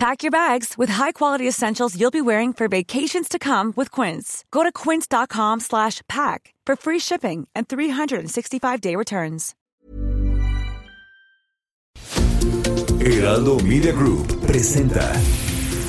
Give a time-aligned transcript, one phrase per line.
[0.00, 4.46] Pack your bags with high-quality essentials you'll be wearing for vacations to come with Quince.
[4.50, 9.54] Go to quince.com slash pack for free shipping and 365-day returns.
[12.98, 15.12] Heraldo Media Group presenta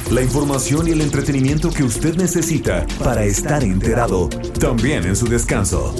[0.10, 4.28] la información y el entretenimiento que usted necesita para estar enterado,
[4.60, 5.96] también en su descanso.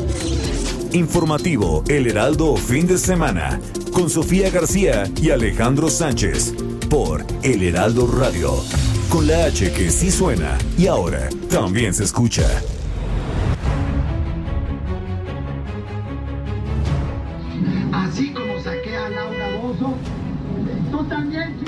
[0.92, 3.62] Informativo El Heraldo Fin de Semana
[3.94, 6.54] con Sofía García y Alejandro Sánchez
[6.92, 8.52] por El Heraldo Radio.
[9.10, 12.44] Con la H que sí suena y ahora también se escucha.
[17.94, 19.94] Así como saqué a Laura Bozo,
[20.92, 21.64] tú también.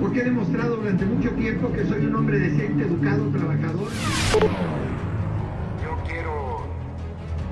[0.00, 3.90] Porque he demostrado durante mucho tiempo que soy un hombre decente, educado, trabajador.
[5.82, 6.66] Yo quiero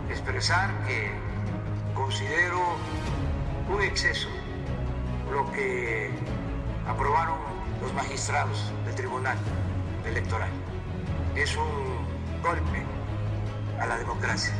[0.09, 1.11] expresar que
[1.95, 2.59] considero
[3.71, 4.29] un exceso
[5.31, 6.11] lo que
[6.87, 7.39] aprobaron
[7.81, 9.37] los magistrados del Tribunal
[10.07, 10.51] Electoral.
[11.35, 12.83] Es un golpe
[13.81, 14.53] a la democracia,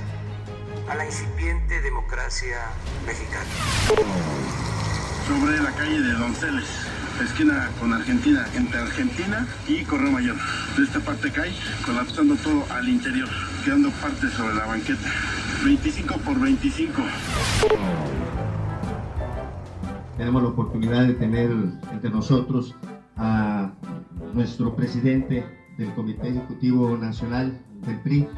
[0.89, 2.59] a la incipiente democracia
[3.07, 3.47] mexicana.
[5.27, 6.69] Sobre la calle de Donceles,
[7.23, 10.37] esquina con Argentina, entre Argentina y Correo Mayor.
[10.77, 11.53] De esta parte cae,
[11.85, 13.29] colapsando todo al interior,
[13.65, 15.09] quedando parte sobre la banqueta.
[15.65, 17.03] 25 por 25.
[20.23, 21.51] Tenemos la oportunidad de tener
[21.91, 22.77] entre nosotros
[23.17, 23.73] a
[24.33, 25.45] nuestro presidente
[25.77, 27.53] del Comité Ejecutivo Nacional
[27.85, 28.29] del PRI,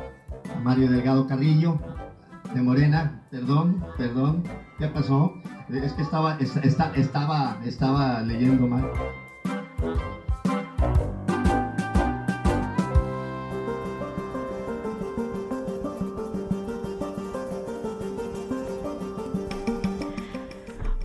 [0.62, 1.78] Mario Delgado Carrillo,
[2.55, 4.44] de Morena, perdón, perdón,
[4.78, 5.30] ¿qué pasó?
[5.68, 8.90] Es que estaba, es- esta- estaba, estaba leyendo mal.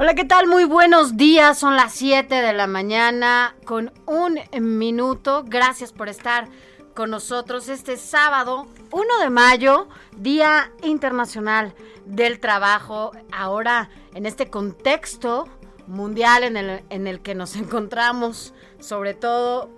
[0.09, 0.47] Hola, ¿qué tal?
[0.47, 1.59] Muy buenos días.
[1.59, 5.43] Son las 7 de la mañana con un minuto.
[5.45, 6.47] Gracias por estar
[6.95, 9.87] con nosotros este sábado 1 de mayo,
[10.17, 11.75] Día Internacional
[12.07, 13.11] del Trabajo.
[13.31, 15.47] Ahora, en este contexto
[15.85, 19.69] mundial en el, en el que nos encontramos, sobre todo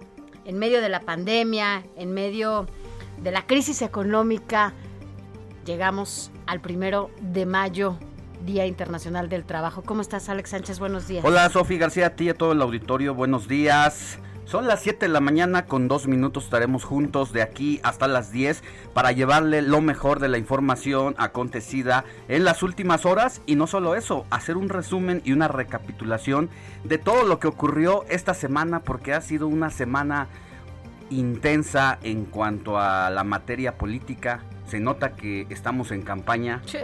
[0.45, 2.67] en medio de la pandemia, en medio
[3.21, 4.71] de la crisis económica,
[5.65, 7.97] llegamos al primero de mayo,
[8.45, 9.83] Día Internacional del Trabajo.
[9.83, 10.79] ¿Cómo estás, Alex Sánchez?
[10.79, 11.23] Buenos días.
[11.25, 14.19] Hola, Sofi García, a ti y a todo el auditorio, buenos días.
[14.45, 18.33] Son las 7 de la mañana, con dos minutos estaremos juntos de aquí hasta las
[18.33, 18.63] 10
[18.93, 23.95] para llevarle lo mejor de la información acontecida en las últimas horas y no solo
[23.95, 26.49] eso, hacer un resumen y una recapitulación
[26.83, 30.27] de todo lo que ocurrió esta semana porque ha sido una semana
[31.09, 34.43] intensa en cuanto a la materia política.
[34.67, 36.79] Se nota que estamos en campaña Sí.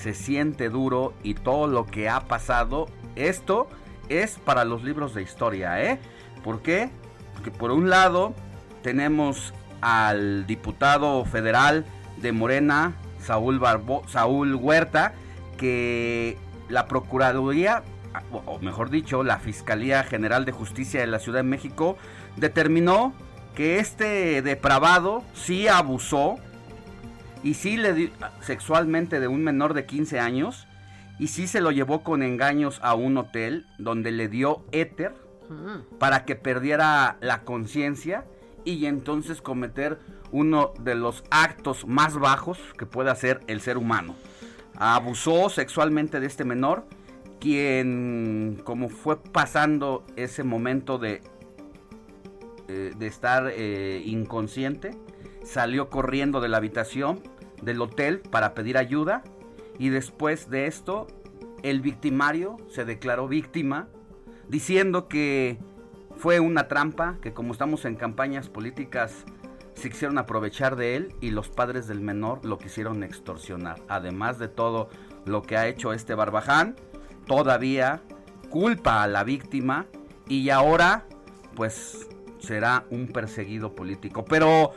[0.00, 3.68] Se siente duro y todo lo que ha pasado, esto
[4.08, 5.98] es para los libros de historia, ¿eh?
[6.42, 6.90] ¿Por qué?
[7.34, 8.34] Porque por un lado
[8.82, 9.52] tenemos
[9.82, 11.84] al diputado federal
[12.16, 15.12] de Morena, Saúl, Barbo- Saúl Huerta,
[15.58, 17.82] que la Procuraduría,
[18.46, 21.96] o mejor dicho, la Fiscalía General de Justicia de la Ciudad de México,
[22.36, 23.12] determinó
[23.54, 26.36] que este depravado sí abusó
[27.42, 30.66] y sí le dio sexualmente de un menor de 15 años
[31.18, 35.14] y sí se lo llevó con engaños a un hotel donde le dio éter
[35.50, 35.98] Mm.
[35.98, 38.24] para que perdiera la conciencia
[38.64, 39.98] y entonces cometer
[40.30, 44.14] uno de los actos más bajos que puede hacer el ser humano.
[44.76, 46.86] Abusó sexualmente de este menor,
[47.40, 51.20] quien como fue pasando ese momento de,
[52.68, 54.92] eh, de estar eh, inconsciente,
[55.42, 57.22] salió corriendo de la habitación
[57.62, 59.22] del hotel para pedir ayuda
[59.78, 61.06] y después de esto
[61.62, 63.88] el victimario se declaró víctima
[64.48, 65.58] diciendo que
[66.16, 69.24] fue una trampa, que como estamos en campañas políticas
[69.74, 73.80] se quisieron aprovechar de él y los padres del menor lo quisieron extorsionar.
[73.88, 74.90] Además de todo
[75.24, 76.76] lo que ha hecho este barbaján,
[77.26, 78.02] todavía
[78.50, 79.86] culpa a la víctima
[80.28, 81.06] y ahora
[81.54, 82.08] pues
[82.40, 84.24] será un perseguido político.
[84.24, 84.72] Pero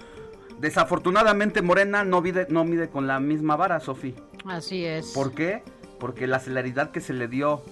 [0.59, 4.15] desafortunadamente Morena no mide, no mide con la misma vara, Sofi.
[4.45, 5.07] Así es.
[5.13, 5.63] ¿Por qué?
[5.99, 7.63] Porque la celeridad que se le dio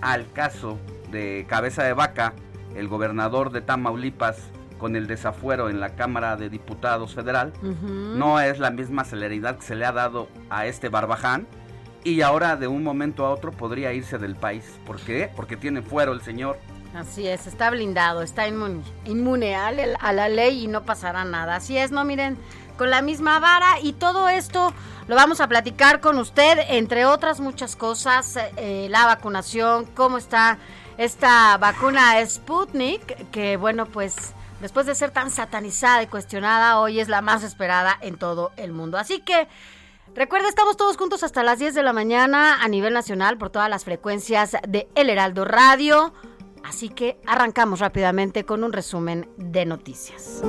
[0.00, 0.78] al caso
[1.10, 2.34] de Cabeza de Vaca,
[2.76, 4.38] el gobernador de Tamaulipas,
[4.78, 9.62] con el desafuero en la Cámara de Diputados Federal, no es la misma celeridad que
[9.62, 11.46] se le ha dado a este Barbaján,
[12.02, 14.78] y ahora de un momento a otro podría irse del país.
[14.84, 15.30] ¿Por qué?
[15.34, 16.58] Porque tiene fuero el señor.
[16.94, 21.56] Así es, está blindado, está inmune, inmune a, a la ley y no pasará nada.
[21.56, 22.38] Así es, no miren,
[22.78, 24.72] con la misma vara y todo esto
[25.06, 30.58] lo vamos a platicar con usted, entre otras muchas cosas, eh, la vacunación, cómo está
[30.96, 37.08] esta vacuna Sputnik, que bueno, pues después de ser tan satanizada y cuestionada, hoy es
[37.08, 38.96] la más esperada en todo el mundo.
[38.96, 39.46] Así que
[40.14, 43.68] recuerda, estamos todos juntos hasta las 10 de la mañana a nivel nacional por todas
[43.68, 46.14] las frecuencias de El Heraldo Radio.
[46.64, 50.42] Así que arrancamos rápidamente con un resumen de noticias.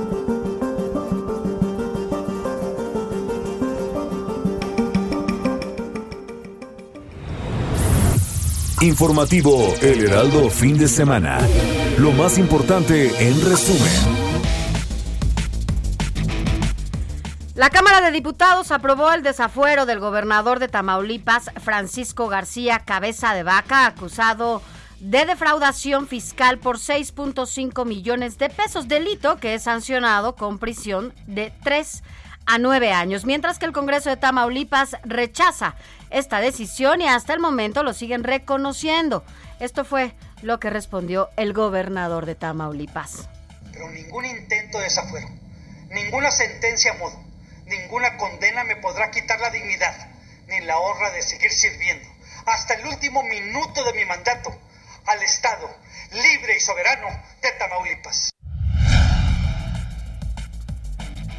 [8.80, 11.38] Informativo El Heraldo fin de semana.
[11.98, 14.26] Lo más importante en resumen.
[17.54, 23.42] La Cámara de Diputados aprobó el desafuero del gobernador de Tamaulipas, Francisco García Cabeza de
[23.42, 24.60] Vaca, acusado
[25.00, 31.52] de defraudación fiscal por 6.5 millones de pesos, delito que es sancionado con prisión de
[31.62, 32.02] 3
[32.46, 35.74] a 9 años, mientras que el Congreso de Tamaulipas rechaza
[36.10, 39.24] esta decisión y hasta el momento lo siguen reconociendo.
[39.60, 43.28] Esto fue lo que respondió el gobernador de Tamaulipas.
[43.72, 45.28] Pero ningún intento de desafuero,
[45.90, 47.22] ninguna sentencia a modo,
[47.66, 49.94] ninguna condena me podrá quitar la dignidad
[50.46, 52.08] ni la honra de seguir sirviendo
[52.46, 54.56] hasta el último minuto de mi mandato
[55.06, 55.68] al Estado
[56.12, 57.08] libre y soberano
[57.42, 58.30] de Tamaulipas.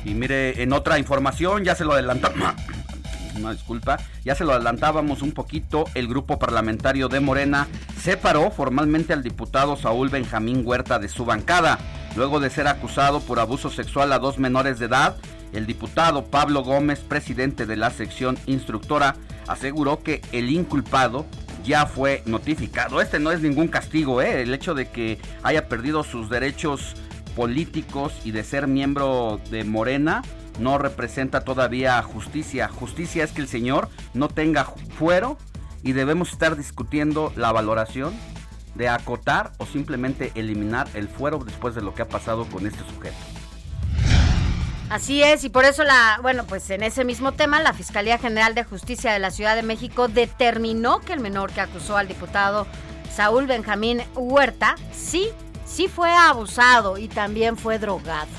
[0.06, 2.54] Y mire, en otra información, ya se lo adelantamos.
[3.36, 5.86] Una disculpa, ya se lo adelantábamos un poquito.
[5.94, 7.68] El grupo parlamentario de Morena
[8.02, 11.78] separó formalmente al diputado Saúl Benjamín Huerta de su bancada.
[12.16, 15.18] Luego de ser acusado por abuso sexual a dos menores de edad,
[15.54, 19.16] el diputado Pablo Gómez, presidente de la sección instructora,
[19.48, 21.25] aseguró que el inculpado
[21.68, 23.02] ya fue notificado.
[23.02, 24.42] Este no es ningún castigo, ¿eh?
[24.42, 26.96] el hecho de que haya perdido sus derechos
[27.36, 30.24] políticos y de ser miembro de Morena
[30.60, 32.68] no representa todavía justicia.
[32.69, 34.64] Justicia es que el señor no tenga
[34.98, 35.38] fuero
[35.84, 38.16] y debemos estar discutiendo la valoración
[38.74, 42.80] de acotar o simplemente eliminar el fuero después de lo que ha pasado con este
[42.92, 43.47] sujeto.
[44.89, 48.56] Así es, y por eso la, bueno, pues en ese mismo tema, la Fiscalía General
[48.56, 52.66] de Justicia de la Ciudad de México determinó que el menor que acusó al diputado
[53.13, 55.30] Saúl Benjamín Huerta sí,
[55.66, 58.30] sí fue abusado y también fue drogado.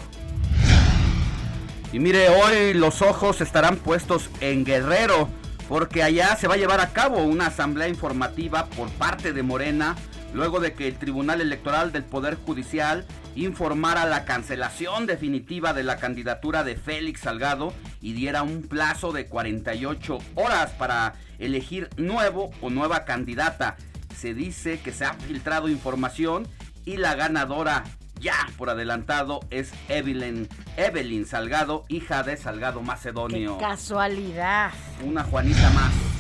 [1.93, 5.29] Y mire, hoy los ojos estarán puestos en Guerrero,
[5.69, 9.97] porque allá se va a llevar a cabo una asamblea informativa por parte de Morena,
[10.33, 15.99] luego de que el Tribunal Electoral del Poder Judicial informara la cancelación definitiva de la
[15.99, 22.71] candidatura de Félix Salgado y diera un plazo de 48 horas para elegir nuevo o
[22.71, 23.77] nueva candidata.
[24.17, 26.49] Se dice que se ha filtrado información
[26.85, 27.85] y la ganadora
[28.21, 33.59] ya por adelantado es Evelyn, Evelyn Salgado, hija de Salgado Macedonio.
[33.59, 34.73] Qué casualidad.
[35.05, 36.18] Una Juanita más.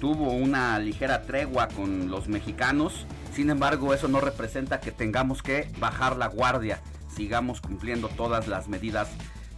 [0.01, 5.71] Tuvo una ligera tregua con los mexicanos sin embargo, eso no representa que tengamos que
[5.79, 6.81] bajar la guardia.
[7.15, 9.09] Sigamos cumpliendo todas las medidas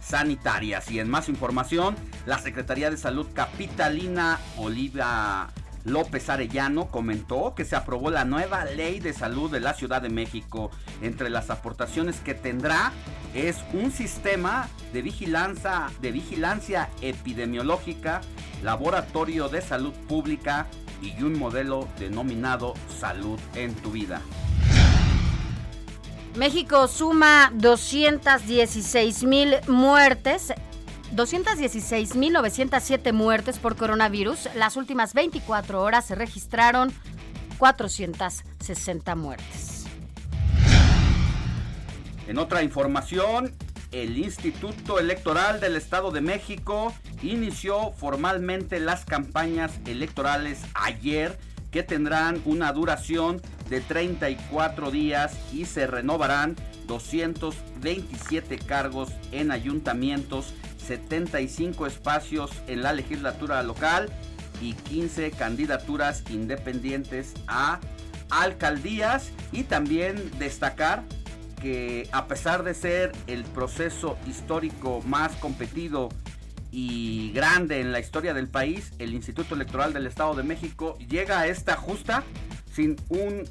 [0.01, 0.91] sanitarias.
[0.91, 5.47] Y en más información, la Secretaría de Salud Capitalina Olivia
[5.85, 10.09] López Arellano comentó que se aprobó la nueva ley de salud de la Ciudad de
[10.09, 10.71] México.
[11.01, 12.91] Entre las aportaciones que tendrá
[13.33, 18.21] es un sistema de vigilancia, de vigilancia epidemiológica,
[18.61, 20.67] laboratorio de salud pública
[21.03, 24.21] y un modelo denominado Salud en tu vida.
[26.35, 30.53] México suma 216 mil muertes
[31.15, 34.49] 216.907 muertes por coronavirus.
[34.55, 36.91] Las últimas 24 horas se registraron
[37.57, 39.85] 460 muertes.
[42.27, 43.53] En otra información,
[43.93, 51.37] el Instituto Electoral del Estado de México inició formalmente las campañas electorales ayer
[51.71, 56.55] que tendrán una duración de 34 días y se renovarán
[56.87, 60.53] 227 cargos en ayuntamientos,
[60.85, 64.09] 75 espacios en la legislatura local
[64.61, 67.79] y 15 candidaturas independientes a
[68.29, 69.31] alcaldías.
[69.51, 71.03] Y también destacar
[71.63, 76.09] que a pesar de ser el proceso histórico más competido
[76.71, 81.39] y grande en la historia del país, el Instituto Electoral del Estado de México llega
[81.39, 82.25] a esta justa
[82.73, 83.43] sin un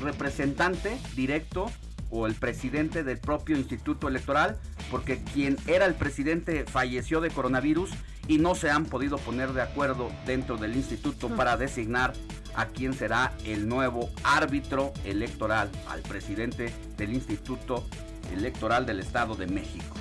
[0.00, 1.70] representante directo
[2.08, 4.58] o el presidente del propio Instituto Electoral,
[4.90, 7.90] porque quien era el presidente falleció de coronavirus
[8.28, 12.14] y no se han podido poner de acuerdo dentro del instituto para designar
[12.56, 17.86] a quién será el nuevo árbitro electoral, al presidente del Instituto
[18.32, 19.94] Electoral del Estado de México.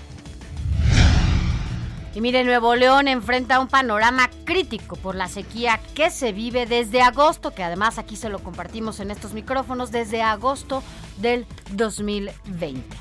[2.16, 7.02] Y mire, Nuevo León enfrenta un panorama crítico por la sequía que se vive desde
[7.02, 10.84] agosto, que además aquí se lo compartimos en estos micrófonos, desde agosto
[11.18, 12.98] del 2020.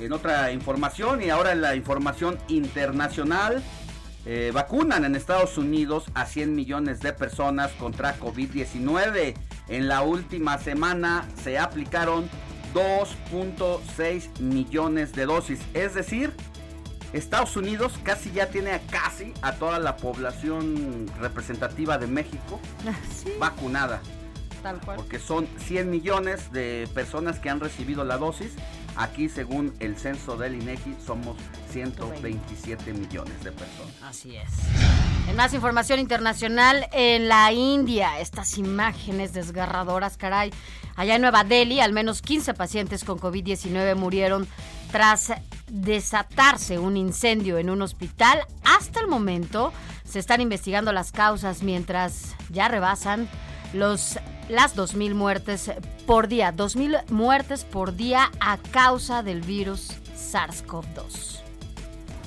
[0.00, 3.62] En otra información y ahora en la información internacional,
[4.30, 9.34] eh, vacunan en Estados Unidos a 100 millones de personas contra COVID-19.
[9.68, 12.28] En la última semana se aplicaron
[12.74, 15.60] 2.6 millones de dosis.
[15.72, 16.34] Es decir,
[17.14, 22.60] Estados Unidos casi ya tiene a casi a toda la población representativa de México
[23.40, 24.02] vacunada.
[24.62, 24.96] Tal cual.
[24.98, 28.52] Porque son 100 millones de personas que han recibido la dosis.
[28.98, 31.36] Aquí, según el censo del INEGI, somos
[31.70, 33.94] 127 millones de personas.
[34.02, 34.48] Así es.
[35.28, 40.52] En más información internacional, en la India, estas imágenes desgarradoras, caray.
[40.96, 44.48] Allá en Nueva Delhi, al menos 15 pacientes con COVID-19 murieron
[44.90, 45.32] tras
[45.68, 48.40] desatarse un incendio en un hospital.
[48.64, 49.72] Hasta el momento
[50.04, 53.28] se están investigando las causas mientras ya rebasan
[53.74, 55.70] los las 2.000 muertes
[56.06, 56.54] por día.
[56.54, 61.40] 2.000 muertes por día a causa del virus SARS-CoV-2.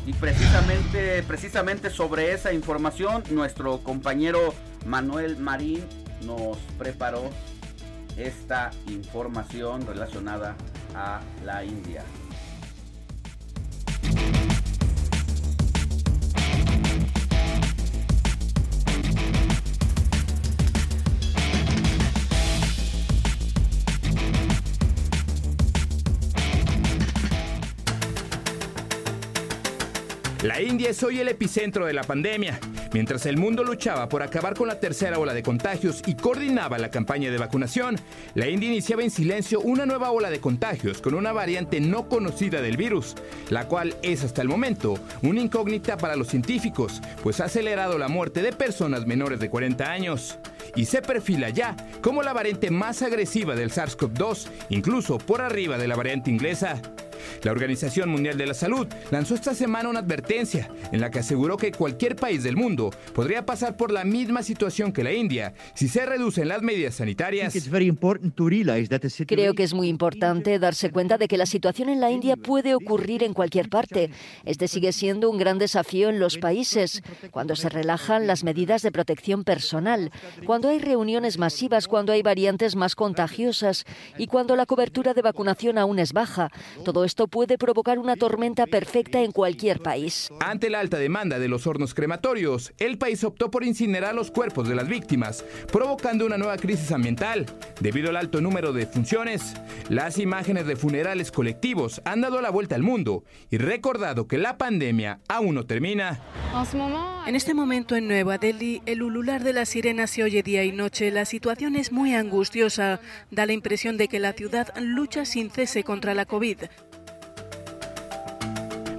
[0.06, 4.54] Y precisamente, precisamente sobre esa información, nuestro compañero
[4.86, 5.86] Manuel Marín
[6.26, 7.30] nos preparó
[8.18, 10.56] esta información relacionada
[10.96, 12.04] a la India.
[30.44, 32.60] La India es hoy el epicentro de la pandemia.
[32.94, 36.90] Mientras el mundo luchaba por acabar con la tercera ola de contagios y coordinaba la
[36.90, 37.96] campaña de vacunación,
[38.34, 42.60] la India iniciaba en silencio una nueva ola de contagios con una variante no conocida
[42.60, 43.14] del virus,
[43.52, 48.08] la cual es hasta el momento una incógnita para los científicos, pues ha acelerado la
[48.08, 50.40] muerte de personas menores de 40 años.
[50.76, 55.88] Y se perfila ya como la variante más agresiva del SARS-CoV-2, incluso por arriba de
[55.88, 56.82] la variante inglesa.
[57.44, 61.58] La Organización Mundial de la Salud lanzó esta semana una advertencia en la que aseguró
[61.58, 65.88] que cualquier país del mundo podría pasar por la misma situación que la India si
[65.88, 67.54] se reducen las medidas sanitarias.
[69.28, 72.76] Creo que es muy importante darse cuenta de que la situación en la India puede
[72.76, 74.12] ocurrir en cualquier parte.
[74.46, 77.02] Este sigue siendo un gran desafío en los países,
[77.32, 80.12] cuando se relajan las medidas de protección personal,
[80.46, 83.86] cuando hay reuniones masivas, cuando hay variantes más contagiosas
[84.18, 86.50] y cuando la cobertura de vacunación aún es baja.
[86.84, 90.30] Todo esto puede provocar una tormenta perfecta en cualquier país.
[90.40, 94.70] Ante la alta demanda de los hornos crematorios, el país optó por incinerar los cuerpos
[94.70, 97.48] de las víctimas, provocando una nueva crisis ambiental.
[97.82, 99.56] Debido al alto número de funciones,
[99.90, 104.58] las imágenes de funerales colectivos han dado la vuelta al mundo y recordado que la
[104.58, 106.22] pandemia aún no termina.
[107.28, 110.72] En este momento en Nueva Delhi, el ulular de la sirena se oye día y
[110.72, 111.12] noche.
[111.12, 113.02] La situación es muy angustiosa.
[113.32, 116.58] Da la impresión de que la ciudad lucha sin cese contra la COVID.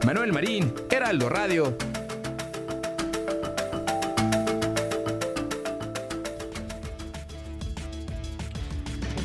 [0.05, 1.77] Manuel Marín, Heraldo Radio.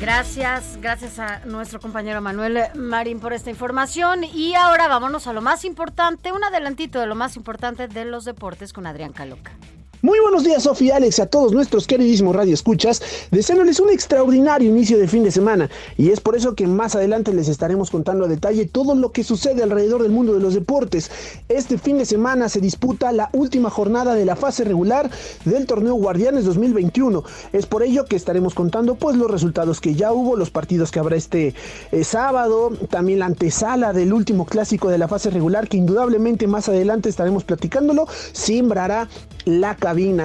[0.00, 4.22] Gracias, gracias a nuestro compañero Manuel Marín por esta información.
[4.22, 8.24] Y ahora vámonos a lo más importante, un adelantito de lo más importante de los
[8.24, 9.50] deportes con Adrián Caloca.
[10.00, 13.02] Muy buenos días, Sofía Alex, a todos nuestros queridísimos Radio Escuchas,
[13.32, 15.68] deseándoles un extraordinario inicio de fin de semana.
[15.96, 19.24] Y es por eso que más adelante les estaremos contando a detalle todo lo que
[19.24, 21.10] sucede alrededor del mundo de los deportes.
[21.48, 25.10] Este fin de semana se disputa la última jornada de la fase regular
[25.44, 27.24] del torneo Guardianes 2021.
[27.52, 31.00] Es por ello que estaremos contando pues los resultados que ya hubo, los partidos que
[31.00, 31.56] habrá este
[31.90, 36.68] eh, sábado, también la antesala del último clásico de la fase regular que indudablemente más
[36.68, 38.06] adelante estaremos platicándolo.
[38.30, 39.08] Simbrará
[39.44, 39.74] la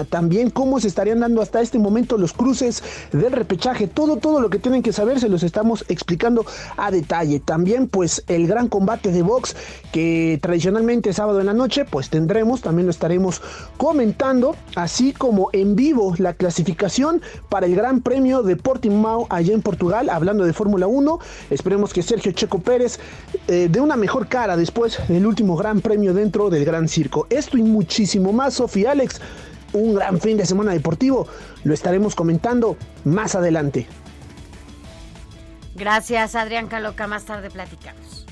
[0.09, 3.87] También cómo se estarían dando hasta este momento los cruces del repechaje.
[3.87, 6.45] Todo, todo lo que tienen que saber se los estamos explicando
[6.77, 7.39] a detalle.
[7.39, 9.55] También pues el gran combate de box
[9.91, 12.61] que tradicionalmente sábado en la noche pues tendremos.
[12.61, 13.41] También lo estaremos
[13.77, 14.55] comentando.
[14.75, 20.09] Así como en vivo la clasificación para el Gran Premio de Portimao allá en Portugal.
[20.09, 21.19] Hablando de Fórmula 1.
[21.49, 22.99] Esperemos que Sergio Checo Pérez
[23.47, 27.27] eh, dé una mejor cara después del último Gran Premio dentro del Gran Circo.
[27.29, 29.19] Esto y muchísimo más, Sofía Alex
[29.73, 31.27] un gran fin de semana deportivo.
[31.63, 33.87] Lo estaremos comentando más adelante.
[35.75, 37.07] Gracias, Adrián Caloca.
[37.07, 38.22] Más tarde platicamos.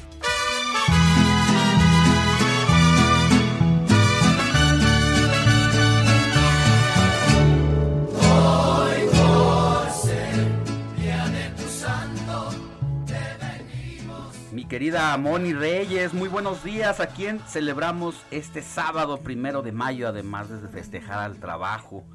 [14.72, 17.02] Querida Moni Reyes, muy buenos días.
[17.02, 22.06] ¿A quién celebramos este sábado primero de mayo, además de festejar al trabajo?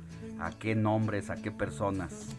[0.41, 2.35] ¿A qué nombres, a qué personas?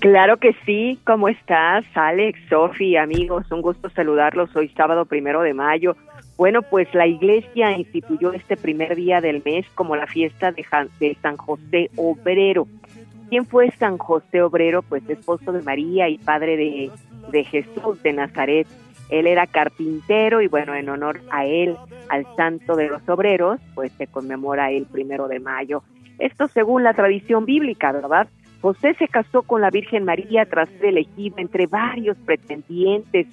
[0.00, 1.86] Claro que sí, ¿cómo estás?
[1.94, 5.96] Alex, Sofi, amigos, un gusto saludarlos hoy sábado primero de mayo.
[6.36, 11.36] Bueno, pues la iglesia instituyó este primer día del mes como la fiesta de San
[11.38, 12.68] José Obrero.
[13.28, 14.82] ¿Quién fue San José Obrero?
[14.82, 16.90] Pues esposo de María y padre de
[17.30, 18.66] de Jesús de Nazaret.
[19.08, 21.76] Él era carpintero y bueno, en honor a él,
[22.08, 25.82] al santo de los obreros, pues se conmemora el primero de mayo.
[26.18, 28.28] Esto según la tradición bíblica, ¿verdad?
[28.62, 33.26] José se casó con la Virgen María tras ser elegido entre varios pretendientes.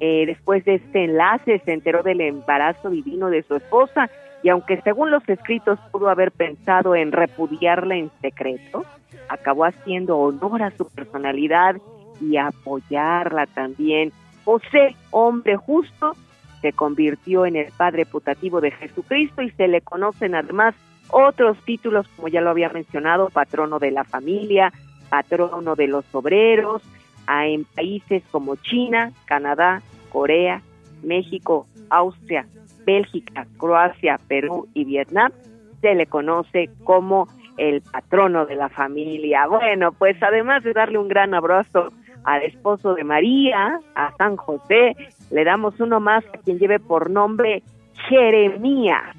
[0.00, 4.10] Eh, después de este enlace se enteró del embarazo divino de su esposa
[4.42, 8.84] y aunque según los escritos pudo haber pensado en repudiarla en secreto,
[9.28, 11.76] acabó haciendo honor a su personalidad
[12.20, 14.12] y apoyarla también.
[14.44, 16.14] José, hombre justo,
[16.60, 20.74] se convirtió en el padre putativo de Jesucristo y se le conocen además
[21.10, 24.72] otros títulos, como ya lo había mencionado, patrono de la familia,
[25.08, 26.82] patrono de los obreros,
[27.28, 30.62] en países como China, Canadá, Corea,
[31.02, 32.46] México, Austria,
[32.84, 35.32] Bélgica, Croacia, Perú y Vietnam,
[35.80, 39.46] se le conoce como el patrono de la familia.
[39.46, 41.88] Bueno, pues además de darle un gran abrazo
[42.24, 44.96] al esposo de María, a San José,
[45.30, 47.62] le damos uno más a quien lleve por nombre
[48.08, 49.16] Jeremías,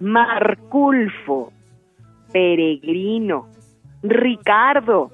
[0.00, 1.52] Marculfo,
[2.32, 3.48] Peregrino,
[4.02, 5.10] Ricardo,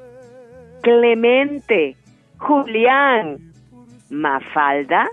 [0.82, 1.96] Clemente,
[2.38, 3.36] Julián,
[4.08, 5.08] Mafalda,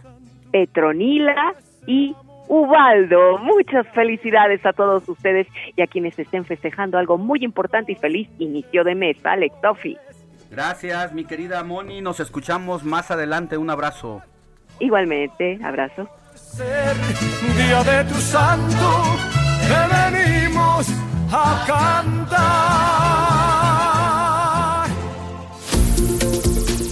[0.52, 1.54] Petronila
[1.88, 2.16] y
[2.48, 3.40] Ubaldo.
[3.40, 8.30] Muchas felicidades a todos ustedes y a quienes estén festejando algo muy importante y feliz
[8.40, 9.18] inicio de mes.
[9.26, 9.98] Alex Tofi.
[10.52, 12.02] Gracias, mi querida Moni.
[12.02, 13.58] Nos escuchamos más adelante.
[13.58, 14.22] Un abrazo.
[14.80, 16.08] Igualmente, abrazo.
[17.58, 19.04] Día de tu santo,
[19.68, 20.88] te venimos
[21.32, 23.47] a cantar.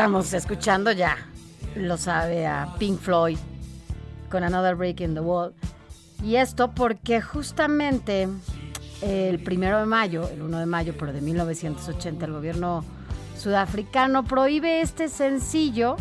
[0.00, 1.18] Estamos escuchando ya,
[1.76, 3.36] lo sabe, a Pink Floyd
[4.30, 5.52] con Another Break in the Wall.
[6.24, 8.26] Y esto porque justamente
[9.02, 12.82] el primero de mayo, el 1 de mayo, pero de 1980, el gobierno
[13.36, 15.96] sudafricano prohíbe este sencillo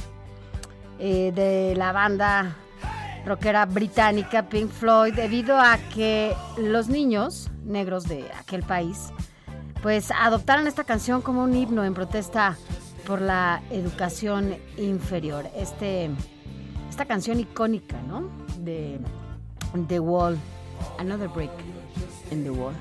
[0.97, 2.55] eh, de la banda
[3.25, 9.11] rockera británica Pink Floyd debido a que los niños negros de aquel país
[9.81, 12.57] pues adoptaron esta canción como un himno en protesta
[13.09, 15.49] por la educación inferior.
[15.55, 16.11] Este,
[16.91, 18.29] esta canción icónica, ¿no?
[18.59, 18.99] De
[19.87, 20.37] The Wall,
[20.99, 21.49] Another Break
[22.29, 22.75] in the Wall.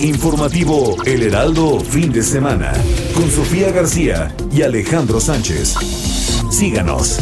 [0.00, 2.72] Informativo El Heraldo Fin de Semana
[3.14, 5.74] con Sofía García y Alejandro Sánchez.
[6.50, 7.18] Síganos.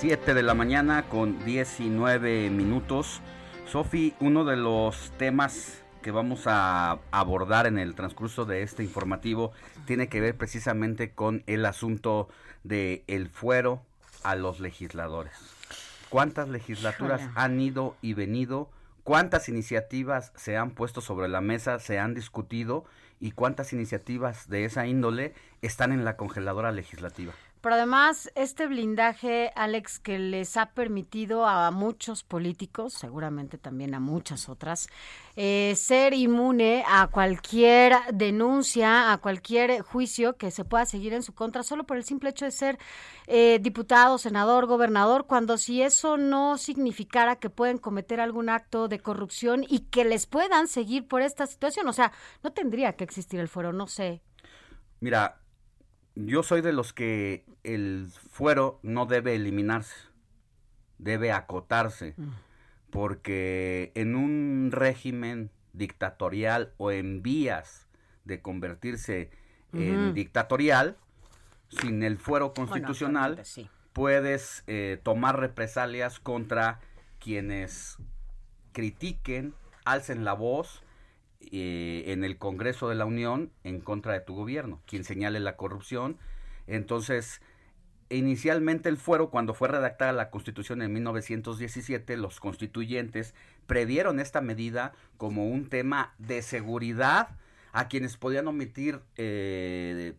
[0.00, 3.20] Siete de la mañana con 19 minutos.
[3.70, 9.52] Sofi, uno de los temas que vamos a abordar en el transcurso de este informativo
[9.86, 12.28] tiene que ver precisamente con el asunto
[12.62, 13.82] de el fuero
[14.22, 15.53] a los legisladores.
[16.14, 18.70] ¿Cuántas legislaturas han ido y venido?
[19.02, 22.84] ¿Cuántas iniciativas se han puesto sobre la mesa, se han discutido
[23.18, 27.32] y cuántas iniciativas de esa índole están en la congeladora legislativa?
[27.64, 34.00] Pero además, este blindaje, Alex, que les ha permitido a muchos políticos, seguramente también a
[34.00, 34.86] muchas otras,
[35.34, 41.32] eh, ser inmune a cualquier denuncia, a cualquier juicio que se pueda seguir en su
[41.32, 42.78] contra, solo por el simple hecho de ser
[43.28, 48.98] eh, diputado, senador, gobernador, cuando si eso no significara que pueden cometer algún acto de
[48.98, 51.88] corrupción y que les puedan seguir por esta situación.
[51.88, 54.20] O sea, no tendría que existir el foro, no sé.
[55.00, 55.40] Mira,
[56.14, 59.94] yo soy de los que el fuero no debe eliminarse,
[60.98, 62.28] debe acotarse, mm.
[62.90, 67.88] porque en un régimen dictatorial o en vías
[68.24, 69.30] de convertirse
[69.72, 70.96] en dictatorial,
[71.68, 73.42] sin el fuero constitucional,
[73.92, 76.78] puedes eh, tomar represalias contra
[77.18, 77.98] quienes
[78.70, 79.52] critiquen,
[79.84, 80.83] alcen la voz
[81.52, 85.56] eh, en el Congreso de la Unión en contra de tu gobierno, quien señale la
[85.56, 86.18] corrupción.
[86.66, 87.40] Entonces,
[88.08, 93.34] inicialmente el fuero, cuando fue redactada la Constitución en 1917, los constituyentes
[93.66, 97.36] previeron esta medida como un tema de seguridad
[97.72, 100.14] a quienes podían omitir eh,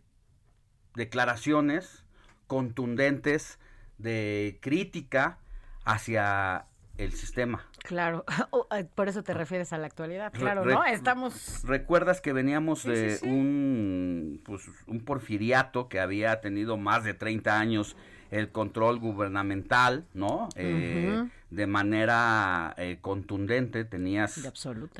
[0.95, 2.03] declaraciones
[2.47, 3.59] contundentes
[3.97, 5.39] de crítica
[5.83, 6.65] hacia
[6.97, 7.65] el sistema.
[7.83, 10.83] Claro, oh, por eso te refieres a la actualidad, claro, ¿no?
[10.85, 11.63] Estamos...
[11.63, 17.95] ¿Recuerdas que veníamos de un, pues, un porfiriato que había tenido más de 30 años
[18.31, 20.49] el control gubernamental, ¿no?
[20.55, 24.51] Eh, de manera eh, contundente, tenías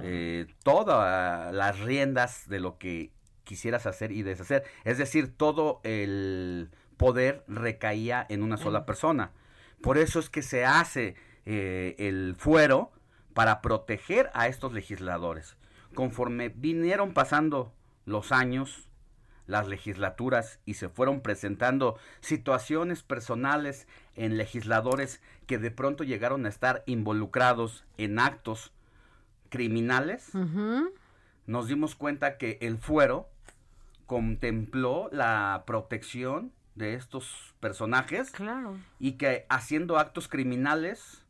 [0.03, 3.11] eh, todas las riendas de lo que
[3.43, 4.63] quisieras hacer y deshacer.
[4.83, 9.31] Es decir, todo el poder recaía en una sola persona.
[9.81, 12.91] Por eso es que se hace eh, el fuero
[13.33, 15.57] para proteger a estos legisladores.
[15.93, 17.73] Conforme vinieron pasando
[18.05, 18.87] los años,
[19.47, 26.49] las legislaturas y se fueron presentando situaciones personales en legisladores que de pronto llegaron a
[26.49, 28.71] estar involucrados en actos
[29.49, 30.31] criminales,
[31.45, 33.29] nos dimos cuenta que el fuero
[34.05, 38.31] contempló la protección de estos personajes
[38.99, 41.24] y que haciendo actos criminales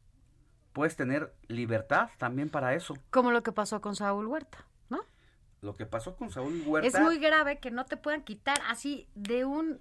[0.75, 2.95] puedes tener libertad también para eso.
[3.09, 4.99] Como lo que pasó con Saúl Huerta, ¿no?
[5.61, 6.85] Lo que pasó con Saúl Huerta.
[6.85, 9.79] Es muy grave que no te puedan quitar así de un...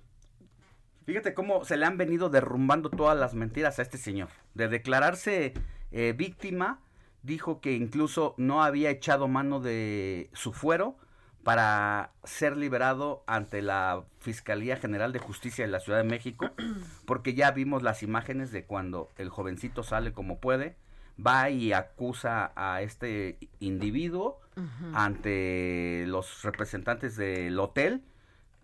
[1.04, 4.28] Fíjate cómo se le han venido derrumbando todas las mentiras a este señor.
[4.54, 5.52] De declararse
[5.90, 6.80] eh, víctima,
[7.22, 10.96] dijo que incluso no había echado mano de su fuero
[11.42, 16.52] para ser liberado ante la Fiscalía General de Justicia de la Ciudad de México,
[17.04, 20.76] porque ya vimos las imágenes de cuando el jovencito sale como puede,
[21.24, 24.40] va y acusa a este individuo
[24.92, 28.02] ante los representantes del hotel,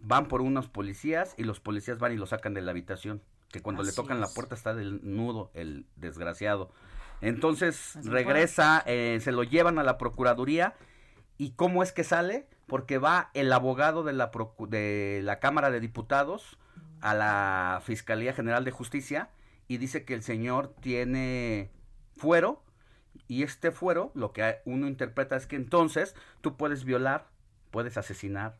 [0.00, 3.60] van por unos policías y los policías van y lo sacan de la habitación, que
[3.60, 6.70] cuando le tocan la puerta está del nudo el desgraciado.
[7.20, 10.74] Entonces regresa, eh, se lo llevan a la Procuraduría
[11.38, 12.46] y ¿cómo es que sale?
[12.66, 14.30] Porque va el abogado de la,
[14.68, 16.58] de la Cámara de Diputados
[17.00, 19.30] a la Fiscalía General de Justicia
[19.68, 21.70] y dice que el señor tiene
[22.16, 22.62] fuero
[23.28, 27.26] y este fuero lo que uno interpreta es que entonces tú puedes violar,
[27.70, 28.56] puedes asesinar,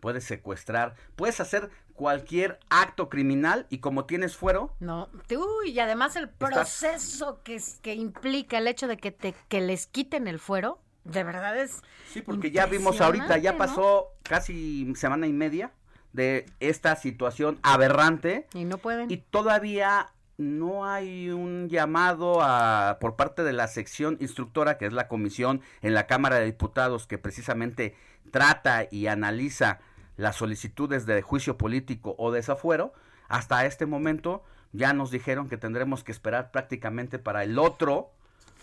[0.00, 4.74] puedes secuestrar, puedes hacer cualquier acto criminal y como tienes fuero.
[4.80, 9.60] No, uy, y además el proceso que, que implica el hecho de que, te, que
[9.60, 11.82] les quiten el fuero, de verdad es.
[12.10, 15.72] Sí, porque ya vimos ahorita, ya pasó casi semana y media
[16.12, 18.46] de esta situación aberrante.
[18.54, 19.10] Y no pueden.
[19.10, 24.92] Y todavía no hay un llamado a, por parte de la sección instructora, que es
[24.92, 27.94] la comisión en la Cámara de Diputados, que precisamente
[28.30, 29.80] trata y analiza
[30.16, 32.92] las solicitudes de juicio político o desafuero.
[33.28, 38.10] Hasta este momento ya nos dijeron que tendremos que esperar prácticamente para el otro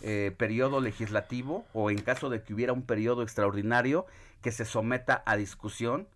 [0.01, 4.05] eh, periodo legislativo o en caso de que hubiera un periodo extraordinario
[4.41, 6.07] que se someta a discusión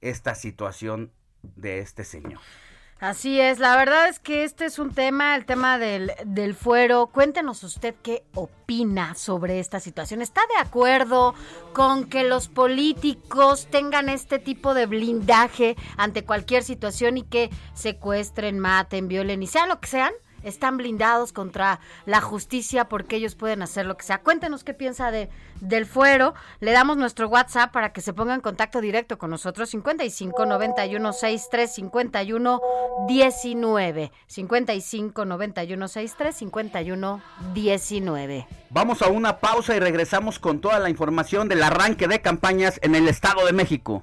[0.00, 2.40] esta situación de este señor.
[3.04, 7.08] Así es, la verdad es que este es un tema, el tema del, del fuero.
[7.08, 10.22] Cuéntenos usted qué opina sobre esta situación.
[10.22, 11.34] ¿Está de acuerdo
[11.74, 18.58] con que los políticos tengan este tipo de blindaje ante cualquier situación y que secuestren,
[18.58, 20.14] maten, violen y sean lo que sean?
[20.44, 24.18] Están blindados contra la justicia porque ellos pueden hacer lo que sea.
[24.18, 25.28] Cuéntenos qué piensa de
[25.60, 26.34] del fuero.
[26.60, 31.12] Le damos nuestro WhatsApp para que se ponga en contacto directo con nosotros 55 91
[31.12, 32.60] 63 51
[33.08, 37.22] 19 55 91 63 51
[37.54, 38.46] 19.
[38.70, 42.94] Vamos a una pausa y regresamos con toda la información del arranque de campañas en
[42.94, 44.02] el Estado de México.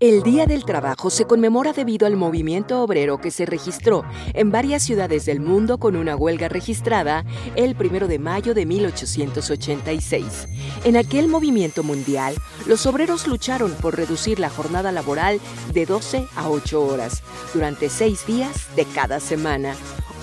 [0.00, 4.04] El Día del Trabajo se conmemora debido al movimiento obrero que se registró
[4.34, 10.48] en varias ciudades del mundo con una huelga registrada el 1 de mayo de 1886.
[10.84, 12.34] En aquel movimiento mundial,
[12.66, 15.40] los obreros lucharon por reducir la jornada laboral
[15.72, 17.22] de 12 a 8 horas
[17.54, 19.74] durante seis días de cada semana.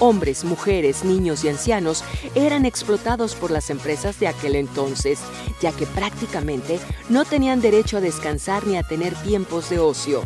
[0.05, 2.03] Hombres, mujeres, niños y ancianos
[2.35, 5.19] eran explotados por las empresas de aquel entonces,
[5.61, 10.23] ya que prácticamente no tenían derecho a descansar ni a tener tiempos de ocio.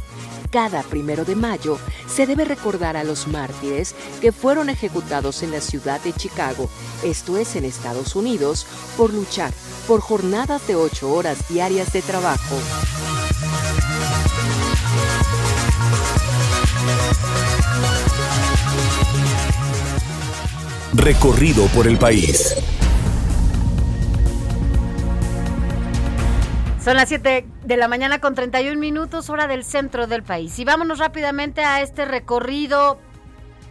[0.50, 5.62] Cada primero de mayo se debe recordar a los mártires que fueron ejecutados en la
[5.62, 6.72] ciudad de Chicago,
[7.04, 8.66] esto es en Estados Unidos,
[8.98, 9.54] por luchar
[9.88, 12.56] por jornadas de ocho horas diarias de trabajo.
[20.98, 22.56] Recorrido por el país.
[26.84, 30.58] Son las 7 de la mañana con 31 minutos, hora del centro del país.
[30.58, 33.00] Y vámonos rápidamente a este recorrido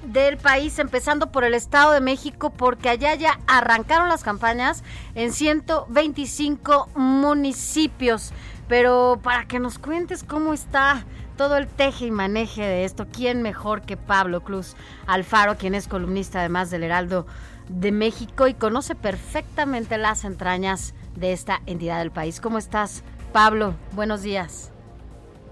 [0.04, 4.84] del país, empezando por el Estado de México, porque allá ya arrancaron las campañas
[5.16, 8.30] en 125 municipios.
[8.68, 11.04] Pero para que nos cuentes cómo está
[11.36, 13.06] todo el teje y maneje de esto.
[13.12, 17.26] ¿Quién mejor que Pablo Cruz Alfaro, quien es columnista además del Heraldo
[17.68, 22.40] de México y conoce perfectamente las entrañas de esta entidad del país?
[22.40, 23.74] ¿Cómo estás, Pablo?
[23.92, 24.72] Buenos días.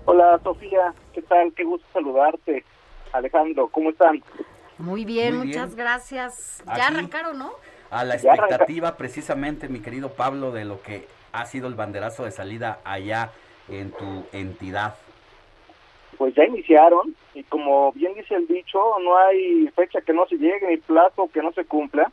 [0.07, 0.95] Hola, Sofía.
[1.13, 1.53] ¿Qué tal?
[1.55, 2.65] Qué gusto saludarte.
[3.13, 4.23] Alejandro, ¿cómo están?
[4.79, 6.63] Muy bien, muchas gracias.
[6.67, 7.53] Ya arrancaron, ¿no?
[7.91, 12.33] A la expectativa precisamente, mi querido Pablo, de lo que ha sido el banderazo de
[12.33, 13.31] salida allá
[13.69, 14.97] en tu entidad
[16.15, 20.37] pues ya iniciaron y como bien dice el dicho, no hay fecha que no se
[20.37, 22.11] llegue ni plazo que no se cumpla.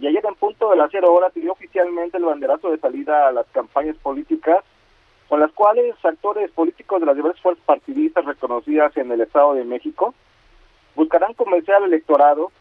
[0.00, 3.32] Y ayer en punto de las cero horas dio oficialmente el banderazo de salida a
[3.32, 4.64] las campañas políticas
[5.28, 9.64] con las cuales actores políticos de las diversas fuerzas partidistas reconocidas en el Estado de
[9.64, 10.14] México
[10.94, 12.52] buscarán convencer al electorado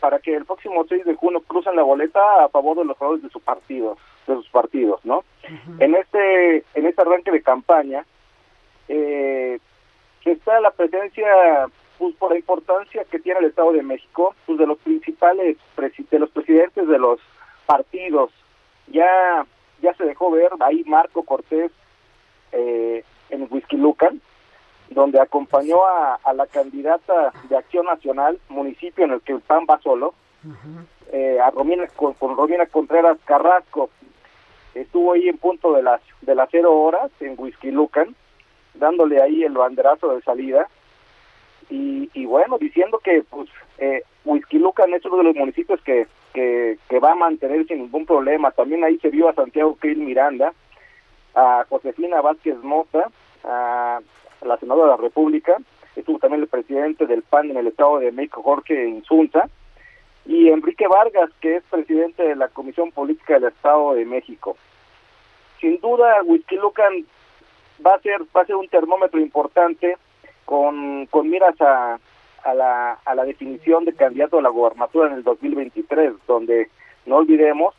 [0.00, 3.22] para que el próximo 6 de junio crucen la boleta a favor de los favores
[3.22, 3.96] de su partido,
[4.26, 5.24] de sus partidos, ¿no?
[5.78, 8.04] En este en este arranque de campaña
[8.88, 9.58] eh,
[10.30, 11.26] está la presencia,
[11.98, 16.18] pues por la importancia que tiene el Estado de México, pues de los principales, de
[16.18, 17.20] los presidentes de los
[17.66, 18.30] partidos.
[18.88, 19.46] Ya,
[19.80, 21.70] ya se dejó ver ahí Marco Cortés
[22.52, 24.20] eh, en Whisky Lucan,
[24.90, 29.80] donde acompañó a, la candidata de Acción Nacional, municipio en el que el PAN va
[29.80, 30.14] solo,
[31.12, 33.90] eh, a Romina, con, con Romina Contreras Carrasco.
[34.74, 38.14] Estuvo ahí en punto de las, de las cero horas en Whisky Lucan
[38.74, 40.68] dándole ahí el banderazo de salida
[41.70, 44.02] y, y bueno, diciendo que pues eh,
[44.52, 48.50] Lucan es uno de los municipios que, que, va a mantener sin ningún problema.
[48.52, 50.52] También ahí se vio a Santiago Krill Miranda,
[51.34, 53.10] a Josefina Vázquez Mota,
[53.44, 54.00] a
[54.44, 55.56] la senadora de la República,
[55.96, 59.48] estuvo también el presidente del PAN en el Estado de México, Jorge Insunza,
[60.24, 64.56] y Enrique Vargas, que es presidente de la Comisión Política del Estado de México.
[65.60, 67.04] Sin duda, Lucan
[67.84, 69.96] va a ser va a ser un termómetro importante
[70.44, 71.98] con, con miras a,
[72.44, 76.70] a, la, a la definición de candidato a la gobernatura en el 2023, donde
[77.06, 77.74] no olvidemos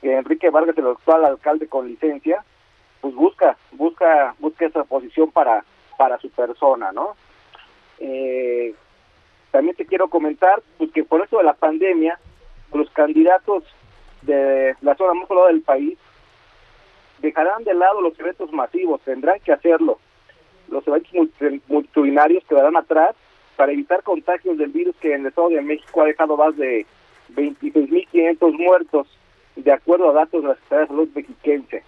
[0.00, 2.44] que Enrique Vargas, el actual alcalde con licencia,
[3.00, 5.64] pues busca busca busca esa posición para
[5.96, 7.16] para su persona, ¿no?
[7.98, 8.74] Eh,
[9.50, 12.18] también te quiero comentar pues que por eso de la pandemia
[12.72, 13.64] los candidatos
[14.22, 15.98] de la zona más poblada del país
[17.18, 19.98] dejarán de lado los eventos masivos, tendrán que hacerlo.
[20.68, 21.12] Los eventos
[21.68, 23.14] multitudinarios quedarán atrás
[23.56, 26.86] para evitar contagios del virus que en el Estado de México ha dejado más de
[27.34, 29.08] 26.500 muertos,
[29.56, 31.82] de acuerdo a datos de la Secretaría de Salud mexiquense.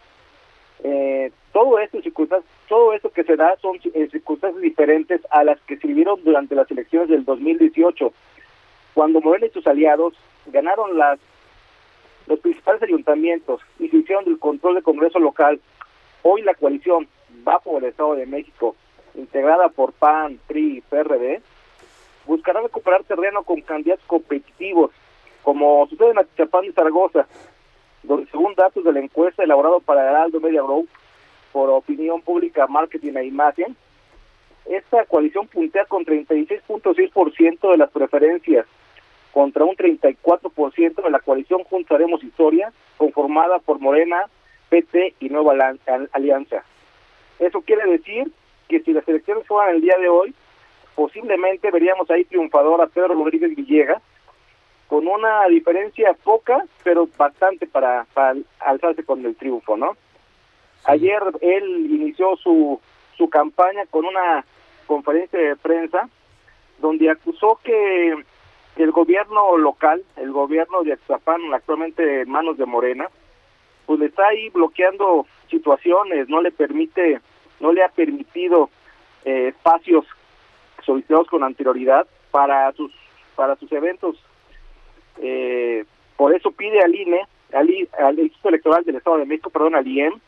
[0.84, 1.98] Eh, todo esto
[2.68, 7.08] todo esto que se da son circunstancias diferentes a las que sirvieron durante las elecciones
[7.08, 8.12] del 2018,
[8.94, 10.14] cuando Morena y sus aliados
[10.46, 11.18] ganaron las
[12.28, 15.60] los principales ayuntamientos y se hicieron del control del Congreso local.
[16.22, 17.08] Hoy la coalición
[17.46, 18.76] va por el Estado de México,
[19.14, 21.40] integrada por PAN, PRI y PRD,
[22.26, 24.90] buscará recuperar terreno con candidatos competitivos,
[25.42, 27.26] como sucede en Atizapán y Zaragoza,
[28.02, 30.88] donde según datos de la encuesta elaborada para Heraldo Media Group
[31.52, 33.74] por Opinión Pública, Marketing e Imagen,
[34.66, 38.66] esta coalición puntea con 36.6% de las preferencias
[39.38, 44.24] contra un 34% de la coalición Juntos Haremos Historia, conformada por Morena,
[44.68, 45.52] PT y Nueva
[46.10, 46.64] Alianza.
[47.38, 48.32] Eso quiere decir
[48.66, 50.34] que si las elecciones fueran el día de hoy,
[50.96, 54.02] posiblemente veríamos ahí triunfador a Pedro Rodríguez Villegas,
[54.88, 58.08] con una diferencia poca, pero bastante para,
[58.58, 59.96] alzarse con el triunfo, ¿no?
[60.82, 62.80] Ayer él inició su,
[63.16, 64.44] su campaña con una
[64.88, 66.08] conferencia de prensa
[66.80, 68.16] donde acusó que
[68.78, 73.08] el gobierno local, el gobierno de Aztlapán, actualmente en manos de Morena,
[73.86, 77.20] pues le está ahí bloqueando situaciones, no le permite,
[77.58, 78.70] no le ha permitido
[79.24, 80.04] eh, espacios
[80.84, 82.92] solicitados con anterioridad para sus
[83.34, 84.16] para sus eventos.
[85.20, 85.84] Eh,
[86.16, 89.86] por eso pide al INE, al, al Instituto Electoral del Estado de México, perdón, al
[89.86, 90.20] IEM,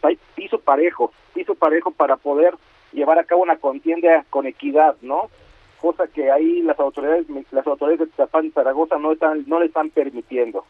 [0.00, 2.54] pues piso parejo, piso parejo para poder
[2.92, 5.28] llevar a cabo una contienda con equidad, ¿no?
[5.86, 9.66] Cosa que ahí las autoridades las autoridades de Tizapán y Zaragoza no están no le
[9.66, 10.64] están permitiendo.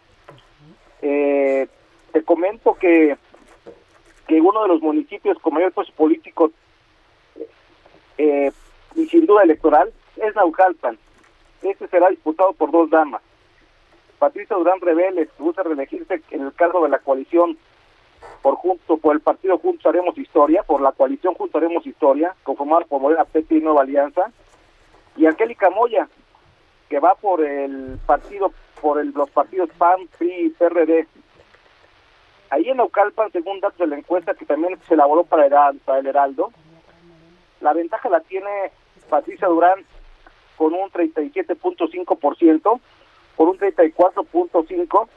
[1.01, 1.67] Eh,
[2.13, 3.17] te comento que
[4.29, 6.51] que uno de los municipios con mayor peso político
[8.19, 8.53] eh,
[8.95, 10.99] y sin duda electoral es Naucalpan.
[11.63, 13.23] Este será disputado por dos damas.
[14.19, 17.57] Patricia Durán Reveles busca reelegirse en el cargo de la coalición
[18.43, 22.85] por junto por el partido Juntos Haremos Historia, por la coalición Juntos Haremos Historia, conformada
[22.85, 24.31] por Morena PT y Nueva Alianza,
[25.17, 26.09] y Angélica Moya,
[26.89, 31.07] que va por el partido, por el, los partidos PAN, PRI y PRD.
[32.51, 35.99] Ahí en Naucalpan, según datos de la encuesta que también se elaboró para el, para
[35.99, 36.53] el Heraldo,
[37.61, 38.71] la ventaja la tiene
[39.09, 39.85] Patricia Durán
[40.57, 42.81] con un 37.5%,
[43.37, 45.09] por un 34.5%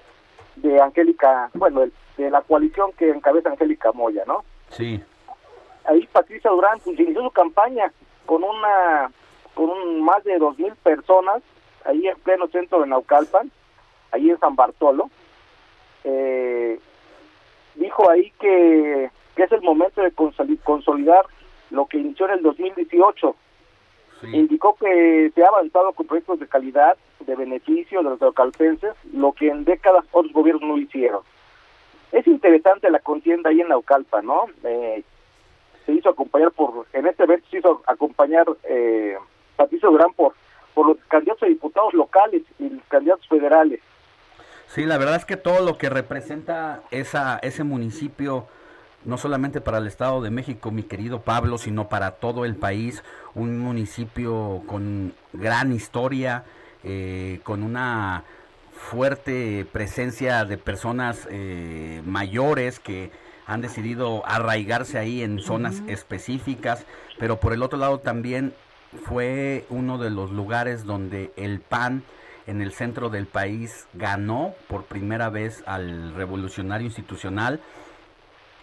[0.57, 1.85] de Angélica, bueno,
[2.17, 4.43] de la coalición que encabeza Angélica Moya, ¿no?
[4.71, 5.01] Sí.
[5.85, 7.91] Ahí Patricia Durán pues, inició su campaña
[8.25, 9.11] con una
[9.53, 11.41] con más de dos mil personas
[11.85, 13.51] ahí en pleno centro de Naucalpan,
[14.11, 15.09] ahí en San Bartolo.
[16.03, 16.79] Eh,
[17.75, 20.11] dijo ahí que, que, es el momento de
[20.63, 21.25] consolidar
[21.71, 23.35] lo que inició en el 2018.
[24.33, 29.31] Indicó que se ha avanzado con proyectos de calidad, de beneficio de los naucalpenses, lo
[29.31, 31.21] que en décadas otros gobiernos no hicieron.
[32.11, 34.47] Es interesante la contienda ahí en Naucalpan, ¿no?
[34.63, 35.03] Eh,
[35.85, 39.17] se hizo acompañar por, en este evento se hizo acompañar eh,
[39.59, 40.33] Patricio Durán por,
[40.73, 43.81] por los candidatos a diputados locales y los candidatos federales.
[44.67, 48.47] Sí, la verdad es que todo lo que representa esa, ese municipio,
[49.03, 53.03] no solamente para el Estado de México, mi querido Pablo, sino para todo el país,
[53.35, 56.45] un municipio con gran historia,
[56.85, 58.23] eh, con una
[58.71, 63.11] fuerte presencia de personas eh, mayores que
[63.45, 66.85] han decidido arraigarse ahí en zonas específicas,
[67.17, 68.53] pero por el otro lado también
[69.05, 72.03] fue uno de los lugares donde el PAN
[72.47, 77.59] en el centro del país ganó por primera vez al revolucionario institucional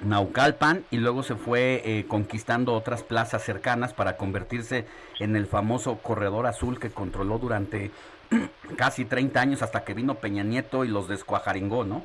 [0.00, 4.84] Naucalpan y luego se fue eh, conquistando otras plazas cercanas para convertirse
[5.20, 7.90] en el famoso corredor azul que controló durante
[8.76, 12.04] casi 30 años hasta que vino Peña Nieto y los descuajaringó, ¿no?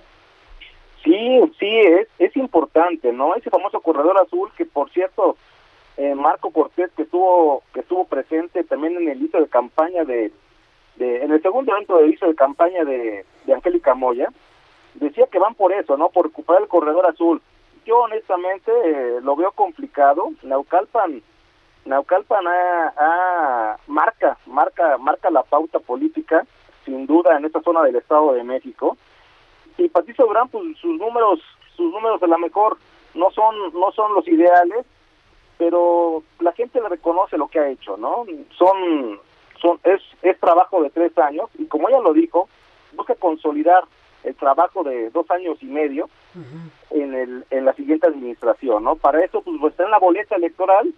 [1.04, 3.36] Sí, sí, es, es importante, ¿no?
[3.36, 5.36] Ese famoso corredor azul que por cierto
[5.98, 10.32] eh, Marco Cortés que estuvo que estuvo presente también en el inicio de campaña de,
[10.98, 14.30] en el segundo evento de inicio de campaña de, Angélica Moya
[14.94, 17.42] decía que van por eso no por recuperar el corredor azul.
[17.86, 20.30] Yo honestamente eh, lo veo complicado.
[20.44, 21.22] Naucalpan
[21.86, 22.46] Naucalpan
[23.88, 26.46] marca marca marca la pauta política
[26.86, 28.98] sin duda en esta zona del Estado de México.
[29.78, 31.42] Y Patricio Durán pues sus números
[31.76, 32.78] sus números a lo mejor
[33.14, 34.86] no son no son los ideales
[35.62, 38.26] pero la gente le reconoce lo que ha hecho, ¿no?
[38.58, 39.20] Son,
[39.62, 42.50] son, es, es trabajo de tres años y como ella lo dijo,
[42.94, 43.84] busca consolidar
[44.24, 46.10] el trabajo de dos años y medio
[46.90, 48.96] en, el, en la siguiente administración, ¿no?
[48.96, 50.92] Para eso, pues, está en la boleta electoral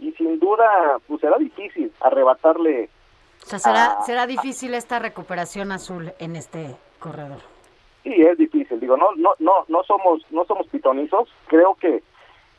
[0.00, 2.90] y sin duda pues será difícil arrebatarle.
[3.44, 7.38] O sea, será, será difícil esta recuperación azul en este corredor.
[8.02, 8.80] Sí, es difícil.
[8.80, 11.28] Digo, no, no, no, no somos, no somos pitonizos.
[11.46, 12.02] Creo que,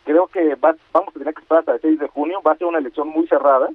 [0.09, 2.41] creo que vamos a tener que esperar hasta el 6 de junio.
[2.41, 3.69] Va a ser una elección muy cerrada,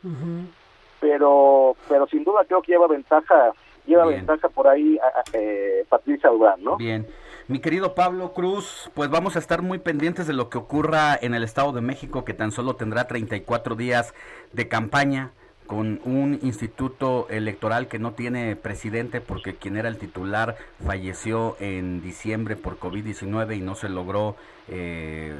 [0.99, 3.53] pero, pero sin duda creo que lleva ventaja,
[3.87, 4.99] lleva ventaja por ahí
[5.33, 6.77] eh, Patricia Durán, ¿no?
[6.77, 7.07] Bien.
[7.47, 11.35] Mi querido Pablo Cruz, pues vamos a estar muy pendientes de lo que ocurra en
[11.35, 14.13] el Estado de México, que tan solo tendrá 34 días
[14.53, 15.31] de campaña
[15.69, 22.03] con un instituto electoral que no tiene presidente porque quien era el titular falleció en
[22.03, 24.37] diciembre por COVID-19 y no se logró
[24.69, 25.35] eh,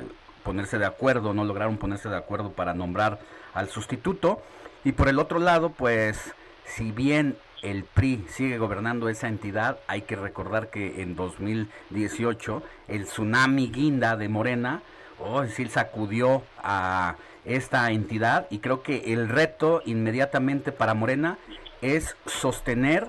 [0.45, 3.19] ponerse de acuerdo, no lograron ponerse de acuerdo para nombrar
[3.55, 4.43] al sustituto.
[4.85, 6.35] Y por el otro lado, pues
[6.65, 13.05] si bien el PRI sigue gobernando esa entidad, hay que recordar que en 2018 el
[13.07, 14.83] tsunami guinda de Morena,
[15.19, 21.39] oh, decir, sacudió a esta entidad y creo que el reto inmediatamente para Morena
[21.81, 23.09] es sostener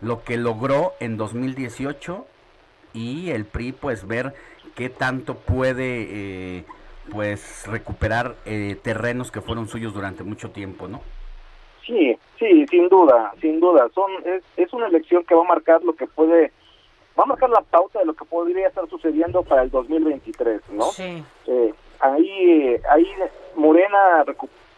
[0.00, 2.26] lo que logró en 2018
[2.92, 4.34] y el PRI pues ver
[4.76, 6.64] qué tanto puede eh,
[7.10, 11.00] pues recuperar eh, terrenos que fueron suyos durante mucho tiempo, ¿no?
[11.84, 13.88] Sí, sí, sin duda, sin duda.
[13.94, 16.52] Son es, es una elección que va a marcar lo que puede,
[17.18, 20.84] va a marcar la pauta de lo que podría estar sucediendo para el 2023, ¿no?
[20.84, 21.24] Sí.
[21.46, 23.08] Eh, ahí, ahí
[23.54, 24.24] Morena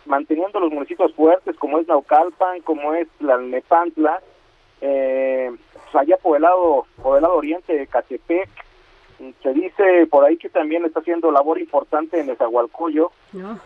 [0.04, 4.20] manteniendo los municipios fuertes como es Naucalpan, como es la Nepantla,
[4.80, 8.48] eh, pues allá por el lado, por el lado oriente de Catepec,
[9.42, 13.58] se dice por ahí que también está haciendo labor importante en Esahualcoyo, no.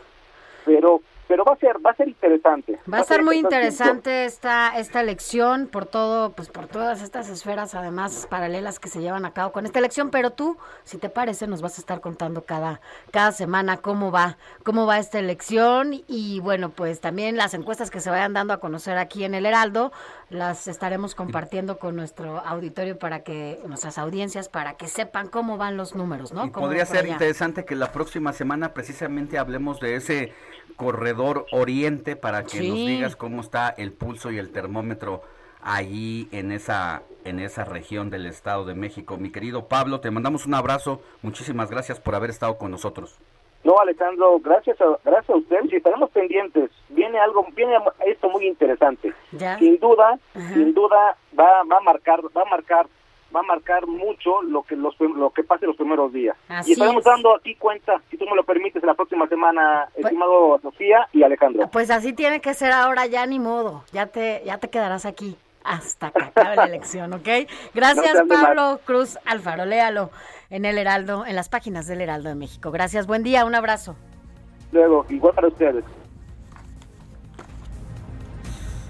[0.65, 2.79] pero pero va a ser va a ser interesante.
[2.93, 7.75] Va, a ser muy interesante esta esta elección por todo pues por todas estas esferas
[7.75, 11.47] además paralelas que se llevan a cabo con esta elección, pero tú, si te parece,
[11.47, 12.81] nos vas a estar contando cada
[13.13, 18.01] cada semana cómo va cómo va esta elección y bueno, pues también las encuestas que
[18.01, 19.91] se vayan dando a conocer aquí en el Heraldo
[20.33, 25.77] las estaremos compartiendo con nuestro auditorio para que nuestras audiencias para que sepan cómo van
[25.77, 26.47] los números, ¿no?
[26.47, 30.33] Y podría ser interesante que la próxima semana precisamente hablemos de ese
[30.77, 35.23] corredor oriente para que nos digas cómo está el pulso y el termómetro
[35.63, 39.17] allí en esa en esa región del Estado de México.
[39.17, 41.03] Mi querido Pablo, te mandamos un abrazo.
[41.23, 43.17] Muchísimas gracias por haber estado con nosotros.
[43.65, 46.71] No, Alejandro, gracias a, gracias a ustedes y estaremos pendientes.
[46.89, 49.13] Viene algo, viene esto muy interesante.
[49.59, 50.19] Sin duda,
[50.53, 52.87] sin duda va, va a marcar, va a marcar
[53.35, 56.37] va a marcar mucho lo que los, lo que pase los primeros días.
[56.67, 60.59] y estaremos dando aquí cuenta, si tú me lo permites, la próxima semana, pues estimado
[60.61, 61.69] Sofía y Alejandro.
[61.73, 65.37] Pues así tiene que ser ahora, ya ni modo, ya te, ya te quedarás aquí
[65.65, 67.29] hasta que acabe la elección, ¿ok?
[67.73, 70.11] Gracias, Pablo Cruz Alfaro, léalo
[70.53, 72.71] en el Heraldo, en las páginas del Heraldo de México.
[72.71, 73.97] Gracias, buen día, un abrazo.
[74.71, 75.83] Luego, igual para ustedes.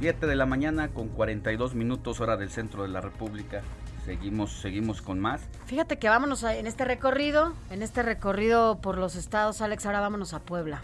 [0.01, 3.63] 7 de la mañana con 42 minutos hora del centro de la República.
[4.05, 5.49] Seguimos, seguimos con más.
[5.67, 10.35] Fíjate que vámonos en este recorrido, en este recorrido por los estados, Alex, ahora vámonos
[10.35, 10.81] a Puebla.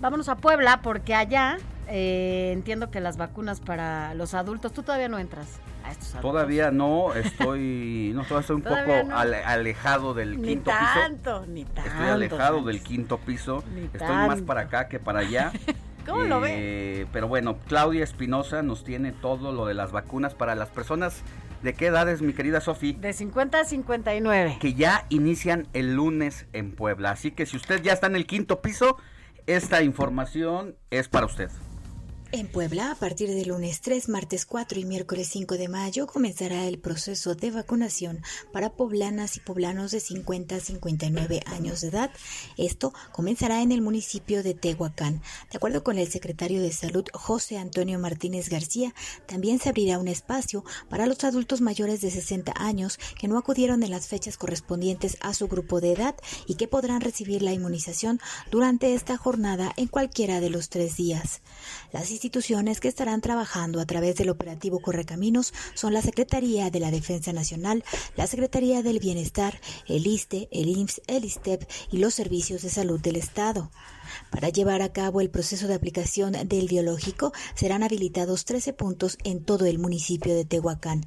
[0.00, 1.58] Vámonos a Puebla porque allá
[1.88, 5.60] eh, entiendo que las vacunas para los adultos, tú todavía no entras
[5.90, 6.30] a estos adultos.
[6.30, 11.52] Todavía no, estoy, no, todavía estoy un poco alejado del quinto tanto, piso.
[11.52, 15.52] Ni tanto, Estoy alejado del quinto piso, estoy más para acá que para allá.
[16.06, 16.54] ¿Cómo lo ve?
[16.56, 21.22] Eh, pero bueno, Claudia Espinosa nos tiene todo lo de las vacunas para las personas.
[21.62, 22.94] ¿De qué edades, mi querida Sofi?
[22.94, 24.56] De 50 a 59.
[24.60, 27.10] Que ya inician el lunes en Puebla.
[27.10, 28.96] Así que si usted ya está en el quinto piso,
[29.46, 31.50] esta información es para usted.
[32.32, 36.68] En Puebla, a partir del lunes 3, martes 4 y miércoles 5 de mayo, comenzará
[36.68, 38.22] el proceso de vacunación
[38.52, 42.12] para poblanas y poblanos de 50 a 59 años de edad.
[42.56, 45.22] Esto comenzará en el municipio de Tehuacán.
[45.50, 48.94] De acuerdo con el secretario de Salud, José Antonio Martínez García,
[49.26, 53.82] también se abrirá un espacio para los adultos mayores de 60 años que no acudieron
[53.82, 56.14] en las fechas correspondientes a su grupo de edad
[56.46, 58.20] y que podrán recibir la inmunización
[58.52, 61.40] durante esta jornada en cualquiera de los tres días.
[62.20, 67.32] Instituciones que estarán trabajando a través del operativo Correcaminos son la Secretaría de la Defensa
[67.32, 67.82] Nacional,
[68.14, 69.58] la Secretaría del Bienestar,
[69.88, 73.70] el ISTE, el IMSS, el ISTEP y los servicios de salud del Estado.
[74.30, 79.42] Para llevar a cabo el proceso de aplicación del biológico serán habilitados 13 puntos en
[79.42, 81.06] todo el municipio de Tehuacán.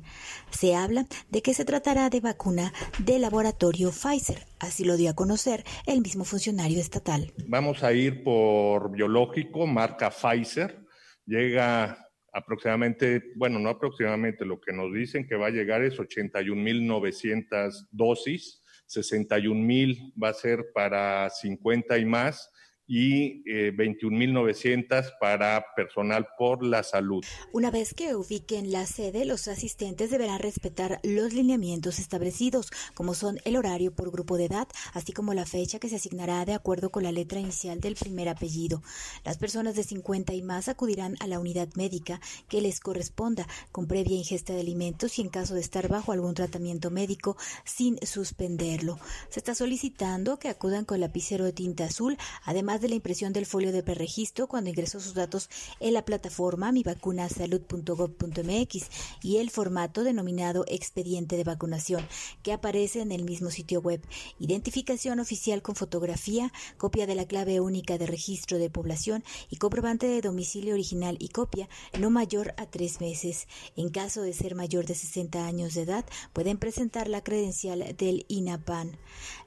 [0.50, 5.16] Se habla de que se tratará de vacuna del laboratorio Pfizer, así lo dio a
[5.16, 7.34] conocer el mismo funcionario estatal.
[7.46, 10.83] Vamos a ir por biológico, marca Pfizer,
[11.26, 11.98] llega
[12.32, 18.64] aproximadamente, bueno, no aproximadamente, lo que nos dicen que va a llegar es 81.900 dosis
[18.94, 22.52] 61 mil va a ser para 50 y más
[22.88, 27.24] y eh, 21.900 para personal por la salud.
[27.52, 33.40] Una vez que ubiquen la sede, los asistentes deberán respetar los lineamientos establecidos, como son
[33.46, 36.92] el horario por grupo de edad, así como la fecha que se asignará de acuerdo
[36.92, 38.82] con la letra inicial del primer apellido.
[39.24, 42.20] Las personas de 50 y más acudirán a la unidad médica
[42.50, 46.34] que les corresponda, con previa ingesta de alimentos y en caso de estar bajo algún
[46.34, 49.00] tratamiento médico sin suspenderlo.
[49.30, 53.48] Se está solicitando que acudan con lapicero de tinta azul, además de la impresión del
[53.48, 58.84] folio de preregistro cuando ingresó sus datos en la plataforma mivacunasalud.gov.mx
[59.24, 62.06] y el formato denominado expediente de vacunación
[62.44, 64.06] que aparece en el mismo sitio web.
[64.38, 70.06] Identificación oficial con fotografía, copia de la clave única de registro de población y comprobante
[70.06, 73.48] de domicilio original y copia no mayor a tres meses.
[73.76, 78.26] En caso de ser mayor de 60 años de edad, pueden presentar la credencial del
[78.28, 78.98] INAPAN.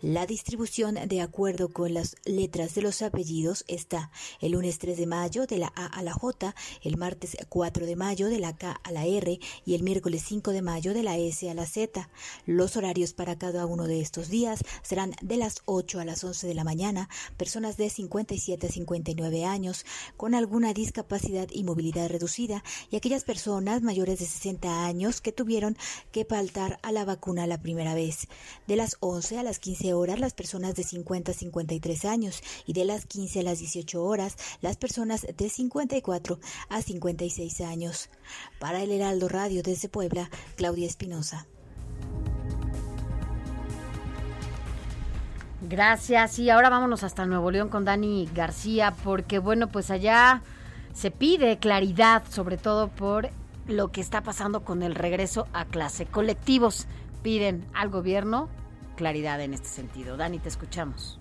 [0.00, 4.10] La distribución de acuerdo con las letras de los apellidos está
[4.42, 7.96] el lunes 3 de mayo de la A a la J, el martes 4 de
[7.96, 11.16] mayo de la K a la R y el miércoles 5 de mayo de la
[11.16, 12.10] S a la Z.
[12.44, 16.46] Los horarios para cada uno de estos días serán de las 8 a las 11
[16.46, 17.08] de la mañana,
[17.38, 19.86] personas de 57 a 59 años
[20.18, 25.78] con alguna discapacidad y movilidad reducida y aquellas personas mayores de 60 años que tuvieron
[26.12, 28.28] que faltar a la vacuna la primera vez.
[28.66, 32.74] De las 11 a las 15 horas las personas de 50 a 53 años y
[32.74, 36.38] de las 15 a las 18 horas las personas de 54
[36.68, 38.10] a 56 años.
[38.58, 41.46] Para el Heraldo Radio desde Puebla, Claudia Espinosa.
[45.68, 46.38] Gracias.
[46.38, 50.42] Y ahora vámonos hasta Nuevo León con Dani García, porque bueno, pues allá
[50.94, 53.30] se pide claridad, sobre todo por
[53.66, 56.06] lo que está pasando con el regreso a clase.
[56.06, 56.86] Colectivos
[57.22, 58.48] piden al gobierno
[58.96, 60.16] claridad en este sentido.
[60.16, 61.18] Dani, te escuchamos.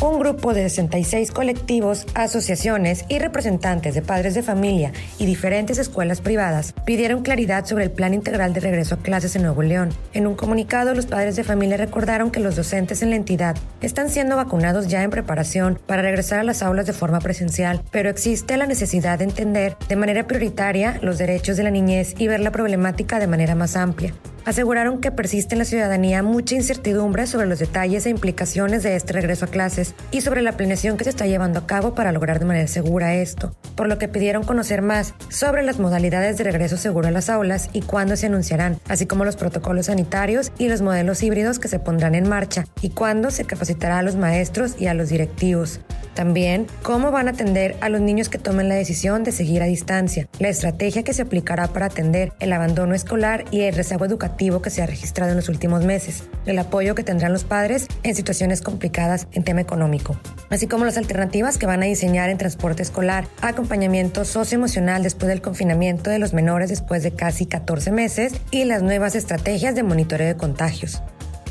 [0.00, 6.20] Un grupo de 66 colectivos, asociaciones y representantes de padres de familia y diferentes escuelas
[6.20, 9.88] privadas pidieron claridad sobre el plan integral de regreso a clases en Nuevo León.
[10.12, 14.08] En un comunicado, los padres de familia recordaron que los docentes en la entidad están
[14.08, 18.56] siendo vacunados ya en preparación para regresar a las aulas de forma presencial, pero existe
[18.56, 22.52] la necesidad de entender de manera prioritaria los derechos de la niñez y ver la
[22.52, 24.14] problemática de manera más amplia
[24.48, 29.12] aseguraron que persiste en la ciudadanía mucha incertidumbre sobre los detalles e implicaciones de este
[29.12, 32.38] regreso a clases y sobre la planeación que se está llevando a cabo para lograr
[32.38, 36.78] de manera segura esto, por lo que pidieron conocer más sobre las modalidades de regreso
[36.78, 40.80] seguro a las aulas y cuándo se anunciarán, así como los protocolos sanitarios y los
[40.80, 44.86] modelos híbridos que se pondrán en marcha y cuándo se capacitará a los maestros y
[44.86, 45.80] a los directivos.
[46.14, 49.66] También, cómo van a atender a los niños que tomen la decisión de seguir a
[49.66, 54.37] distancia, la estrategia que se aplicará para atender el abandono escolar y el rezago educativo
[54.38, 58.14] que se ha registrado en los últimos meses, el apoyo que tendrán los padres en
[58.14, 60.16] situaciones complicadas en tema económico,
[60.48, 65.42] así como las alternativas que van a diseñar en transporte escolar, acompañamiento socioemocional después del
[65.42, 70.28] confinamiento de los menores después de casi 14 meses y las nuevas estrategias de monitoreo
[70.28, 71.02] de contagios.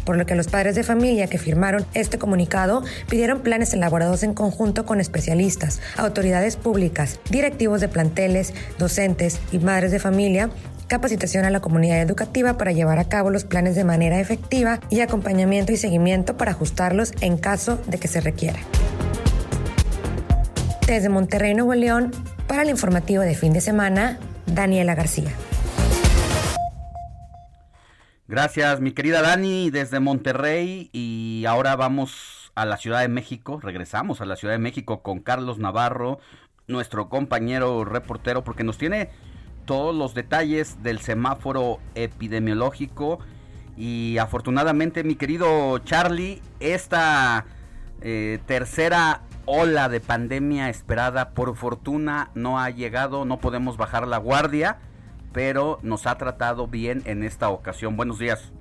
[0.06, 4.34] Por lo que los padres de familia que firmaron este comunicado pidieron planes elaborados en
[4.34, 10.50] conjunto con especialistas, autoridades públicas, directivos de planteles, docentes y madres de familia
[10.88, 15.02] capacitación a la comunidad educativa para llevar a cabo los planes de manera efectiva y
[15.02, 18.60] acompañamiento y seguimiento para ajustarlos en caso de que se requiera.
[20.88, 22.12] Desde Monterrey, Nuevo León,
[22.48, 25.32] para el informativo de fin de semana, Daniela García.
[28.30, 30.90] Gracias, mi querida Dani, desde Monterrey.
[30.92, 33.60] Y ahora vamos a la Ciudad de México.
[33.62, 36.20] Regresamos a la Ciudad de México con Carlos Navarro,
[36.68, 39.10] nuestro compañero reportero, porque nos tiene
[39.68, 43.20] todos los detalles del semáforo epidemiológico.
[43.78, 47.46] Y afortunadamente, mi querido Charlie, esta
[48.02, 53.26] eh, tercera ola de pandemia esperada, por fortuna, no ha llegado.
[53.26, 54.80] No podemos bajar la guardia
[55.38, 57.96] pero nos ha tratado bien en esta ocasión.
[57.96, 58.52] Buenos días.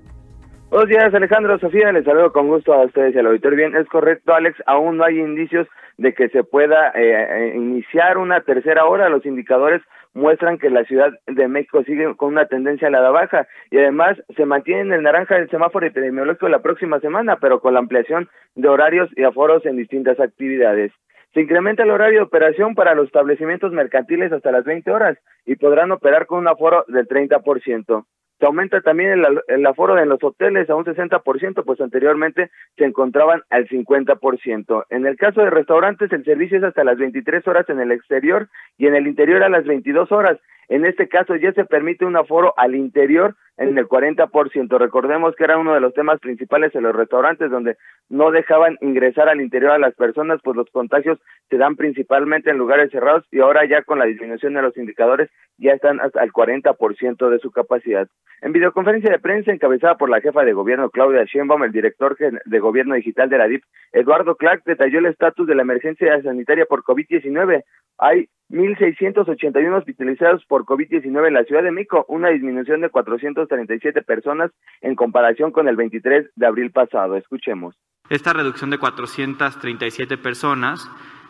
[0.68, 3.56] Buenos días, Alejandro, Sofía, les saludo con gusto a ustedes y al auditorio.
[3.56, 8.18] Bien, es correcto, Alex, aún no hay indicios de que se pueda eh, eh, iniciar
[8.18, 9.08] una tercera hora.
[9.08, 9.80] Los indicadores
[10.16, 14.16] muestran que la Ciudad de México sigue con una tendencia a la baja y además
[14.34, 18.28] se mantiene en el naranja del semáforo epidemiológico la próxima semana, pero con la ampliación
[18.54, 20.90] de horarios y aforos en distintas actividades.
[21.34, 25.56] Se incrementa el horario de operación para los establecimientos mercantiles hasta las 20 horas y
[25.56, 28.06] podrán operar con un aforo del 30%.
[28.38, 33.42] Se aumenta también el, aforo en los hoteles a un 60%, pues anteriormente se encontraban
[33.48, 34.84] al 50%.
[34.90, 38.48] En el caso de restaurantes, el servicio es hasta las 23 horas en el exterior
[38.76, 40.38] y en el interior a las 22 horas.
[40.68, 44.78] En este caso ya se permite un aforo al interior en el 40%.
[44.78, 47.76] Recordemos que era uno de los temas principales en los restaurantes donde
[48.08, 52.58] no dejaban ingresar al interior a las personas, pues los contagios se dan principalmente en
[52.58, 56.32] lugares cerrados y ahora ya con la disminución de los indicadores ya están hasta el
[56.32, 58.08] 40% de su capacidad.
[58.42, 62.58] En videoconferencia de prensa encabezada por la jefa de gobierno Claudia Sheinbaum, el director de
[62.58, 63.62] gobierno digital de la DIP,
[63.92, 67.62] Eduardo Clark, detalló el estatus de la emergencia sanitaria por COVID-19.
[67.98, 74.52] Hay 1.681 hospitalizados por COVID-19 en la Ciudad de Mico, una disminución de 437 personas
[74.80, 77.16] en comparación con el 23 de abril pasado.
[77.16, 77.74] Escuchemos.
[78.08, 80.88] Esta reducción de 437 personas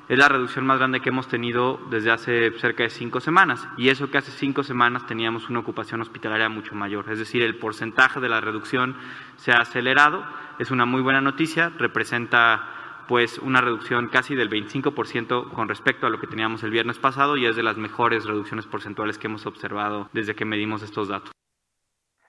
[0.08, 3.66] es la reducción más grande que hemos tenido desde hace cerca de cinco semanas.
[3.76, 7.10] Y eso que hace cinco semanas teníamos una ocupación hospitalaria mucho mayor.
[7.10, 8.94] Es decir, el porcentaje de la reducción
[9.36, 10.24] se ha acelerado.
[10.60, 11.72] Es una muy buena noticia.
[11.76, 12.75] Representa
[13.08, 17.36] pues una reducción casi del 25% con respecto a lo que teníamos el viernes pasado
[17.36, 21.32] y es de las mejores reducciones porcentuales que hemos observado desde que medimos estos datos.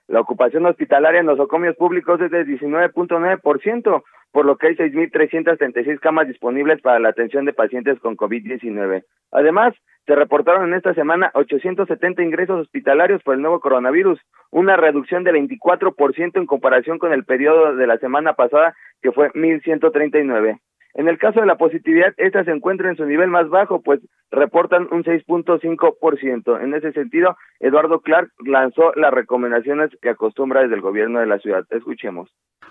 [0.08, 1.38] La ocupación hospitalaria en los
[1.76, 4.02] públicos es de 19.9%,
[4.32, 9.04] por lo que hay 6.336 camas disponibles para la atención de pacientes con COVID-19.
[9.32, 9.74] Además,
[10.08, 14.18] se reportaron en esta semana 870 ingresos hospitalarios por el nuevo coronavirus,
[14.50, 19.30] una reducción de 24% en comparación con el periodo de la semana pasada, que fue
[19.32, 20.60] 1.139.
[20.94, 24.00] En el caso de la positividad, esta se encuentra en su nivel más bajo, pues
[24.30, 26.62] reportan un 6.5%.
[26.62, 31.38] En ese sentido, Eduardo Clark lanzó las recomendaciones que acostumbra desde el gobierno de la
[31.38, 31.64] ciudad.
[31.70, 32.30] Escuchemos.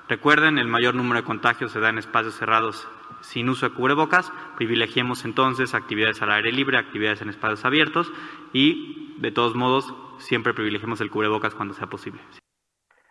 [0.10, 2.88] Recuerden, el mayor número de contagios se da en espacios cerrados
[3.22, 4.32] sin uso de cubrebocas.
[4.58, 8.12] Privilegiemos entonces actividades al aire libre, actividades en espacios abiertos
[8.54, 12.22] y, de todos modos, siempre privilegiemos el cubrebocas cuando sea posible.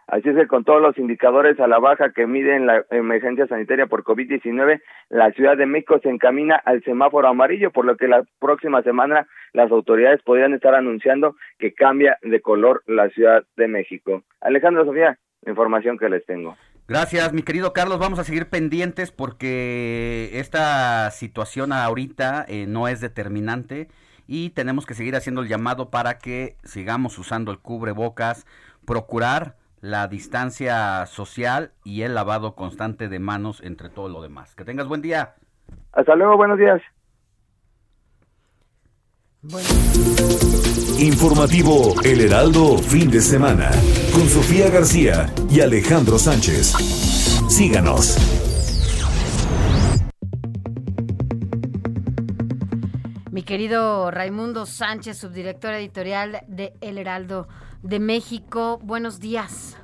[0.09, 3.87] Así es que con todos los indicadores a la baja que miden la emergencia sanitaria
[3.87, 8.25] por COVID-19, la Ciudad de México se encamina al semáforo amarillo, por lo que la
[8.39, 14.23] próxima semana las autoridades podrían estar anunciando que cambia de color la Ciudad de México.
[14.41, 16.57] Alejandro Sofía, información que les tengo.
[16.87, 17.99] Gracias, mi querido Carlos.
[17.99, 23.89] Vamos a seguir pendientes porque esta situación ahorita eh, no es determinante
[24.29, 28.47] y tenemos que seguir haciendo el llamado para que sigamos usando el cubrebocas,
[28.87, 34.55] procurar la distancia social y el lavado constante de manos entre todo lo demás.
[34.55, 35.35] Que tengas buen día.
[35.93, 36.83] Hasta luego, buenos días.
[40.99, 43.71] Informativo El Heraldo, fin de semana,
[44.13, 46.73] con Sofía García y Alejandro Sánchez.
[47.49, 48.56] Síganos.
[53.47, 57.47] Querido Raimundo Sánchez, subdirector editorial de El Heraldo
[57.83, 58.79] de México.
[58.83, 59.81] Buenos días.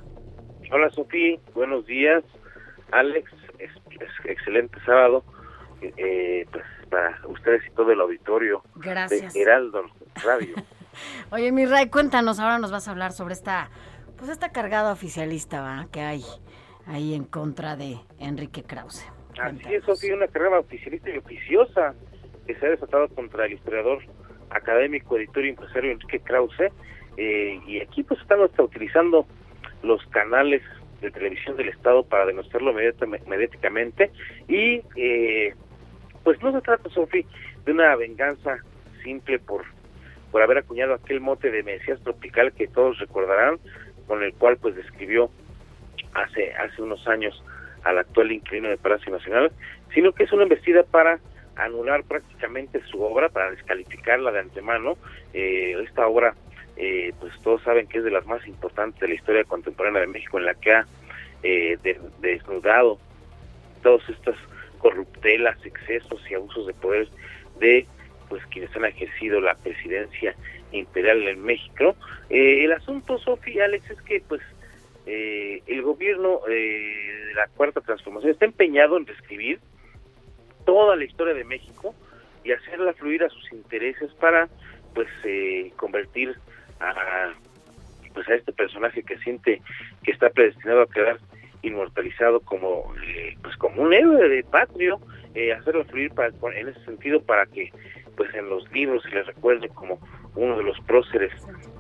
[0.73, 2.25] Hola Sofía, buenos días.
[2.91, 3.31] Alex,
[4.25, 5.25] excelente sábado.
[5.81, 9.33] Eh, pues para ustedes y todo el auditorio Gracias.
[9.33, 9.85] de Heraldo
[10.23, 10.55] Radio.
[11.31, 13.71] Oye, mi Ray, cuéntanos, ahora nos vas a hablar sobre esta,
[14.17, 15.87] pues esta cargada oficialista ¿va?
[15.91, 16.23] que hay
[16.87, 19.09] ahí en contra de Enrique Krause.
[19.41, 21.95] Así es, Sofía, una carrera oficialista y oficiosa
[22.47, 24.01] que se ha desatado contra el historiador
[24.51, 26.73] académico, editor y empresario Enrique Krause,
[27.17, 29.27] eh, y aquí pues estamos utilizando
[29.83, 30.63] los canales
[31.01, 34.11] de televisión del Estado para demostrarlo mediáticamente
[34.49, 35.55] y eh,
[36.23, 37.27] pues no se trata, Sofi,
[37.65, 38.59] de una venganza
[39.03, 39.65] simple por
[40.31, 43.59] por haber acuñado aquel mote de Mesías tropical que todos recordarán,
[44.07, 45.31] con el cual pues describió
[46.15, 47.45] hace hace unos años
[47.85, 49.53] al actual inquilino de Palacio Nacional,
[49.93, 51.21] sino que es una embestida para
[51.57, 54.97] anular prácticamente su obra, para descalificarla de antemano.
[55.33, 56.35] Eh, esta obra
[56.77, 60.07] eh, pues todos saben que es de las más importantes de la historia contemporánea de
[60.07, 60.87] México, en la que ha
[61.43, 61.79] eh,
[62.21, 62.99] desnudado
[63.83, 64.37] todas estas
[64.79, 67.09] corruptelas, excesos y abusos de poder
[67.61, 67.87] de
[68.29, 70.35] pues quienes han ejercido la presidencia
[70.73, 71.95] imperial en México.
[72.31, 74.41] Eh, el asunto, Sofía Alex, es que pues
[75.05, 79.59] el gobierno de la Cuarta Transformación está empeñado en describir
[80.65, 81.95] toda la historia de México
[82.45, 84.49] y hacerla fluir a sus intereses para
[84.95, 85.09] pues
[85.77, 86.37] convertir
[86.81, 87.33] a,
[88.13, 89.63] pues a este personaje que siente
[90.03, 91.19] que está predestinado a quedar
[91.63, 95.01] inmortalizado como eh, pues como un héroe de patrio
[95.35, 97.71] eh, hacerlo fluir para, en ese sentido para que
[98.17, 99.99] pues en los libros se le recuerde como
[100.35, 101.33] uno de los próceres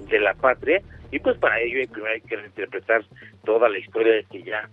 [0.09, 0.81] de la patria
[1.11, 3.05] y pues para ello primero hay que reinterpretar
[3.45, 4.69] toda la historia que ya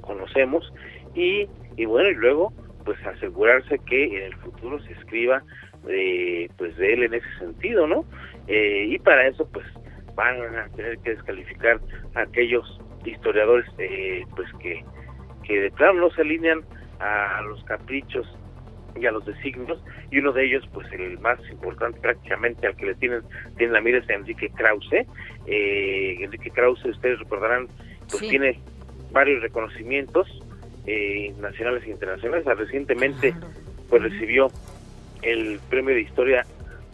[0.00, 0.72] conocemos
[1.14, 2.52] y, y bueno y luego
[2.84, 5.42] pues asegurarse que en el futuro se escriba
[5.88, 8.04] eh, pues de él en ese sentido no
[8.46, 9.66] eh, y para eso pues
[10.14, 11.80] van a tener que descalificar
[12.14, 14.84] a aquellos historiadores eh, pues que,
[15.44, 16.62] que de plano no se alinean
[16.98, 18.26] a los caprichos
[18.98, 22.86] y a los designios y uno de ellos pues el más importante prácticamente al que
[22.86, 23.22] le tienen
[23.56, 25.06] tienen la mira es Enrique Krause
[25.46, 27.68] eh, Enrique Krause ustedes recordarán
[28.10, 28.60] pues tiene
[29.12, 30.39] varios reconocimientos
[30.86, 32.44] eh, nacionales e internacionales.
[32.44, 33.34] Recientemente
[33.88, 34.50] pues recibió
[35.22, 36.46] el premio de historia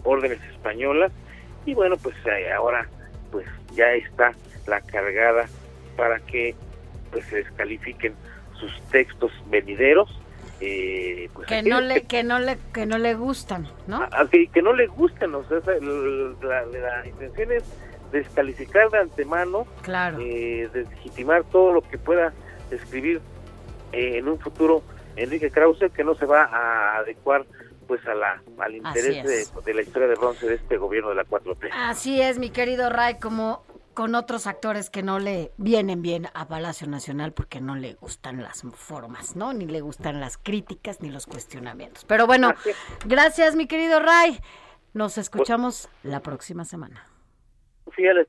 [0.05, 1.13] órdenes españolas.
[1.65, 2.89] Y bueno pues eh, ahora
[3.31, 4.33] pues ya está
[4.67, 5.47] la cargada
[5.97, 6.55] para que
[7.11, 8.15] pues se descalifiquen
[8.59, 10.09] sus textos venideros
[10.61, 14.63] eh, pues que no le que, no le que no le gustan no a, que,
[14.63, 15.59] no le gustan o sea
[16.43, 17.65] la, intención es
[18.11, 20.19] descalificar de antemano claro.
[20.21, 22.33] eh, deslegitimar todo lo que pueda
[22.71, 23.21] escribir
[23.93, 24.83] eh, en un futuro
[25.17, 27.47] Enrique Krause que no se va a adecuar
[27.87, 31.17] pues a la, al interés de, de, la historia de bronce de este gobierno de
[31.17, 31.71] la 4T.
[31.73, 33.65] Así es, mi querido Ray, como
[33.97, 38.43] con otros actores que no le vienen bien a Palacio Nacional porque no le gustan
[38.43, 39.55] las formas, ¿no?
[39.55, 42.05] Ni le gustan las críticas ni los cuestionamientos.
[42.05, 42.53] Pero bueno,
[43.07, 44.39] gracias, mi querido Ray.
[44.93, 47.07] Nos escuchamos la próxima semana.
[47.91, 48.29] Fíjale.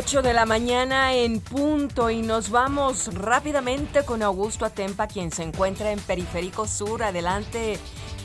[0.00, 5.42] 8 de la mañana en punto y nos vamos rápidamente con Augusto Atempa, quien se
[5.42, 7.02] encuentra en Periférico Sur.
[7.02, 7.76] Adelante,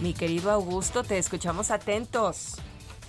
[0.01, 2.61] mi querido Augusto, te escuchamos atentos.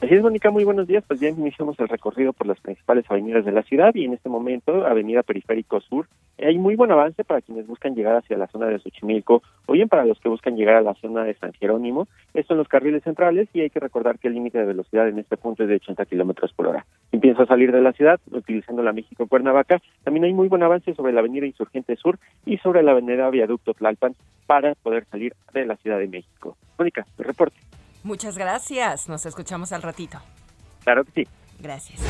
[0.03, 1.05] Así es, Mónica, muy buenos días.
[1.07, 4.29] Pues ya iniciamos el recorrido por las principales avenidas de la ciudad y en este
[4.29, 6.09] momento, Avenida Periférico Sur,
[6.39, 9.89] hay muy buen avance para quienes buscan llegar hacia la zona de Xochimilco o bien
[9.89, 12.07] para los que buscan llegar a la zona de San Jerónimo.
[12.35, 15.19] Esto en los carriles centrales y hay que recordar que el límite de velocidad en
[15.19, 16.87] este punto es de 80 kilómetros por hora.
[17.11, 21.13] Si a salir de la ciudad utilizando la México-Cuernavaca, también hay muy buen avance sobre
[21.13, 24.15] la Avenida Insurgente Sur y sobre la Avenida Viaducto Tlalpan
[24.47, 26.57] para poder salir de la Ciudad de México.
[26.79, 27.57] Mónica, el reporte.
[28.05, 29.09] Muchas gracias.
[29.09, 30.19] Nos escuchamos al ratito.
[30.85, 31.46] Claro que sí.
[31.59, 32.01] Gracias.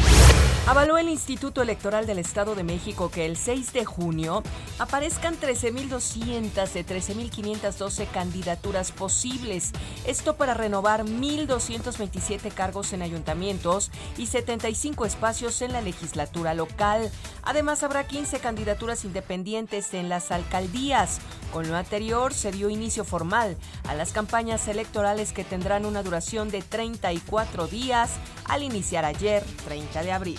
[0.66, 4.42] Avaló el Instituto Electoral del Estado de México que el 6 de junio
[4.80, 9.70] aparezcan 13.200 de 13.512 candidaturas posibles.
[10.06, 17.12] Esto para renovar 1.227 cargos en ayuntamientos y 75 espacios en la legislatura local.
[17.44, 21.20] Además, habrá 15 candidaturas independientes en las alcaldías.
[21.52, 26.50] Con lo anterior, se dio inicio formal a las campañas electorales que tendrán una duración
[26.50, 28.10] de 34 días
[28.46, 30.38] al iniciar ayer, 30 de abril.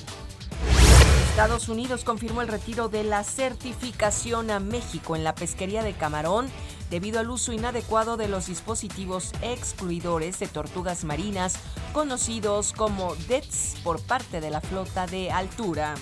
[1.30, 6.48] Estados Unidos confirmó el retiro de la certificación a México en la pesquería de camarón
[6.90, 11.60] debido al uso inadecuado de los dispositivos excluidores de tortugas marinas
[11.94, 15.96] conocidos como DETS por parte de la flota de altura.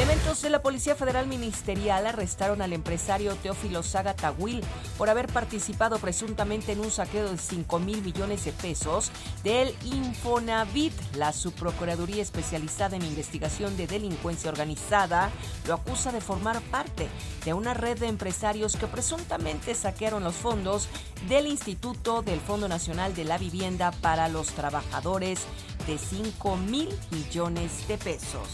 [0.00, 4.62] Elementos de la Policía Federal Ministerial arrestaron al empresario Teófilo Saga Tawil
[4.96, 9.12] por haber participado presuntamente en un saqueo de 5 mil millones de pesos
[9.44, 10.94] del Infonavit.
[11.16, 15.28] La subprocuraduría especializada en investigación de delincuencia organizada
[15.68, 17.06] lo acusa de formar parte
[17.44, 20.88] de una red de empresarios que presuntamente saquearon los fondos
[21.28, 25.40] del Instituto del Fondo Nacional de la Vivienda para los Trabajadores
[25.86, 28.48] de 5 mil millones de pesos.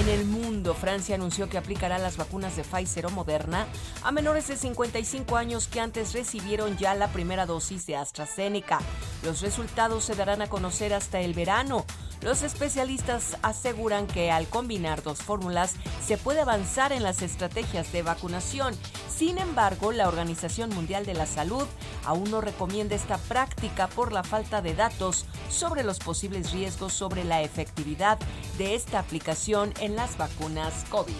[0.00, 3.66] En el mundo, Francia anunció que aplicará las vacunas de Pfizer o Moderna
[4.02, 8.78] a menores de 55 años que antes recibieron ya la primera dosis de AstraZeneca.
[9.22, 11.84] Los resultados se darán a conocer hasta el verano.
[12.22, 18.02] Los especialistas aseguran que al combinar dos fórmulas se puede avanzar en las estrategias de
[18.02, 18.74] vacunación.
[19.14, 21.66] Sin embargo, la Organización Mundial de la Salud
[22.04, 27.24] aún no recomienda esta práctica por la falta de datos sobre los posibles riesgos sobre
[27.24, 28.18] la efectividad
[28.58, 31.14] de esta aplicación en las vacunas COVID.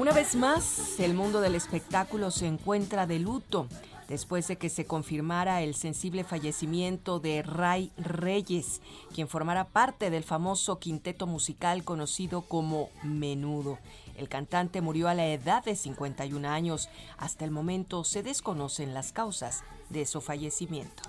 [0.00, 3.66] Una vez más, el mundo del espectáculo se encuentra de luto
[4.08, 8.80] después de que se confirmara el sensible fallecimiento de Ray Reyes,
[9.14, 13.78] quien formará parte del famoso quinteto musical conocido como Menudo.
[14.16, 16.88] El cantante murió a la edad de 51 años.
[17.18, 21.02] Hasta el momento se desconocen las causas de su fallecimiento.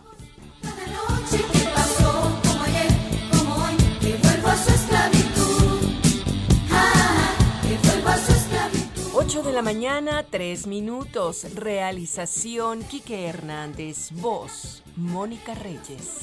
[9.31, 11.55] 8 de la mañana, 3 minutos.
[11.55, 14.11] Realización Quique Hernández.
[14.11, 16.19] Voz Mónica Reyes.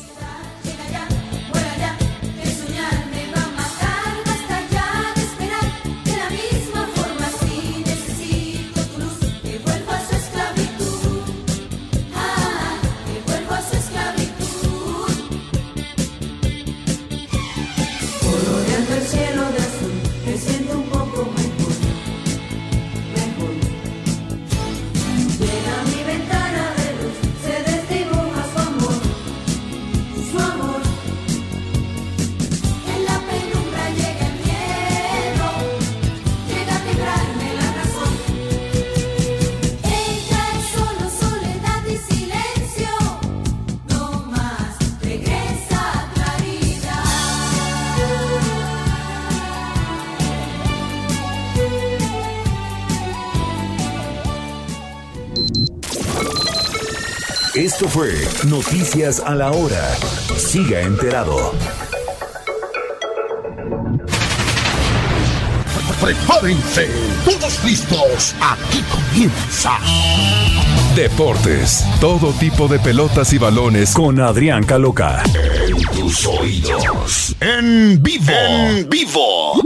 [57.59, 58.15] Esto fue
[58.47, 59.85] Noticias a la Hora.
[60.37, 61.53] Siga enterado.
[66.01, 66.89] Prepárense,
[67.25, 68.37] todos listos.
[68.41, 69.73] Aquí comienza.
[70.95, 71.85] Deportes.
[72.01, 75.25] Todo tipo de pelotas y balones con Adrián Caloca.
[75.67, 77.35] En tus oídos.
[77.41, 78.31] En vivo.
[78.31, 79.61] En vivo.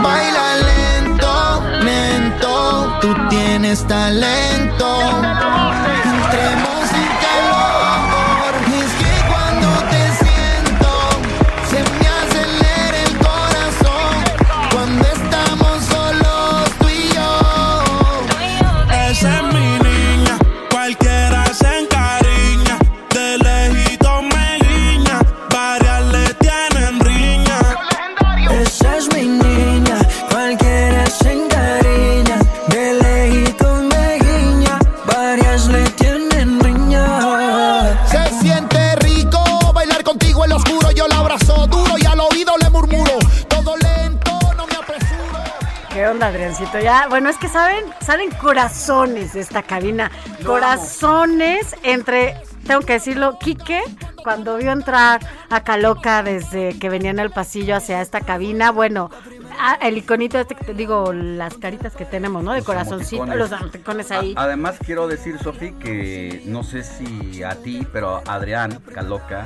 [0.00, 0.56] Baila
[1.02, 5.18] lento, lento, tú tienes talento.
[47.08, 50.10] Bueno, es que saben, salen corazones de esta cabina.
[50.44, 52.36] corazones entre,
[52.66, 53.82] tengo que decirlo, Quique,
[54.22, 55.20] cuando vio entrar
[55.50, 59.10] a Caloca desde que venía en el pasillo hacia esta cabina, bueno,
[59.58, 62.52] ah, el iconito este que te digo, las caritas que tenemos, ¿no?
[62.52, 63.50] De corazoncito, emoticones.
[63.50, 64.34] los emoticones ahí.
[64.36, 69.44] A- además quiero decir, Sofi, que no sé si a ti, pero Adrián Caloca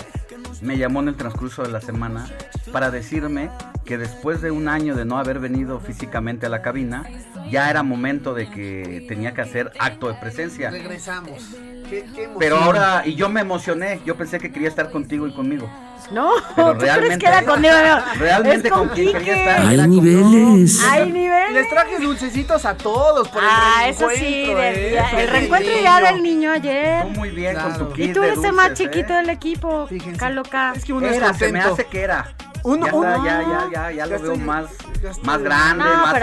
[0.61, 2.27] me llamó en el transcurso de la semana
[2.73, 3.51] para decirme
[3.85, 7.05] que después de un año de no haber venido físicamente a la cabina,
[7.51, 10.70] ya era momento de que tenía que hacer acto de presencia.
[10.70, 11.43] Regresamos.
[11.91, 12.28] Qué, qué.
[12.39, 15.68] Pero ahora, y yo me emocioné, yo pensé que quería estar contigo y conmigo.
[16.11, 17.74] No, Pero ¿tú crees realmente- que era conmigo?
[18.18, 19.66] Realmente es con, con quien quería estar.
[19.66, 20.80] Hay niveles.
[20.83, 21.53] Hay niveles.
[21.53, 24.99] Les traje dulcecitos a todos por el Ah, eso sí, del ¿eh?
[24.99, 27.03] Eso el reencuentro ya del niño ayer.
[27.03, 29.16] Tú muy bien con tu Y kit tú de eres el más chiquito ¿eh?
[29.16, 30.72] del equipo, Caloca.
[30.74, 32.33] Es que uno es Era, se me hace que era.
[32.65, 34.65] Uno- ya, uno- está, ya, ya, ya, ya, lo veo estoy- más,
[35.03, 36.15] ya más grande, No, más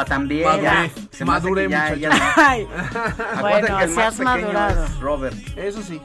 [0.00, 0.06] edad.
[0.06, 0.46] también.
[0.48, 0.90] Maduré, ya.
[1.10, 2.10] Se que ya, ya.
[2.36, 2.68] Ay,
[3.36, 4.84] Acuérdate bueno, que el más seas pequeño madurado.
[4.84, 5.36] es Robert.
[5.56, 6.00] Eso sí.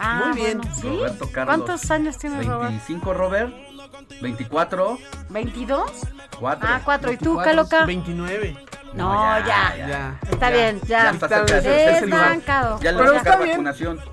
[0.00, 0.58] Ah, Muy bien.
[0.58, 0.88] bueno, ¿sí?
[0.88, 1.56] Roberto Carlos.
[1.56, 2.70] ¿Cuántos años tiene Robert?
[2.70, 3.54] 25 Robert,
[4.20, 4.98] 24,
[5.30, 5.90] ¿22?
[6.38, 6.68] 4.
[6.70, 7.12] Ah, 4.
[7.12, 7.84] ¿Y tú, Caloca?
[7.84, 8.56] 29.
[8.94, 9.74] No, No, ya.
[9.76, 10.20] ya, Ya.
[10.30, 11.02] Está bien, ya.
[11.04, 11.42] Ya está.
[11.44, 12.80] Desbancado.
[12.80, 13.50] Ya le Pero está bien.
[13.50, 14.00] vacunación.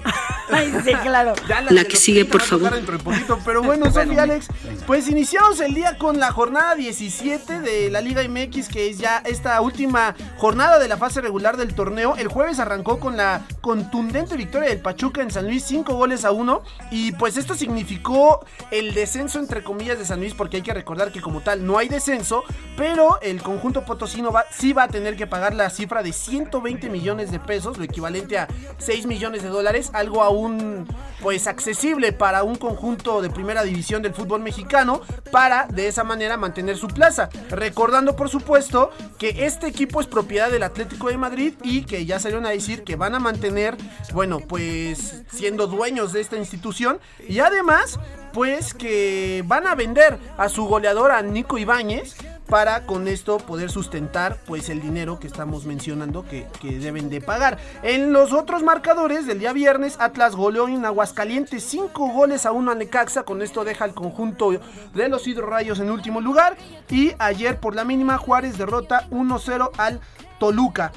[0.50, 1.34] Ay, sí, claro.
[1.50, 2.72] Ya La de que sigue, por favor.
[2.74, 4.86] dentro de poquito, pero bueno, Bueno, Sofía Alex, venga.
[4.86, 9.22] pues iniciamos el día con la jornada 17 de la Liga MX, que es ya
[9.26, 12.16] esta última jornada de la fase regular del torneo.
[12.16, 16.32] El jueves arrancó con la contundente victoria del Pachuca en San Luis, 5 goles a
[16.32, 16.62] 1,
[16.92, 21.12] y pues esto significó el descenso entre comillas de San Luis, porque hay que recordar
[21.12, 22.44] que como tal no hay descenso,
[22.78, 26.90] pero el conjunto potosino va, sí va a tener que pagar la cifra de 120
[26.90, 28.50] millones de pesos, lo equivalente a
[28.80, 30.86] 6 millones de dólares, algo aún
[31.22, 35.00] pues accesible para un conjunto de primera división del fútbol mexicano
[35.32, 37.30] para de esa manera mantener su plaza.
[37.50, 42.20] Recordando por supuesto que este equipo es propiedad del Atlético de Madrid y que ya
[42.20, 43.78] salieron a decir que van a mantener,
[44.12, 48.02] bueno, pues siendo dueños de esta institución y además
[48.34, 53.70] pues que van a vender a su goleador a Nico Ibáñez para con esto poder
[53.70, 57.58] sustentar pues el dinero que estamos mencionando que, que deben de pagar.
[57.84, 62.72] En los otros marcadores del día viernes, Atlas goleó en Aguascalientes 5 goles a 1
[62.72, 64.52] a Necaxa, con esto deja al conjunto
[64.94, 66.58] de los hidrorrayos en último lugar
[66.90, 70.00] y ayer por la mínima Juárez derrota 1-0 al
[70.40, 70.92] Toluca.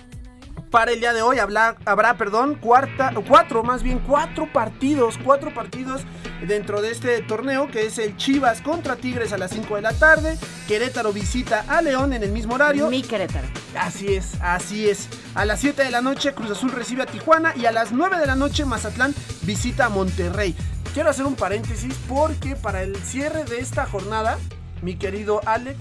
[0.70, 5.52] Para el día de hoy habrá, habrá perdón, cuarta, cuatro, más bien cuatro partidos, cuatro
[5.52, 6.02] partidos
[6.46, 9.92] dentro de este torneo, que es el Chivas contra Tigres a las 5 de la
[9.92, 12.88] tarde, Querétaro visita a León en el mismo horario.
[12.88, 13.48] Mi Querétaro.
[13.76, 15.08] Así es, así es.
[15.34, 18.18] A las 7 de la noche Cruz Azul recibe a Tijuana y a las 9
[18.18, 19.12] de la noche Mazatlán
[19.42, 20.54] visita a Monterrey.
[20.94, 24.38] Quiero hacer un paréntesis porque para el cierre de esta jornada,
[24.82, 25.78] mi querido Alex,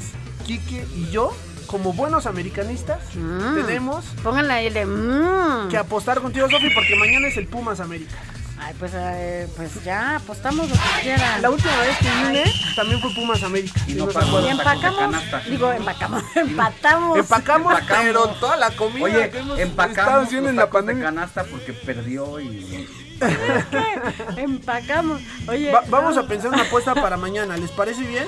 [0.47, 1.31] Quique y yo,
[1.69, 3.55] como buenos americanistas, Mm.
[3.65, 4.85] tenemos Pónganle ahí de.
[4.85, 5.69] mm.
[5.69, 8.15] que apostar contigo, Sofi, porque mañana es el Pumas América.
[8.61, 11.41] Ay, pues, eh, pues ya, apostamos lo que quieran.
[11.41, 12.43] La última vez que vine
[12.75, 13.79] también fue Pumas América.
[13.87, 14.41] Y no pagó.
[14.41, 15.15] Y empacamos.
[15.49, 16.23] Digo, empacamos.
[16.35, 17.17] Empatamos.
[17.19, 18.03] Empacamos, Empacamos.
[18.03, 21.03] pero toda la comida Oye, que hemos estado empacamos haciendo en la de pandemia.
[21.05, 22.85] canasta porque perdió y...
[24.37, 25.21] Empacamos.
[25.47, 25.71] Oye.
[25.71, 26.21] Va- vamos no.
[26.21, 28.25] a pensar una apuesta para mañana, ¿les parece bien?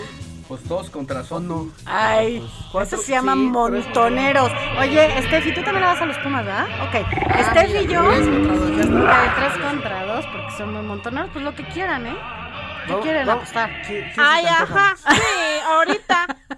[0.51, 1.47] Pues todos contra son.
[1.47, 1.67] no?
[1.85, 4.51] Ay, Cuatro- eso se llama sí, montoneros.
[4.81, 6.65] Oye, Steffi, tú también le vas a los Pumas, ¿verdad?
[6.89, 7.07] Ok.
[7.51, 8.01] Steffi y yo.
[8.03, 9.23] tres contra dos, ya está.
[9.23, 11.29] Ok, tres contra dos, porque son muy montoneros.
[11.31, 12.17] Pues lo que quieran, ¿eh?
[12.85, 13.69] ¿Qué quieren apostar?
[13.87, 14.93] ¿Qué- qué Ay, ajá.
[14.97, 15.21] Sí,
[15.69, 16.25] ahorita.
[16.27, 16.57] ¿Qué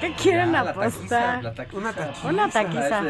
[0.00, 0.92] ¿Qué quieren Ya, la apostar?
[0.92, 1.76] taquiza, la taquiza.
[1.78, 2.28] Una taquiza.
[2.28, 3.02] Una taquiza.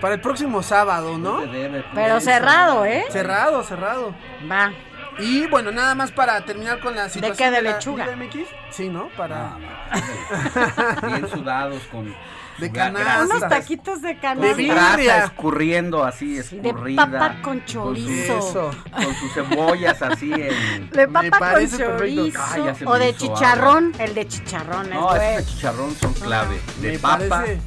[0.00, 1.42] Para el próximo sábado, ¿no?
[1.42, 1.84] Debe.
[1.94, 3.04] Pero cerrado, ¿eh?
[3.10, 4.14] Cerrado, cerrado.
[4.50, 4.72] Va.
[5.18, 7.56] Y bueno, nada más para terminar con la situación qué?
[7.56, 8.06] ¿De la lechuga?
[8.06, 8.36] Liga MX.
[8.70, 9.08] Sí, ¿no?
[9.16, 9.56] Para
[11.06, 12.14] Bien sudados con
[12.58, 13.22] De canasta.
[13.24, 14.54] Unos taquitos de De canasta.
[14.54, 14.74] birria.
[14.74, 17.06] grasa escurriendo así, de escurrida.
[17.10, 18.38] papa con chorizo.
[18.38, 18.70] Eso.
[18.92, 20.90] Con sus cebollas así en...
[20.90, 22.40] De Me papa con parece chorizo.
[22.52, 23.92] Ay, o de chicharrón.
[23.98, 26.60] El de chicharrón No, es esos de chicharrón son clave.
[26.80, 27.60] De Me papa parece-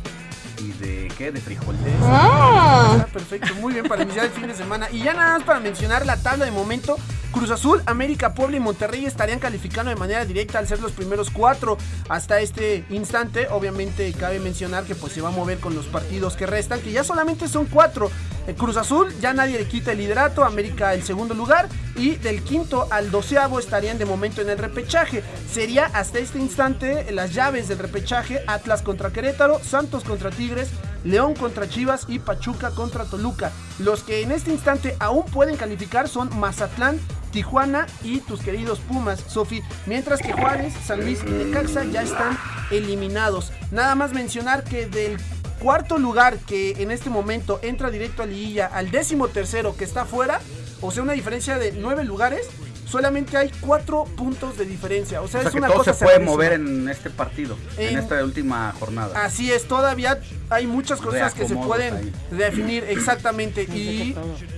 [0.60, 1.12] y de...
[1.18, 1.32] ¿qué?
[1.32, 1.76] De frijol.
[2.04, 3.00] Ah.
[3.02, 4.88] Ah, perfecto, muy bien para iniciar el fin de semana.
[4.92, 6.98] Y ya nada más para mencionar la tabla de momento.
[7.32, 11.30] Cruz Azul, América, Puebla y Monterrey estarían calificando de manera directa al ser los primeros
[11.30, 11.78] cuatro
[12.10, 13.48] hasta este instante.
[13.52, 16.92] Obviamente cabe mencionar que pues se va a mover con los partidos que restan, que
[16.92, 18.10] ya solamente son cuatro.
[18.48, 22.42] El Cruz Azul ya nadie le quita el liderato, América el segundo lugar y del
[22.42, 25.24] quinto al doceavo estarían de momento en el repechaje.
[25.52, 30.69] Sería hasta este instante las llaves del repechaje Atlas contra Querétaro, Santos contra Tigres,
[31.04, 33.52] León contra Chivas y Pachuca contra Toluca.
[33.80, 37.00] Los que en este instante aún pueden calificar son Mazatlán,
[37.32, 39.62] Tijuana y tus queridos Pumas, Sofi.
[39.86, 42.38] Mientras que Juárez, San Luis y Necaxa ya están
[42.72, 43.52] eliminados.
[43.72, 45.18] Nada más mencionar que del
[45.60, 50.06] cuarto lugar que en este momento entra directo a liguilla al décimo tercero que está
[50.06, 50.40] fuera,
[50.82, 52.48] o sea, una diferencia de nueve lugares,
[52.90, 55.22] solamente hay cuatro puntos de diferencia.
[55.22, 57.56] O sea, O sea es que una todo cosa se puede mover en este partido,
[57.78, 59.24] en, En- esta última jornada.
[59.24, 60.20] Así es, todavía
[60.50, 62.14] hay muchas cosas que se pueden ahí.
[62.32, 63.64] definir exactamente.
[63.64, 64.16] Y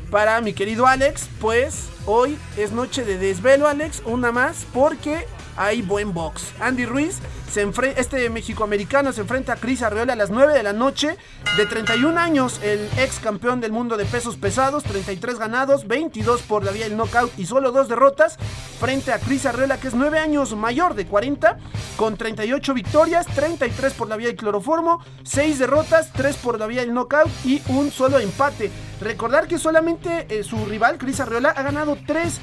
[0.09, 5.25] para mi querido Alex, pues hoy es noche de desvelo, Alex, una más, porque
[5.57, 6.53] hay buen box.
[6.59, 7.19] Andy Ruiz,
[7.51, 11.17] se este mexicoamericano se enfrenta a Chris Arreola a las 9 de la noche,
[11.57, 16.63] de 31 años, el ex campeón del mundo de pesos pesados, 33 ganados, 22 por
[16.63, 18.37] la vía del knockout y solo dos derrotas,
[18.79, 21.57] frente a Chris Arreola, que es 9 años mayor de 40,
[21.97, 26.81] con 38 victorias, 33 por la vía del cloroformo, 6 derrotas, 3 por la vía
[26.81, 28.71] del knockout y un solo empate.
[29.01, 32.39] Recordar que solamente eh, su rival, Chris Arreola, ha ganado 3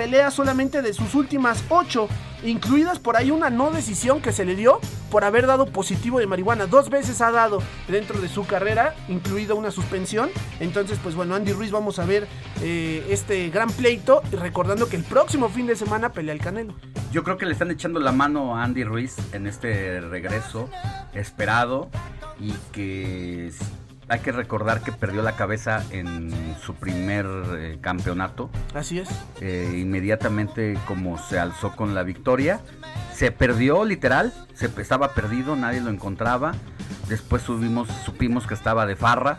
[0.00, 2.08] peleas solamente de sus últimas 8,
[2.44, 4.80] incluidas por ahí una no decisión que se le dio
[5.10, 6.66] por haber dado positivo de marihuana.
[6.66, 10.30] Dos veces ha dado dentro de su carrera, incluida una suspensión.
[10.58, 12.26] Entonces, pues bueno, Andy Ruiz, vamos a ver
[12.62, 16.72] eh, este gran pleito, recordando que el próximo fin de semana pelea el Canelo.
[17.12, 20.70] Yo creo que le están echando la mano a Andy Ruiz en este regreso
[21.12, 21.90] esperado
[22.40, 23.52] y que
[24.10, 28.50] hay que recordar que perdió la cabeza en su primer eh, campeonato.
[28.74, 29.08] Así es.
[29.40, 32.60] Eh, inmediatamente como se alzó con la victoria,
[33.14, 36.54] se perdió literal, se estaba perdido, nadie lo encontraba.
[37.08, 39.38] Después subimos, supimos que estaba de farra,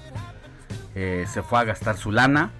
[0.96, 2.52] eh, se fue a gastar su lana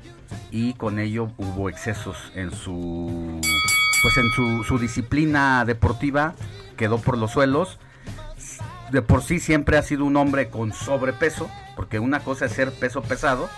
[0.52, 3.40] y con ello hubo excesos en su
[4.02, 6.34] pues en su, su disciplina deportiva
[6.76, 7.80] quedó por los suelos
[8.92, 12.72] de por sí siempre ha sido un hombre con sobrepeso porque una cosa es ser
[12.72, 13.50] peso pesado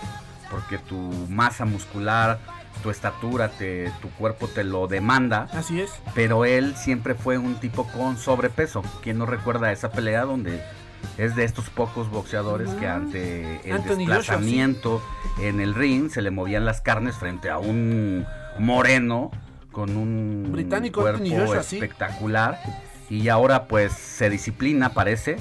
[0.50, 0.96] porque tu
[1.28, 2.38] masa muscular
[2.82, 5.90] tu estatura te, tu cuerpo te lo demanda Así es.
[6.14, 8.82] pero él siempre fue un tipo con sobrepeso.
[9.02, 10.62] ¿Quién no recuerda esa pelea donde
[11.18, 15.02] es de estos pocos boxeadores que ante el Anthony Joshua, desplazamiento
[15.40, 18.26] en el ring se le movían las carnes frente a un
[18.58, 19.30] moreno
[19.70, 21.76] con un Británico cuerpo Joshua, sí.
[21.76, 22.58] espectacular
[23.10, 25.36] y ahora pues se disciplina parece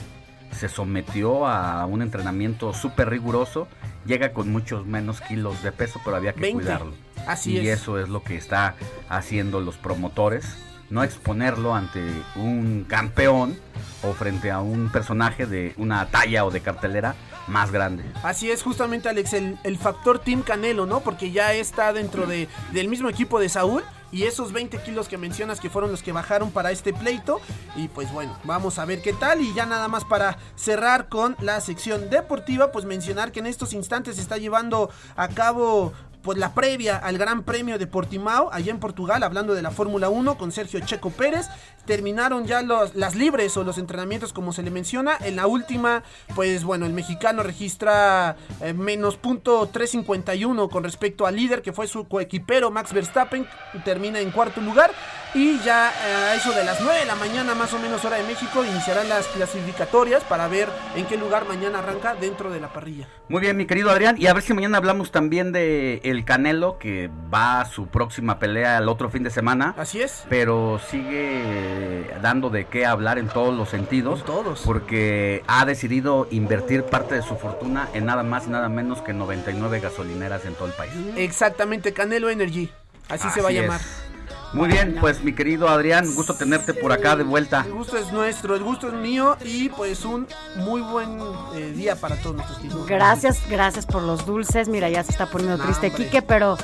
[0.53, 3.67] se sometió a un entrenamiento súper riguroso
[4.05, 6.61] llega con muchos menos kilos de peso pero había que 20.
[6.63, 6.93] cuidarlo
[7.27, 7.81] Así y es.
[7.81, 8.75] eso es lo que está
[9.09, 10.57] haciendo los promotores,
[10.89, 12.01] no exponerlo ante
[12.35, 13.57] un campeón
[14.03, 17.15] o frente a un personaje de una talla o de cartelera
[17.47, 18.03] más grande.
[18.23, 20.99] Así es, justamente Alex, el, el factor Team Canelo, ¿no?
[20.99, 23.83] Porque ya está dentro de, del mismo equipo de Saúl.
[24.13, 27.41] Y esos 20 kilos que mencionas que fueron los que bajaron para este pleito.
[27.75, 29.41] Y pues bueno, vamos a ver qué tal.
[29.41, 33.73] Y ya nada más para cerrar con la sección deportiva, pues mencionar que en estos
[33.73, 35.93] instantes se está llevando a cabo
[36.23, 40.09] pues la previa al Gran Premio de Portimao, allá en Portugal, hablando de la Fórmula
[40.09, 41.49] 1 con Sergio Checo Pérez.
[41.85, 45.17] Terminaron ya los, las libres o los entrenamientos como se le menciona.
[45.19, 46.03] En la última,
[46.33, 51.87] pues bueno, el mexicano registra eh, menos punto 351 con respecto al líder que fue
[51.87, 53.45] su coequipero Max Verstappen,
[53.83, 54.91] termina en cuarto lugar.
[55.35, 58.17] Y ya eh, a eso de las 9 de la mañana, más o menos hora
[58.17, 62.71] de México, iniciarán las clasificatorias para ver en qué lugar mañana arranca dentro de la
[62.71, 63.07] parrilla.
[63.29, 66.77] Muy bien, mi querido Adrián, y a ver si mañana hablamos también de el Canelo
[66.77, 69.73] que va a su próxima pelea el otro fin de semana.
[69.75, 70.23] Así es.
[70.29, 74.23] Pero sigue dando de qué hablar en todos los sentidos.
[74.23, 74.61] todos.
[74.61, 79.13] Porque ha decidido invertir parte de su fortuna en nada más y nada menos que
[79.13, 80.93] 99 gasolineras en todo el país.
[81.15, 82.69] Exactamente, Canelo Energy.
[83.09, 83.81] Así, se va a llamar.
[83.81, 84.12] es.
[84.53, 87.63] Muy bien, pues mi querido Adrián, gusto tenerte por acá de vuelta.
[87.65, 91.19] El gusto es nuestro, el gusto es mío y pues un muy buen
[91.55, 92.85] eh, día para todos nuestros hijos.
[92.85, 94.67] Gracias, gracias por los dulces.
[94.67, 96.57] Mira, ya se está poniendo triste Quique, pero,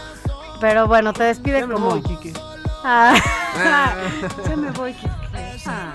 [0.62, 1.90] pero bueno, te despide me como.
[1.90, 2.34] voy, Quique.
[2.84, 3.16] Ah.
[3.58, 3.94] Ah.
[4.50, 5.10] ya me voy, Quique.
[5.66, 5.94] Ah.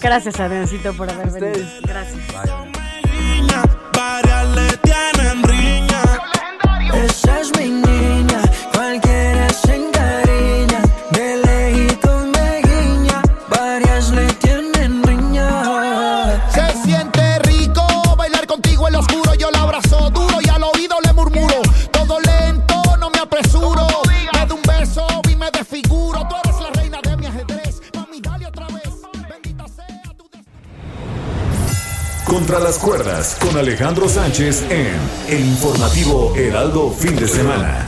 [0.00, 1.66] Gracias, Adriancito, por haber venido.
[1.82, 2.77] Gracias.
[3.92, 6.02] Varias le tienen riña.
[6.94, 8.40] Esa es mi niña,
[8.72, 10.27] cualquiera se encariña,
[32.28, 34.94] Contra las cuerdas con Alejandro Sánchez en
[35.30, 37.86] El Informativo Heraldo Fin de Semana.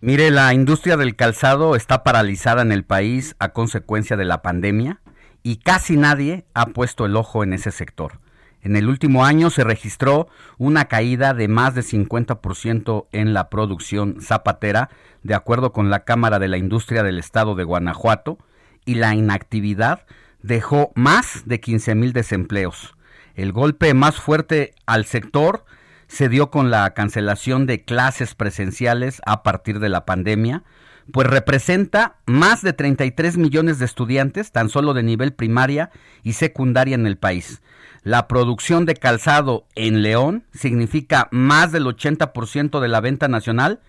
[0.00, 5.00] Mire, la industria del calzado está paralizada en el país a consecuencia de la pandemia
[5.42, 8.20] y casi nadie ha puesto el ojo en ese sector.
[8.62, 14.18] En el último año se registró una caída de más de 50% en la producción
[14.20, 14.88] zapatera,
[15.24, 18.38] de acuerdo con la Cámara de la Industria del Estado de Guanajuato,
[18.84, 20.06] y la inactividad
[20.42, 22.94] dejó más de 15 mil desempleos.
[23.34, 25.64] El golpe más fuerte al sector
[26.08, 30.64] se dio con la cancelación de clases presenciales a partir de la pandemia,
[31.12, 35.90] pues representa más de 33 millones de estudiantes, tan solo de nivel primaria
[36.22, 37.62] y secundaria en el país.
[38.02, 43.80] La producción de calzado en León significa más del 80% de la venta nacional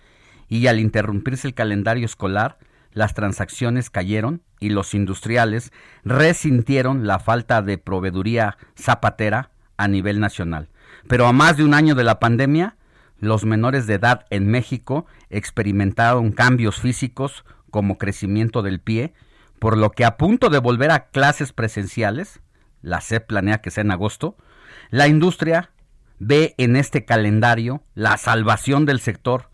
[0.48, 2.58] y al interrumpirse el calendario escolar,
[2.92, 5.72] las transacciones cayeron y los industriales
[6.04, 10.68] resintieron la falta de proveeduría zapatera a nivel nacional.
[11.08, 12.76] Pero a más de un año de la pandemia,
[13.18, 19.14] los menores de edad en México experimentaron cambios físicos como crecimiento del pie,
[19.58, 22.40] por lo que a punto de volver a clases presenciales,
[22.82, 24.36] la SEP planea que sea en agosto,
[24.90, 25.70] la industria
[26.18, 29.50] ve en este calendario la salvación del sector.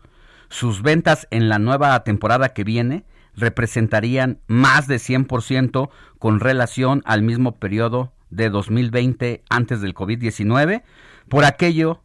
[0.49, 3.05] Sus ventas en la nueva temporada que viene
[3.39, 10.83] representarían más de 100% con relación al mismo periodo de 2020 antes del COVID-19,
[11.27, 12.01] por aquello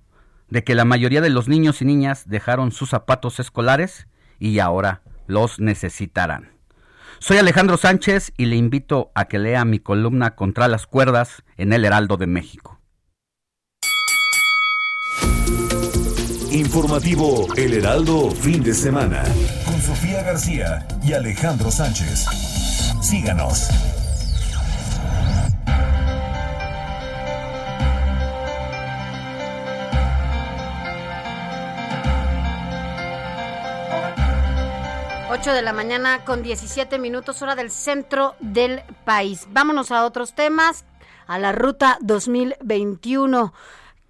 [0.49, 4.07] de que la mayoría de los niños y niñas dejaron sus zapatos escolares
[4.39, 6.53] y ahora los necesitarán.
[7.19, 11.73] Soy Alejandro Sánchez y le invito a que lea mi columna Contra las cuerdas en
[11.73, 12.81] el Heraldo de México.
[16.51, 19.25] Informativo El Heraldo Fin de Semana.
[19.85, 22.25] Sofía García y Alejandro Sánchez.
[23.03, 23.69] Síganos.
[35.31, 39.47] Ocho de la mañana con 17 minutos hora del centro del país.
[39.51, 40.87] Vámonos a otros temas,
[41.27, 43.53] a la ruta 2021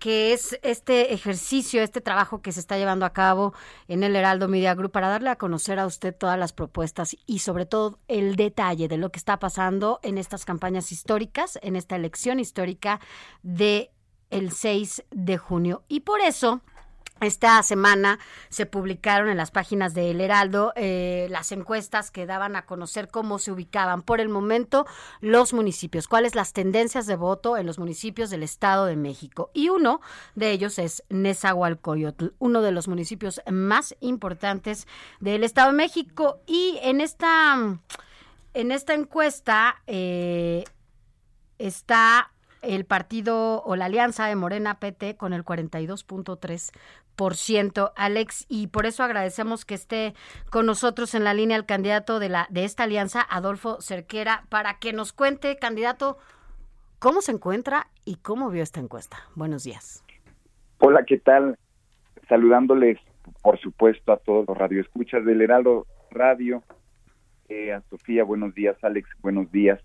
[0.05, 3.55] que es este ejercicio, este trabajo que se está llevando a cabo
[3.89, 7.39] en el Heraldo Media Group para darle a conocer a usted todas las propuestas y
[7.39, 11.97] sobre todo el detalle de lo que está pasando en estas campañas históricas, en esta
[11.97, 13.01] elección histórica
[13.43, 13.93] de
[14.29, 15.85] el 6 de junio.
[15.89, 16.61] Y por eso
[17.21, 18.19] esta semana
[18.49, 23.09] se publicaron en las páginas de El Heraldo eh, las encuestas que daban a conocer
[23.09, 24.87] cómo se ubicaban por el momento
[25.21, 29.51] los municipios, cuáles las tendencias de voto en los municipios del Estado de México.
[29.55, 30.01] Y uno
[30.35, 34.87] de ellos es Nezahualcóyotl, uno de los municipios más importantes
[35.21, 36.41] del Estado de México.
[36.47, 37.79] Y en esta,
[38.55, 40.65] en esta encuesta eh,
[41.59, 42.34] está
[42.67, 49.03] el partido o la alianza de Morena PT con el 42.3%, Alex, y por eso
[49.03, 50.15] agradecemos que esté
[50.51, 54.79] con nosotros en la línea el candidato de la de esta alianza, Adolfo Cerquera, para
[54.79, 56.19] que nos cuente, candidato,
[56.99, 59.19] cómo se encuentra y cómo vio esta encuesta.
[59.35, 60.05] Buenos días.
[60.79, 61.59] Hola, ¿qué tal?
[62.29, 62.99] Saludándoles,
[63.43, 66.63] por supuesto, a todos los radioescuchas del Heraldo Radio.
[67.49, 69.81] Eh, a Sofía, buenos días, Alex, buenos días.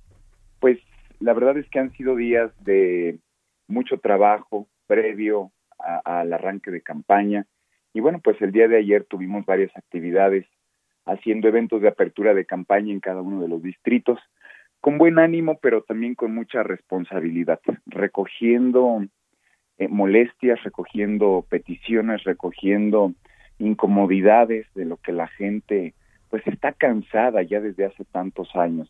[0.60, 0.80] Pues
[1.20, 3.20] la verdad es que han sido días de
[3.68, 7.46] mucho trabajo previo al arranque de campaña.
[7.94, 10.46] Y bueno, pues el día de ayer tuvimos varias actividades
[11.06, 14.20] haciendo eventos de apertura de campaña en cada uno de los distritos,
[14.82, 19.06] con buen ánimo, pero también con mucha responsabilidad, recogiendo
[19.78, 23.14] eh, molestias, recogiendo peticiones, recogiendo
[23.58, 25.94] incomodidades de lo que la gente
[26.30, 28.90] pues está cansada ya desde hace tantos años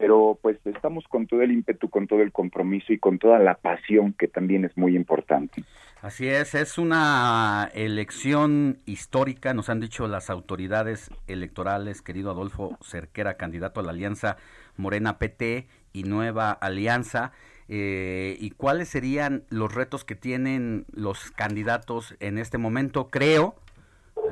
[0.00, 3.56] pero pues estamos con todo el ímpetu, con todo el compromiso y con toda la
[3.56, 5.62] pasión que también es muy importante.
[6.00, 13.34] Así es, es una elección histórica, nos han dicho las autoridades electorales, querido Adolfo Cerquera,
[13.34, 14.38] candidato a la Alianza
[14.78, 17.32] Morena PT y Nueva Alianza.
[17.68, 23.08] Eh, ¿Y cuáles serían los retos que tienen los candidatos en este momento?
[23.08, 23.54] Creo,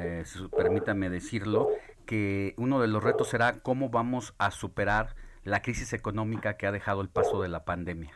[0.01, 0.25] eh,
[0.57, 1.69] permítame decirlo,
[2.07, 5.15] que uno de los retos será cómo vamos a superar
[5.45, 8.13] la crisis económica que ha dejado el paso de la pandemia.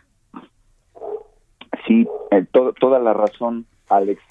[1.86, 4.22] Sí, eh, toda la razón, Alex.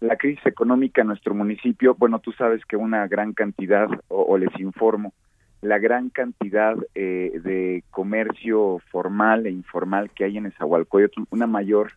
[0.00, 4.58] La crisis económica en nuestro municipio, bueno, tú sabes que una gran cantidad, o, les
[4.58, 5.12] informo,
[5.60, 11.92] la gran cantidad eh, de comercio formal e informal que hay en Esahualcoyotl, una mayor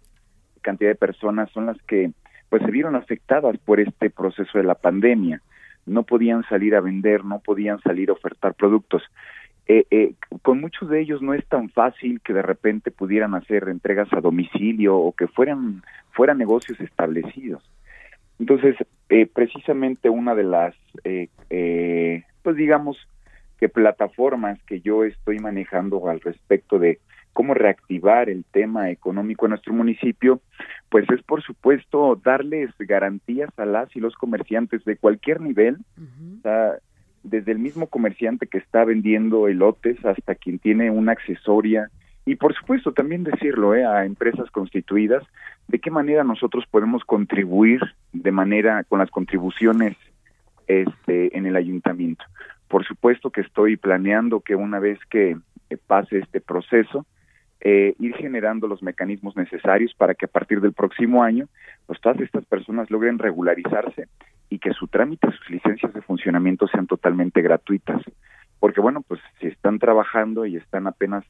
[0.61, 2.11] cantidad de personas son las que
[2.49, 5.41] pues se vieron afectadas por este proceso de la pandemia.
[5.85, 9.01] No podían salir a vender, no podían salir a ofertar productos.
[9.65, 13.69] Eh, eh, con muchos de ellos no es tan fácil que de repente pudieran hacer
[13.69, 17.63] entregas a domicilio o que fueran fueran negocios establecidos.
[18.39, 18.75] Entonces,
[19.09, 20.75] eh, precisamente una de las,
[22.41, 22.97] pues digamos,
[23.57, 26.99] que plataformas que yo estoy manejando al respecto de
[27.31, 30.41] cómo reactivar el tema económico en nuestro municipio,
[30.89, 35.77] pues es por supuesto darles garantías a las y los comerciantes de cualquier nivel,
[37.23, 41.89] desde el mismo comerciante que está vendiendo elotes hasta quien tiene una accesoria
[42.25, 43.85] y por supuesto también decirlo ¿eh?
[43.85, 45.23] a empresas constituidas
[45.67, 47.81] de qué manera nosotros podemos contribuir
[48.11, 49.95] de manera con las contribuciones
[50.67, 52.23] este en el ayuntamiento.
[52.67, 55.37] Por supuesto que estoy planeando que una vez que
[55.87, 57.05] pase este proceso
[57.65, 61.47] eh, ir generando los mecanismos necesarios para que a partir del próximo año,
[61.85, 64.09] pues todas estas personas logren regularizarse
[64.49, 68.01] y que su trámite, sus licencias de funcionamiento sean totalmente gratuitas.
[68.59, 71.23] Porque bueno, pues si están trabajando y están apenas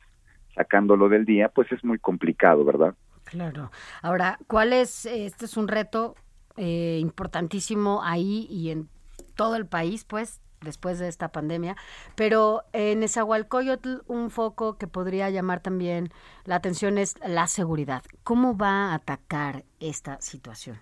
[0.55, 2.95] sacándolo del día, pues es muy complicado, ¿verdad?
[3.25, 3.69] Claro.
[4.01, 6.15] Ahora, ¿cuál es, este es un reto
[6.57, 8.89] eh, importantísimo ahí y en
[9.35, 11.75] todo el país, pues, después de esta pandemia,
[12.15, 16.09] pero en Esahualcoyotl un foco que podría llamar también
[16.45, 18.03] la atención es la seguridad.
[18.23, 20.77] ¿Cómo va a atacar esta situación?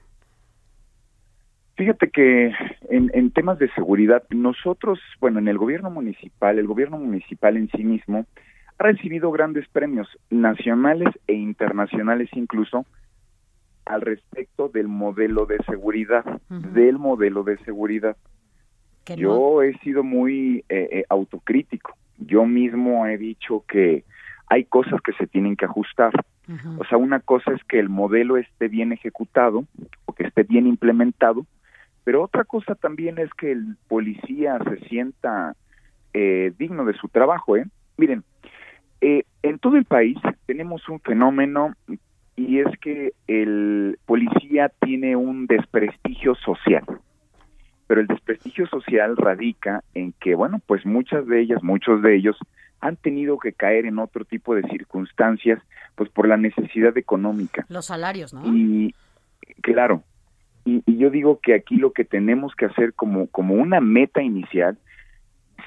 [1.81, 2.53] Fíjate que
[2.89, 7.83] en, temas de seguridad, nosotros, bueno, en el gobierno municipal, el gobierno municipal en sí
[7.83, 8.25] mismo
[8.77, 12.85] ha recibido grandes premios nacionales e internacionales incluso
[13.85, 18.15] al respecto del modelo de seguridad, del modelo de seguridad.
[19.05, 21.95] Yo he sido muy eh, eh, autocrítico.
[22.17, 24.03] Yo mismo he dicho que
[24.47, 26.11] hay cosas que se tienen que ajustar.
[26.77, 29.63] O sea, una cosa es que el modelo esté bien ejecutado
[30.05, 31.45] o que esté bien implementado,
[32.03, 35.55] pero otra cosa también es que el policía se sienta
[36.13, 37.55] eh, digno de su trabajo.
[37.55, 37.65] ¿eh?
[37.95, 38.25] Miren,
[38.99, 41.73] en todo el país tenemos un fenómeno
[42.35, 46.83] y es que el policía tiene un desprestigio social
[47.91, 52.37] pero el desprestigio social radica en que, bueno, pues muchas de ellas, muchos de ellos
[52.79, 55.61] han tenido que caer en otro tipo de circunstancias,
[55.95, 57.65] pues por la necesidad económica.
[57.67, 58.43] Los salarios, ¿no?
[58.45, 58.95] Y
[59.59, 60.03] claro,
[60.63, 64.77] y, yo digo que aquí lo que tenemos que hacer como, como una meta inicial,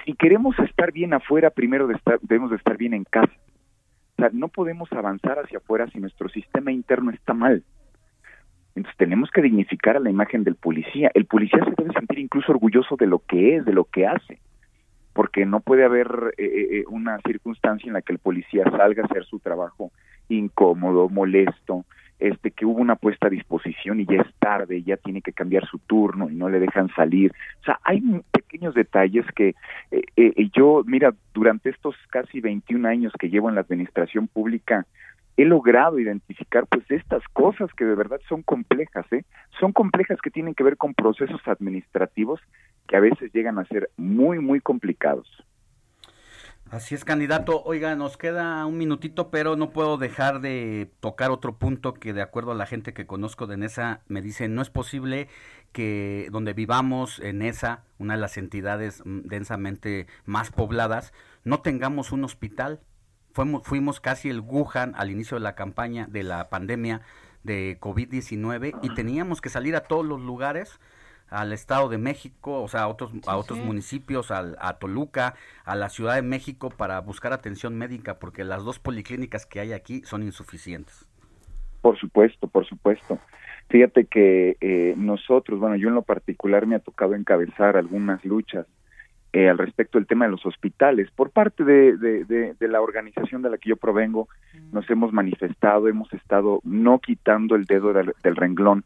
[0.06, 3.34] si queremos estar bien afuera, primero de estar, debemos de estar bien en casa.
[4.16, 7.62] O sea, no podemos avanzar hacia afuera si nuestro sistema interno está mal.
[8.74, 11.10] Entonces tenemos que dignificar a la imagen del policía.
[11.14, 14.40] El policía se debe sentir incluso orgulloso de lo que es, de lo que hace,
[15.12, 19.02] porque no puede haber eh, eh, eh, una circunstancia en la que el policía salga
[19.02, 19.92] a hacer su trabajo
[20.28, 21.84] incómodo, molesto,
[22.18, 25.66] este que hubo una puesta a disposición y ya es tarde, ya tiene que cambiar
[25.66, 27.32] su turno y no le dejan salir.
[27.60, 28.00] O sea, hay
[28.32, 29.54] pequeños detalles que
[30.54, 34.86] yo, mira, durante estos casi 21 años que llevo en la administración pública,
[35.36, 39.24] he logrado identificar pues estas cosas que de verdad son complejas, ¿eh?
[39.58, 42.40] Son complejas que tienen que ver con procesos administrativos
[42.86, 45.28] que a veces llegan a ser muy, muy complicados.
[46.70, 47.62] Así es, candidato.
[47.64, 52.22] Oiga, nos queda un minutito, pero no puedo dejar de tocar otro punto que de
[52.22, 55.28] acuerdo a la gente que conozco de NESA me dice, no es posible
[55.72, 61.12] que donde vivamos en ESA, una de las entidades mm, densamente más pobladas,
[61.44, 62.80] no tengamos un hospital
[63.34, 67.00] Fuimos, fuimos casi el Wuhan al inicio de la campaña de la pandemia
[67.42, 70.78] de COVID-19 y teníamos que salir a todos los lugares
[71.30, 75.34] al Estado de México, o sea, a otros, a otros municipios, al, a Toluca,
[75.64, 79.72] a la Ciudad de México para buscar atención médica, porque las dos policlínicas que hay
[79.72, 81.08] aquí son insuficientes.
[81.80, 83.18] Por supuesto, por supuesto.
[83.68, 88.66] Fíjate que eh, nosotros, bueno, yo en lo particular me ha tocado encabezar algunas luchas
[89.34, 91.10] eh, al respecto del tema de los hospitales.
[91.10, 94.28] Por parte de, de, de, la organización de la que yo provengo,
[94.70, 98.84] nos hemos manifestado, hemos estado no quitando el dedo del, renglón.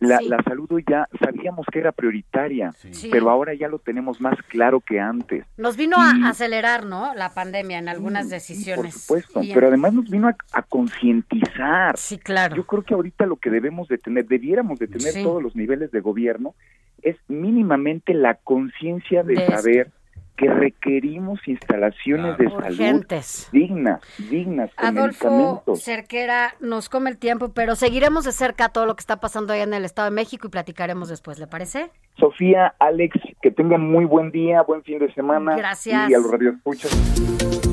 [0.00, 2.72] La, la, salud hoy ya sabíamos que era prioritaria,
[3.10, 5.44] pero ahora ya lo tenemos más claro que antes.
[5.56, 7.14] Nos vino a acelerar, ¿no?
[7.14, 8.94] La pandemia en algunas decisiones.
[9.06, 11.96] por supuesto, pero además nos vino a, concientizar.
[11.96, 12.54] Sí, claro.
[12.54, 15.90] Yo creo que ahorita lo que debemos de tener, debiéramos de tener todos los niveles
[15.90, 16.54] de gobierno,
[17.02, 19.90] es mínimamente la conciencia de, saber
[20.38, 23.04] que requerimos instalaciones de salud
[23.52, 24.00] dignas,
[24.30, 24.70] dignas.
[24.76, 29.52] Adolfo Cerquera, nos come el tiempo, pero seguiremos de cerca todo lo que está pasando
[29.52, 31.90] allá en el Estado de México y platicaremos después, ¿le parece?
[32.18, 35.56] Sofía, Alex, que tengan muy buen día, buen fin de semana.
[35.56, 36.08] Gracias.
[36.08, 36.92] Y a los radioescuchas.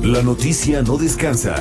[0.02, 1.54] La noticia no descansa.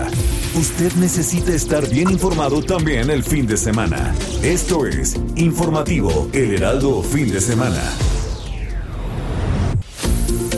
[0.55, 4.13] Usted necesita estar bien informado también el fin de semana.
[4.43, 7.81] Esto es Informativo El Heraldo Fin de Semana.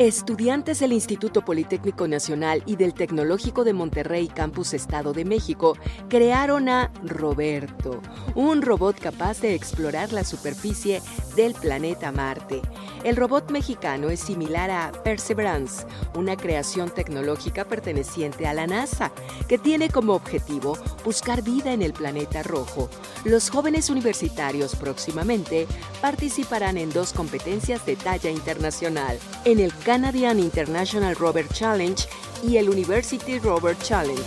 [0.00, 5.76] Estudiantes del Instituto Politécnico Nacional y del Tecnológico de Monterrey Campus Estado de México
[6.08, 8.00] crearon a Roberto,
[8.34, 11.02] un robot capaz de explorar la superficie
[11.36, 12.62] del planeta Marte.
[13.04, 19.12] El robot mexicano es similar a Perseverance, una creación tecnológica perteneciente a la NASA,
[19.48, 22.88] que tiene como objetivo buscar vida en el planeta rojo.
[23.24, 25.66] Los jóvenes universitarios próximamente
[26.00, 29.18] participarán en dos competencias de talla internacional.
[29.44, 32.06] En el Canadian International Rover Challenge
[32.44, 34.22] y el University Rover Challenge.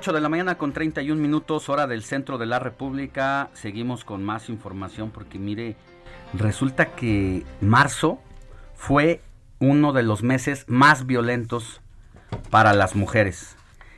[0.00, 3.50] 8 de la mañana con 31 minutos, hora del centro de la República.
[3.52, 5.76] Seguimos con más información porque mire,
[6.32, 8.18] resulta que marzo
[8.74, 9.20] fue
[9.58, 11.82] uno de los meses más violentos
[12.48, 13.56] para las mujeres.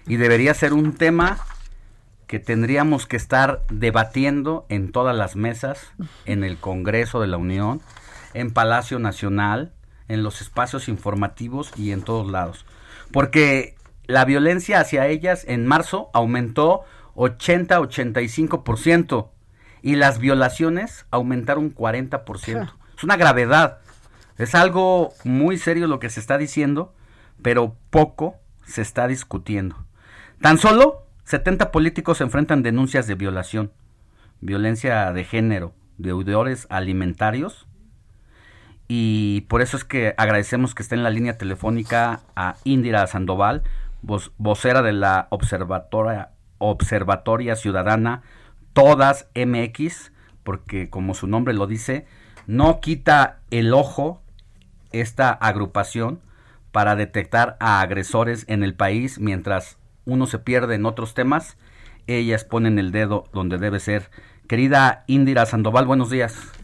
[0.08, 1.38] Y debería ser un tema
[2.26, 5.92] que tendríamos que estar debatiendo en todas las mesas,
[6.24, 7.80] en el Congreso de la Unión,
[8.34, 9.72] en Palacio Nacional,
[10.08, 12.66] en los espacios informativos y en todos lados.
[13.12, 13.76] Porque
[14.12, 16.82] la violencia hacia ellas en marzo aumentó
[17.14, 19.30] 80-85%
[19.82, 22.72] y las violaciones aumentaron 40%.
[22.96, 23.78] Es una gravedad.
[24.38, 26.94] Es algo muy serio lo que se está diciendo,
[27.42, 29.84] pero poco se está discutiendo.
[30.40, 33.72] Tan solo 70 políticos enfrentan denuncias de violación,
[34.40, 37.66] violencia de género, deudores alimentarios.
[38.88, 43.62] Y por eso es que agradecemos que esté en la línea telefónica a Indira Sandoval,
[44.02, 48.22] vocera de la Observatoria, Observatoria Ciudadana
[48.72, 50.12] Todas MX,
[50.42, 52.06] porque como su nombre lo dice,
[52.46, 54.22] no quita el ojo
[54.92, 56.20] esta agrupación
[56.70, 61.56] para detectar a agresores en el país mientras uno se pierde en otros temas,
[62.06, 64.10] ellas ponen el dedo donde debe ser.
[64.48, 66.61] Querida Indira Sandoval, buenos días.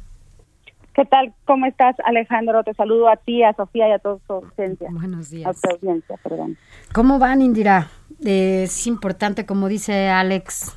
[0.98, 1.32] ¿Qué tal?
[1.44, 2.64] ¿Cómo estás, Alejandro?
[2.64, 4.88] Te saludo a ti, a Sofía y a toda su audiencia.
[4.90, 5.46] Buenos días.
[5.46, 6.58] A tu audiencia, perdón.
[6.92, 7.86] ¿Cómo van, Indira?
[8.24, 10.76] Eh, es importante, como dice Alex,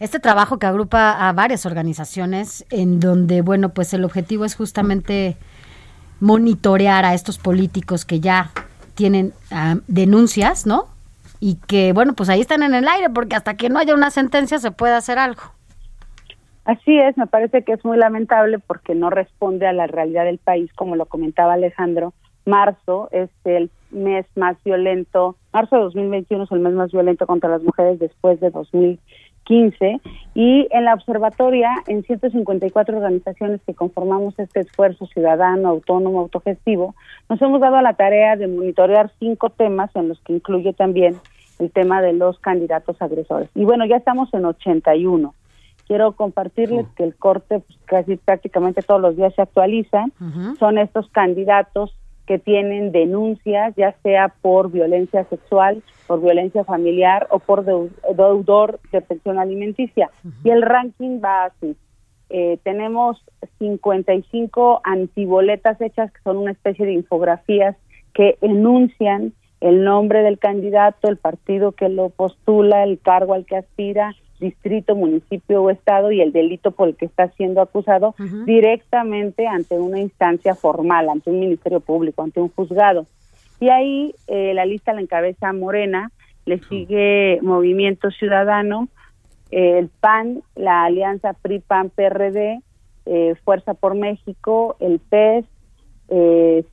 [0.00, 5.36] este trabajo que agrupa a varias organizaciones en donde, bueno, pues el objetivo es justamente
[6.18, 8.50] monitorear a estos políticos que ya
[8.96, 10.88] tienen ah, denuncias, ¿no?
[11.38, 14.10] Y que, bueno, pues ahí están en el aire porque hasta que no haya una
[14.10, 15.42] sentencia se puede hacer algo.
[16.64, 20.38] Así es, me parece que es muy lamentable porque no responde a la realidad del
[20.38, 22.12] país, como lo comentaba Alejandro.
[22.44, 27.50] Marzo es el mes más violento, marzo de 2021 es el mes más violento contra
[27.50, 30.00] las mujeres después de 2015
[30.34, 36.94] y en la observatoria, en 154 organizaciones que conformamos este esfuerzo ciudadano, autónomo, autogestivo,
[37.28, 41.16] nos hemos dado a la tarea de monitorear cinco temas en los que incluye también
[41.58, 43.50] el tema de los candidatos agresores.
[43.54, 45.34] Y bueno, ya estamos en 81
[45.90, 50.04] quiero compartirles que el corte pues, casi prácticamente todos los días se actualiza.
[50.56, 57.40] Son estos candidatos que tienen denuncias, ya sea por violencia sexual, por violencia familiar o
[57.40, 60.10] por deudor de pensión alimenticia.
[60.44, 61.76] Y el ranking va así.
[62.28, 63.20] Eh, tenemos
[63.58, 67.74] 55 antiboletas hechas, que son una especie de infografías
[68.14, 73.56] que enuncian el nombre del candidato, el partido que lo postula, el cargo al que
[73.56, 78.14] aspira distrito, municipio o estado y el delito por el que está siendo acusado
[78.46, 83.06] directamente ante una instancia formal, ante un ministerio público, ante un juzgado.
[83.60, 86.10] Y ahí eh, la lista la encabeza Morena,
[86.46, 88.88] le sigue Movimiento Ciudadano,
[89.50, 92.60] eh, el PAN, la Alianza PRI-PAN-PRD,
[93.06, 95.44] eh, Fuerza por México, el PES,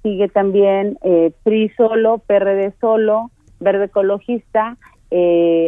[0.02, 0.98] sigue también
[1.44, 3.30] PRI solo, PRD solo,
[3.60, 4.78] Verde Ecologista,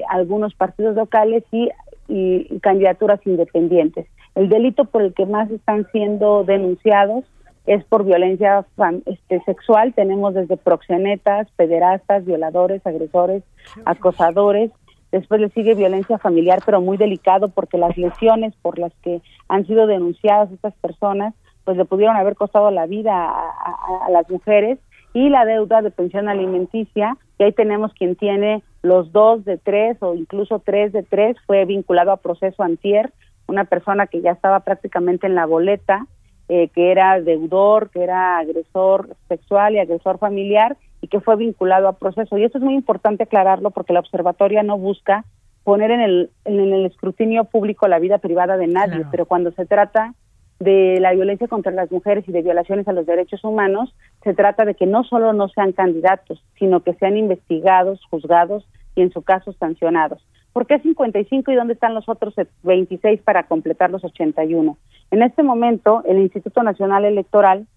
[0.09, 1.69] algunos partidos locales y,
[2.09, 4.07] y candidaturas independientes.
[4.35, 7.23] El delito por el que más están siendo denunciados
[7.65, 8.65] es por violencia
[9.05, 9.93] este, sexual.
[9.93, 13.43] Tenemos desde proxenetas, pederastas, violadores, agresores,
[13.85, 14.71] acosadores.
[15.11, 19.65] Después le sigue violencia familiar, pero muy delicado porque las lesiones por las que han
[19.67, 21.33] sido denunciadas estas personas,
[21.63, 24.79] pues le pudieron haber costado la vida a, a las mujeres
[25.13, 29.97] y la deuda de pensión alimenticia, y ahí tenemos quien tiene los dos de tres
[30.01, 33.11] o incluso tres de tres, fue vinculado a proceso antier,
[33.47, 36.05] una persona que ya estaba prácticamente en la boleta,
[36.47, 41.87] eh, que era deudor, que era agresor sexual y agresor familiar y que fue vinculado
[41.87, 42.37] a proceso.
[42.37, 45.25] Y esto es muy importante aclararlo porque la observatoria no busca
[45.63, 49.65] poner en el, en el escrutinio público la vida privada de nadie, pero cuando se
[49.65, 50.13] trata
[50.59, 54.65] de la violencia contra las mujeres y de violaciones a los derechos humanos, se trata
[54.65, 59.21] de que no solo no sean candidatos, sino que sean investigados, juzgados y en su
[59.21, 60.25] caso sancionados.
[60.51, 62.33] ¿Por qué 55 y dónde están los otros
[62.63, 64.77] 26 para completar los 81?
[65.11, 67.67] En este momento, el Instituto Nacional Electoral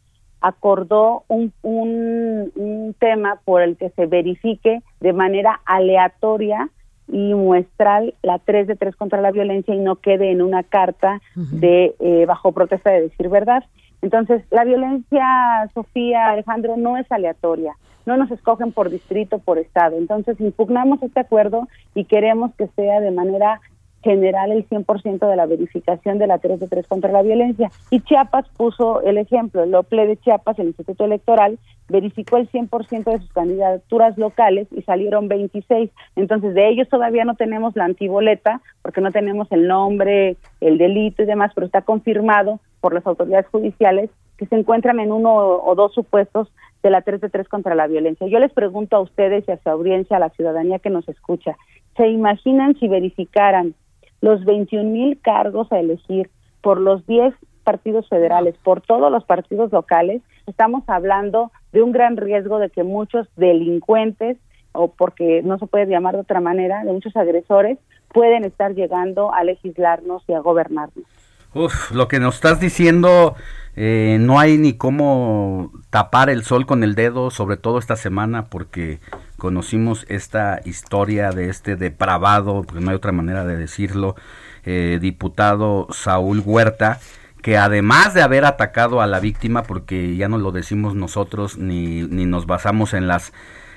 [0.40, 6.68] acordó un, un, tema por el que se verifique de manera aleatoria
[7.12, 11.20] y muestral la 3 de 3 contra la violencia y no quede en una carta
[11.36, 13.62] de eh, bajo protesta de decir verdad.
[14.00, 17.76] Entonces, la violencia, Sofía, Alejandro, no es aleatoria
[18.06, 19.96] no nos escogen por distrito, por estado.
[19.96, 23.60] Entonces, impugnamos este acuerdo y queremos que sea de manera
[24.02, 27.70] general el 100% de la verificación de la 3 de 3 contra la violencia.
[27.90, 31.58] Y Chiapas puso el ejemplo, el OPLE de Chiapas, el Instituto Electoral,
[31.88, 35.90] verificó el 100% de sus candidaturas locales y salieron 26.
[36.16, 41.22] Entonces, de ellos todavía no tenemos la antiboleta, porque no tenemos el nombre, el delito
[41.22, 45.74] y demás, pero está confirmado por las autoridades judiciales que se encuentran en uno o
[45.74, 46.50] dos supuestos
[46.82, 48.26] de la 3 de 3 contra la violencia.
[48.26, 51.56] Yo les pregunto a ustedes y a su audiencia, a la ciudadanía que nos escucha,
[51.96, 53.74] ¿se imaginan si verificaran
[54.22, 56.30] los 21 mil cargos a elegir
[56.62, 57.34] por los 10
[57.64, 60.22] partidos federales, por todos los partidos locales?
[60.46, 64.38] Estamos hablando de un gran riesgo de que muchos delincuentes,
[64.72, 67.78] o porque no se puede llamar de otra manera, de muchos agresores,
[68.08, 71.04] pueden estar llegando a legislarnos y a gobernarnos.
[71.54, 73.36] Uf, lo que nos estás diciendo,
[73.76, 78.46] eh, no hay ni cómo tapar el sol con el dedo, sobre todo esta semana,
[78.46, 79.00] porque
[79.36, 84.16] conocimos esta historia de este depravado, porque no hay otra manera de decirlo,
[84.64, 87.00] eh, diputado Saúl Huerta,
[87.42, 92.02] que además de haber atacado a la víctima, porque ya no lo decimos nosotros ni,
[92.02, 93.32] ni nos basamos en las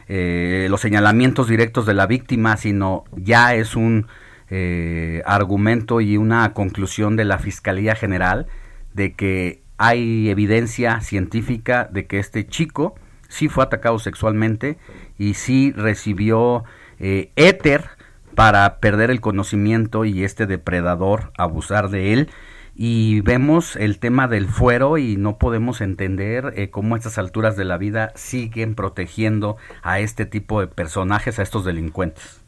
[0.07, 4.07] eh, los señalamientos directos de la víctima, sino ya es un
[4.49, 8.47] eh, argumento y una conclusión de la Fiscalía General
[8.93, 12.95] de que hay evidencia científica de que este chico
[13.27, 14.77] sí fue atacado sexualmente
[15.17, 16.63] y sí recibió
[16.99, 17.89] eh, éter
[18.35, 22.29] para perder el conocimiento y este depredador abusar de él.
[22.77, 27.55] Y vemos el tema del fuero y no podemos entender eh, cómo a estas alturas
[27.55, 32.44] de la vida siguen protegiendo a este tipo de personajes, a estos delincuentes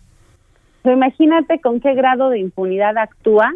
[0.91, 3.53] imagínate con qué grado de impunidad actúa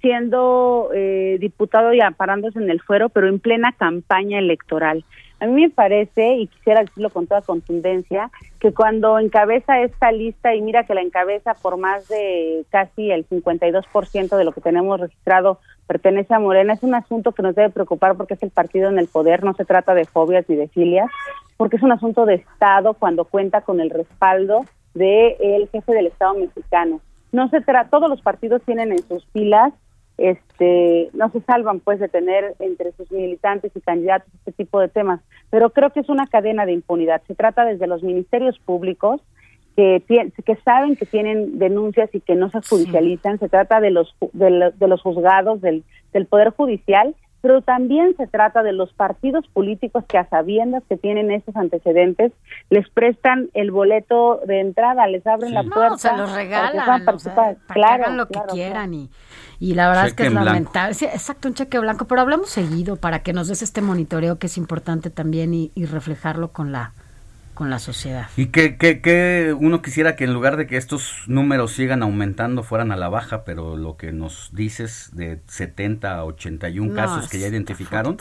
[0.00, 5.04] siendo eh, diputado y aparándose en el fuero, pero en plena campaña electoral.
[5.40, 10.54] A mí me parece, y quisiera decirlo con toda contundencia, que cuando encabeza esta lista,
[10.54, 15.00] y mira que la encabeza por más de casi el 52% de lo que tenemos
[15.00, 18.88] registrado pertenece a Morena, es un asunto que nos debe preocupar porque es el partido
[18.90, 21.08] en el poder, no se trata de fobias ni de filias,
[21.56, 26.06] porque es un asunto de Estado cuando cuenta con el respaldo del el jefe del
[26.06, 27.00] Estado mexicano.
[27.32, 29.72] No se trata, todos los partidos tienen en sus filas,
[30.16, 34.88] este, no se salvan pues de tener entre sus militantes y candidatos este tipo de
[34.88, 37.22] temas, pero creo que es una cadena de impunidad.
[37.28, 39.20] Se trata desde los ministerios públicos
[39.76, 40.02] que,
[40.44, 44.72] que saben que tienen denuncias y que no se judicializan, se trata de los de,
[44.80, 50.18] los juzgados del, del poder judicial pero también se trata de los partidos políticos que
[50.18, 52.32] a sabiendas que tienen estos antecedentes
[52.70, 55.88] les prestan el boleto de entrada, les abren la puerta.
[55.90, 59.10] No, se los regalan, para, que hagan lo que quieran y,
[59.60, 60.92] y la verdad es que es lamentable.
[60.92, 64.58] exacto, un cheque blanco, pero hablamos seguido para que nos des este monitoreo que es
[64.58, 66.92] importante también y, y reflejarlo con la
[67.58, 68.26] con la sociedad.
[68.36, 72.62] Y que, que, que, uno quisiera que en lugar de que estos números sigan aumentando
[72.62, 77.40] fueran a la baja, pero lo que nos dices de 70 a 81 casos que
[77.40, 78.18] ya identificaron,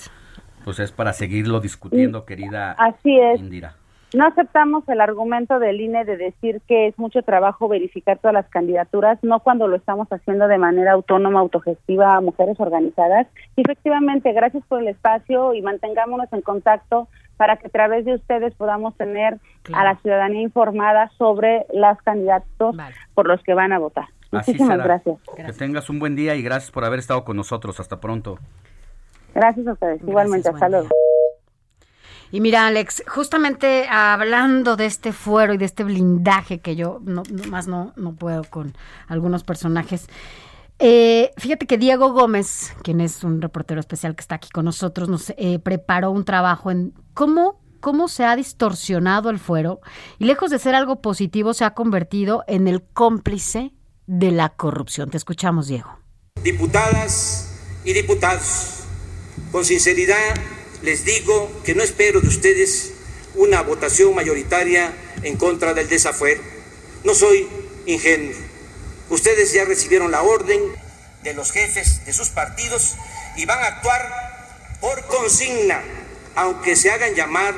[0.66, 3.40] pues es para seguirlo discutiendo, querida Así es.
[3.40, 3.76] Indira.
[4.16, 8.48] No aceptamos el argumento del INE de decir que es mucho trabajo verificar todas las
[8.50, 13.28] candidaturas, no cuando lo estamos haciendo de manera autónoma, autogestiva a mujeres organizadas.
[13.56, 17.08] Y efectivamente, gracias por el espacio y mantengámonos en contacto
[17.38, 19.38] para que a través de ustedes podamos tener
[19.74, 22.76] a la ciudadanía informada sobre los candidatos
[23.14, 24.06] por los que van a votar.
[24.32, 24.84] Así Muchísimas será.
[24.84, 25.18] gracias.
[25.36, 27.80] Que tengas un buen día y gracias por haber estado con nosotros.
[27.80, 28.38] Hasta pronto.
[29.34, 30.02] Gracias a ustedes.
[30.02, 30.90] Igualmente, hasta luego.
[32.30, 37.24] Y mira, Alex, justamente hablando de este fuero y de este blindaje que yo no,
[37.32, 38.74] no- más no, no puedo con
[39.08, 40.10] algunos personajes.
[40.80, 45.10] Eh, fíjate que Diego Gómez, quien es un reportero especial que está aquí con nosotros,
[45.10, 49.80] nos eh, preparó un trabajo en cómo, cómo se ha distorsionado el fuero
[50.20, 53.74] y lejos de ser algo positivo se ha convertido en el cómplice
[54.06, 55.10] de la corrupción.
[55.10, 56.00] Te escuchamos, Diego.
[56.44, 58.84] Diputadas y diputados,
[59.52, 60.36] con sinceridad
[60.84, 62.94] les digo que no espero de ustedes
[63.36, 64.94] una votación mayoritaria
[65.24, 66.42] en contra del desafuero.
[67.04, 67.48] No soy
[67.86, 68.47] ingenuo.
[69.10, 70.60] Ustedes ya recibieron la orden
[71.24, 72.96] de los jefes de sus partidos
[73.36, 74.02] y van a actuar
[74.82, 75.82] por consigna,
[76.36, 77.56] aunque se hagan llamar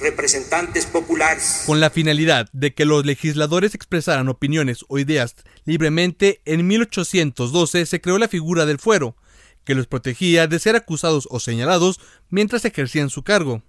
[0.00, 1.62] representantes populares.
[1.66, 8.00] Con la finalidad de que los legisladores expresaran opiniones o ideas libremente, en 1812 se
[8.00, 9.16] creó la figura del fuero,
[9.64, 12.00] que los protegía de ser acusados o señalados
[12.30, 13.62] mientras ejercían su cargo.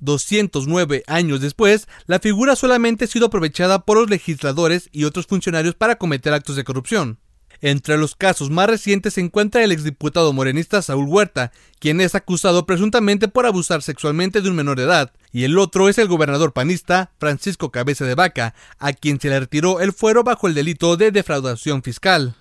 [0.00, 5.74] 209 años después, la figura solamente ha sido aprovechada por los legisladores y otros funcionarios
[5.74, 7.18] para cometer actos de corrupción.
[7.62, 12.64] Entre los casos más recientes se encuentra el exdiputado morenista Saúl Huerta, quien es acusado
[12.64, 16.54] presuntamente por abusar sexualmente de un menor de edad, y el otro es el gobernador
[16.54, 20.96] panista Francisco Cabeza de Vaca, a quien se le retiró el fuero bajo el delito
[20.96, 22.34] de defraudación fiscal.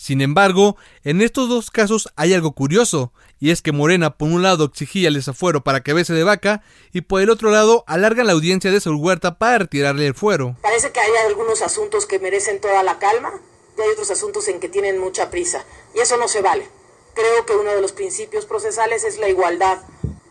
[0.00, 4.42] Sin embargo, en estos dos casos hay algo curioso, y es que Morena por un
[4.42, 8.32] lado exigía el desafuero para Cabeza de Vaca y por el otro lado alargan la
[8.32, 10.56] audiencia de Saúl Huerta para retirarle el fuero.
[10.62, 13.30] Parece que hay algunos asuntos que merecen toda la calma
[13.76, 15.66] y hay otros asuntos en que tienen mucha prisa.
[15.94, 16.66] Y eso no se vale.
[17.14, 19.82] Creo que uno de los principios procesales es la igualdad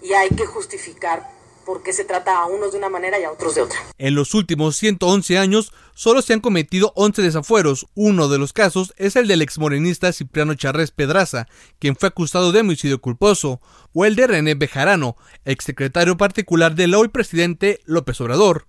[0.02, 1.30] y hay que justificar
[1.70, 3.78] por qué se trata a unos de una manera y a otros de otra.
[4.00, 7.86] En los últimos 111 años solo se han cometido 11 desafueros.
[7.94, 11.46] Uno de los casos es el del exmorenista Cipriano Charrés Pedraza,
[11.78, 13.60] quien fue acusado de homicidio culposo,
[13.92, 18.66] o el de René Bejarano, exsecretario particular del hoy presidente López Obrador.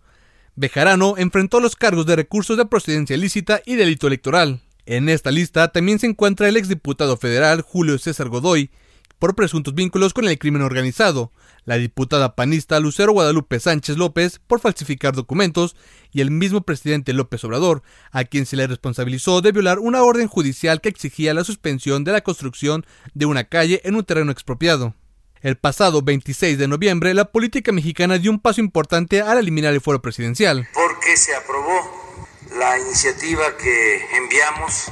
[0.57, 4.62] Bejarano enfrentó los cargos de recursos de procedencia ilícita y delito electoral.
[4.85, 8.73] En esta lista también se encuentra el exdiputado federal Julio César Godoy,
[9.20, 11.31] por presuntos vínculos con el crimen organizado,
[11.70, 15.76] la diputada panista Lucero Guadalupe Sánchez López por falsificar documentos
[16.10, 20.26] y el mismo presidente López Obrador, a quien se le responsabilizó de violar una orden
[20.26, 22.84] judicial que exigía la suspensión de la construcción
[23.14, 24.97] de una calle en un terreno expropiado.
[25.42, 29.80] El pasado 26 de noviembre, la política mexicana dio un paso importante al eliminar el
[29.80, 30.68] fuero presidencial.
[30.74, 32.28] Porque se aprobó
[32.59, 34.90] la iniciativa que enviamos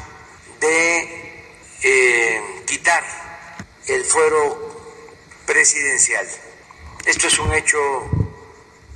[0.60, 1.00] de
[1.82, 3.02] eh, quitar
[3.88, 5.02] el fuero
[5.44, 6.24] presidencial.
[7.08, 7.78] Esto es un hecho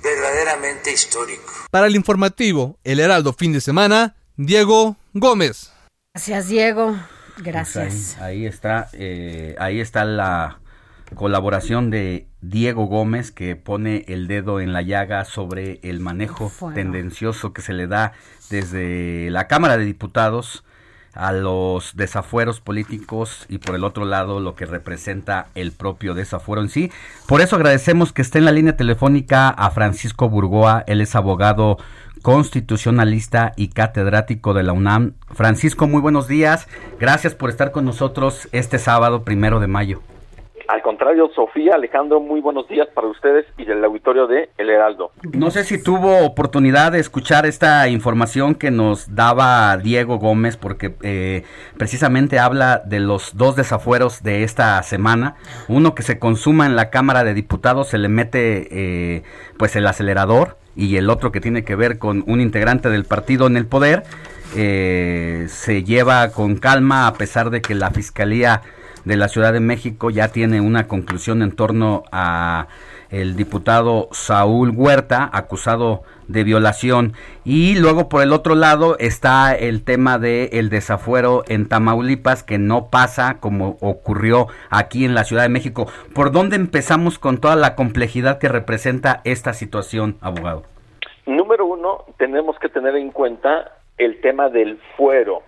[0.04, 1.50] verdaderamente histórico.
[1.70, 5.72] Para el informativo El Heraldo fin de semana, Diego Gómez.
[6.12, 6.94] Gracias, Diego.
[7.36, 8.18] Pues Gracias.
[8.18, 10.60] ahí, ahí está, eh, ahí está la
[11.14, 17.54] colaboración de Diego Gómez que pone el dedo en la llaga sobre el manejo tendencioso
[17.54, 18.12] que se le da
[18.50, 20.64] desde la Cámara de Diputados
[21.14, 26.62] a los desafueros políticos y por el otro lado lo que representa el propio desafuero
[26.62, 26.90] en sí.
[27.26, 31.78] Por eso agradecemos que esté en la línea telefónica a Francisco Burgoa, él es abogado
[32.22, 35.14] constitucionalista y catedrático de la UNAM.
[35.32, 36.68] Francisco, muy buenos días.
[36.98, 40.02] Gracias por estar con nosotros este sábado primero de mayo.
[40.72, 45.10] Al contrario, Sofía, Alejandro, muy buenos días para ustedes y del auditorio de El Heraldo.
[45.34, 50.94] No sé si tuvo oportunidad de escuchar esta información que nos daba Diego Gómez, porque
[51.02, 51.44] eh,
[51.76, 55.36] precisamente habla de los dos desafueros de esta semana.
[55.68, 59.24] Uno que se consuma en la Cámara de Diputados, se le mete eh,
[59.58, 63.46] pues el acelerador, y el otro que tiene que ver con un integrante del partido
[63.46, 64.04] en el poder.
[64.56, 68.62] eh, se lleva con calma a pesar de que la Fiscalía
[69.04, 72.68] de la Ciudad de México ya tiene una conclusión en torno a
[73.10, 77.12] el diputado Saúl Huerta, acusado de violación.
[77.44, 82.58] Y luego por el otro lado está el tema de el desafuero en Tamaulipas que
[82.58, 85.86] no pasa como ocurrió aquí en la Ciudad de México.
[86.14, 90.62] ¿Por dónde empezamos con toda la complejidad que representa esta situación, abogado?
[92.22, 95.42] tenemos que tener en cuenta el tema del fuero,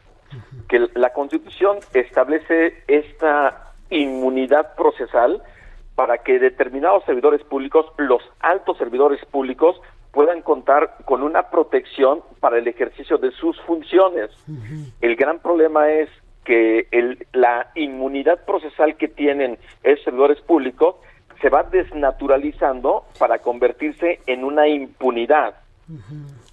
[0.68, 5.42] que la Constitución establece esta inmunidad procesal
[5.94, 9.80] para que determinados servidores públicos, los altos servidores públicos,
[10.10, 14.30] puedan contar con una protección para el ejercicio de sus funciones.
[15.00, 16.08] El gran problema es
[16.44, 20.96] que el, la inmunidad procesal que tienen esos servidores públicos
[21.40, 25.54] se va desnaturalizando para convertirse en una impunidad.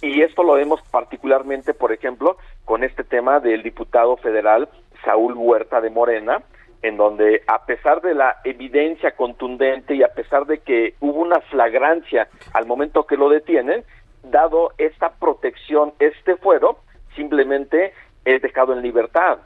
[0.00, 4.68] Y esto lo vemos particularmente, por ejemplo, con este tema del diputado federal
[5.04, 6.42] Saúl Huerta de Morena,
[6.82, 11.40] en donde a pesar de la evidencia contundente y a pesar de que hubo una
[11.40, 13.84] flagrancia al momento que lo detienen,
[14.24, 16.78] dado esta protección, este fuero,
[17.14, 17.92] simplemente
[18.24, 19.38] es dejado en libertad.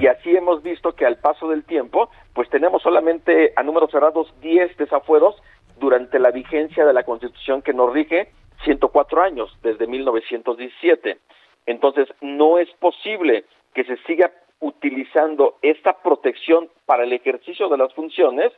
[0.00, 4.32] Y así hemos visto que al paso del tiempo, pues tenemos solamente a números cerrados
[4.40, 5.42] 10 desafueros
[5.80, 8.30] durante la vigencia de la Constitución que nos rige
[8.64, 11.18] 104 años, desde 1917.
[11.66, 13.44] Entonces, no es posible
[13.74, 18.52] que se siga utilizando esta protección para el ejercicio de las funciones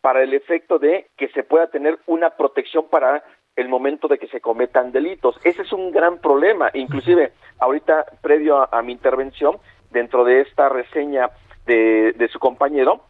[0.00, 3.24] para el efecto de que se pueda tener una protección para
[3.56, 5.36] el momento de que se cometan delitos.
[5.42, 6.70] Ese es un gran problema.
[6.74, 9.58] Inclusive, ahorita, previo a, mi intervención,
[9.90, 11.30] dentro de esta reseña
[11.66, 13.02] de, de su compañero,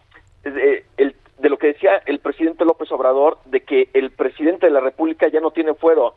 [0.43, 4.73] de, el, de lo que decía el presidente López Obrador, de que el presidente de
[4.73, 6.15] la República ya no tiene fuero.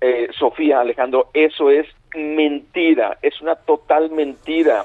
[0.00, 4.84] Eh, Sofía, Alejandro, eso es mentira, es una total mentira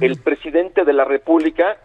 [0.00, 1.76] el presidente de la República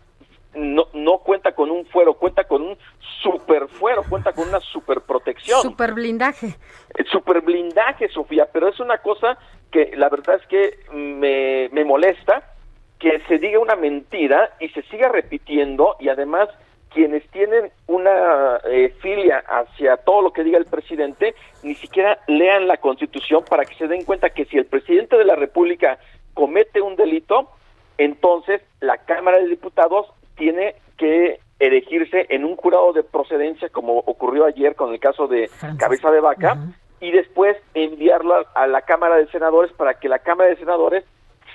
[0.55, 2.77] no, no cuenta con un fuero, cuenta con un
[3.21, 5.61] super fuero, cuenta con una super protección.
[5.61, 6.55] Super blindaje.
[6.95, 9.37] El super blindaje, Sofía, pero es una cosa
[9.71, 12.55] que la verdad es que me, me molesta
[12.97, 16.49] que se diga una mentira y se siga repitiendo y además
[16.93, 22.67] quienes tienen una eh, filia hacia todo lo que diga el presidente ni siquiera lean
[22.67, 25.99] la constitución para que se den cuenta que si el presidente de la república
[26.33, 27.49] comete un delito
[27.97, 34.45] entonces la Cámara de Diputados tiene que elegirse en un jurado de procedencia, como ocurrió
[34.45, 36.57] ayer con el caso de Cabeza de Vaca,
[37.01, 41.03] y después enviarlo a la Cámara de Senadores para que la Cámara de Senadores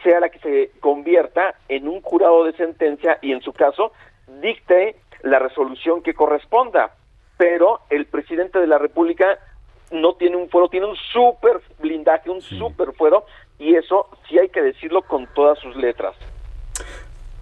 [0.02, 3.92] sea la que se convierta en un jurado de sentencia y en su caso
[4.42, 6.92] dicte la resolución que corresponda.
[7.36, 9.38] Pero el presidente de la República
[9.90, 13.24] no tiene un fuero, tiene un súper blindaje, un súper fuero,
[13.58, 16.14] y eso sí hay que decirlo con todas sus letras.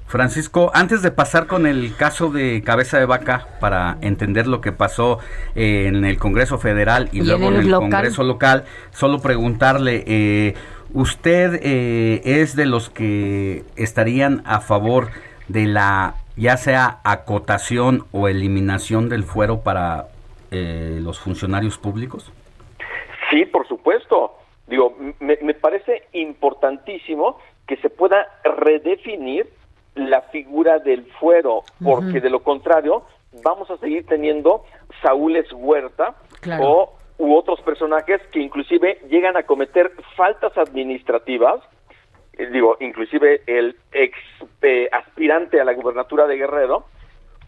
[0.06, 4.70] Francisco, antes de pasar con el caso de Cabeza de Vaca para entender lo que
[4.70, 5.18] pasó
[5.54, 10.54] eh, en el Congreso Federal y, luego en el, Congreso local, solo preguntarle, eh,
[10.92, 15.08] ¿usted eh, es de los que estarían a favor
[15.48, 20.08] de la ya sea acotación o eliminación del fuero para
[20.50, 22.30] los funcionarios públicos?
[23.30, 24.34] Sí, por supuesto.
[24.66, 29.48] Digo, me, me parece importantísimo que se pueda redefinir
[29.94, 33.02] la figura del fuero, porque de lo contrario
[33.42, 34.64] vamos a seguir teniendo
[35.02, 36.14] Saúles Huerta
[36.60, 41.66] o u otros personajes que inclusive llegan a cometer faltas administrativas, eh,
[42.38, 44.16] digo, inclusive el ex
[44.62, 46.86] eh, aspirante a la gubernatura de Guerrero,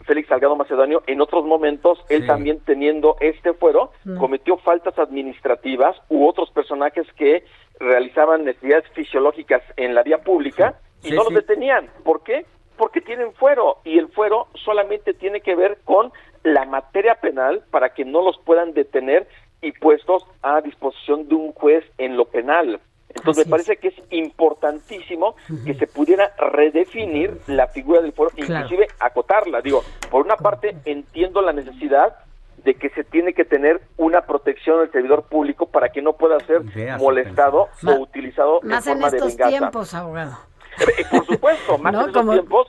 [0.05, 6.27] Félix Salgado Macedonio, en otros momentos, él también teniendo este fuero, cometió faltas administrativas u
[6.27, 7.43] otros personajes que
[7.79, 11.89] realizaban necesidades fisiológicas en la vía pública y no los detenían.
[12.03, 12.45] ¿Por qué?
[12.77, 16.11] Porque tienen fuero y el fuero solamente tiene que ver con
[16.43, 19.27] la materia penal para que no los puedan detener
[19.61, 22.79] y puestos a disposición de un juez en lo penal.
[23.15, 25.35] Entonces me parece que es importantísimo
[25.65, 29.61] que se pudiera redefinir la figura del fuero, inclusive acotarla.
[29.61, 32.17] Digo, por una parte entiendo la necesidad
[32.63, 36.39] de que se tiene que tener una protección del servidor público para que no pueda
[36.41, 36.61] ser
[36.99, 40.37] molestado o utilizado en forma en estos de tiempos, abogado.
[40.79, 42.67] Eh, por supuesto, más en estos tiempos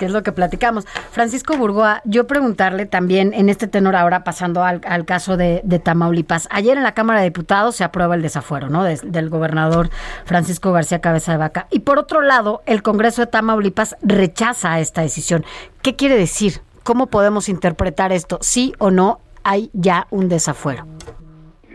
[0.00, 0.86] que es lo que platicamos.
[0.86, 6.48] Francisco Burgoa, yo preguntarle también en este tenor ahora pasando al, caso de, Tamaulipas.
[6.50, 8.82] Ayer en la Cámara de Diputados se aprueba el desafuero, ¿no?
[8.82, 9.90] del gobernador
[10.24, 11.66] Francisco García Cabeza de Vaca.
[11.70, 15.44] Y por otro lado, el Congreso de Tamaulipas rechaza esta decisión.
[15.82, 16.62] ¿Qué quiere decir?
[16.82, 18.38] ¿Cómo podemos interpretar esto?
[18.40, 20.86] ¿Sí o no hay ya un desafuero?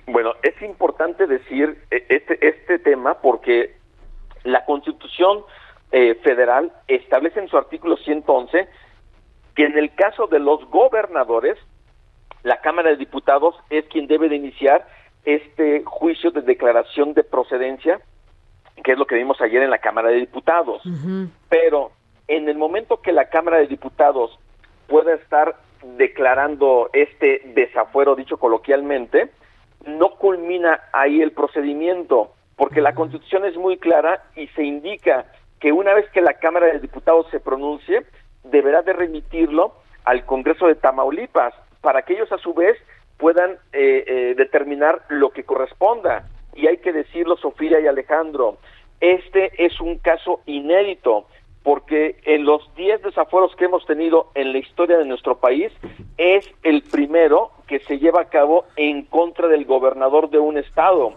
[0.07, 3.75] Bueno, es importante decir eh, este, este tema porque
[4.43, 5.43] la Constitución
[5.91, 8.67] eh, federal establece en su artículo 111
[9.55, 11.57] que en el caso de los gobernadores,
[12.43, 14.85] la Cámara de Diputados es quien debe de iniciar
[15.23, 18.01] este juicio de declaración de procedencia,
[18.83, 20.83] que es lo que vimos ayer en la Cámara de Diputados.
[21.49, 21.91] Pero
[22.27, 24.37] en el momento que la Cámara de Diputados
[24.87, 25.55] pueda estar
[25.97, 29.31] declarando este desafuero, dicho coloquialmente,
[29.85, 35.25] no culmina ahí el procedimiento porque la Constitución es muy clara y se indica
[35.59, 38.05] que una vez que la Cámara de Diputados se pronuncie,
[38.43, 39.73] deberá de remitirlo
[40.03, 42.77] al Congreso de Tamaulipas para que ellos a su vez
[43.17, 46.27] puedan eh, eh, determinar lo que corresponda.
[46.53, 48.57] Y hay que decirlo, Sofía y Alejandro,
[48.99, 51.27] este es un caso inédito
[51.65, 55.73] porque en los 10 desafueros que hemos tenido en la historia de nuestro país
[56.15, 61.15] es el primero que se lleva a cabo en contra del gobernador de un estado.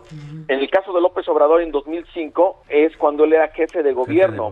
[0.48, 4.50] En el caso de López Obrador en 2005 es cuando él era jefe de gobierno,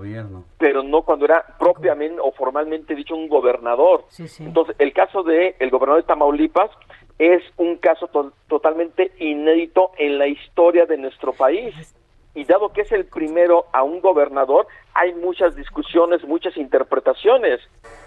[0.59, 4.05] pero no cuando era propiamente o formalmente dicho un gobernador.
[4.39, 6.71] Entonces, el caso de el gobernador de Tamaulipas
[7.19, 8.11] es un caso
[8.49, 11.96] totalmente inédito en la historia de nuestro país
[12.37, 17.61] y dado que es el primero a un gobernador, hay muchas discusiones, muchas interpretaciones,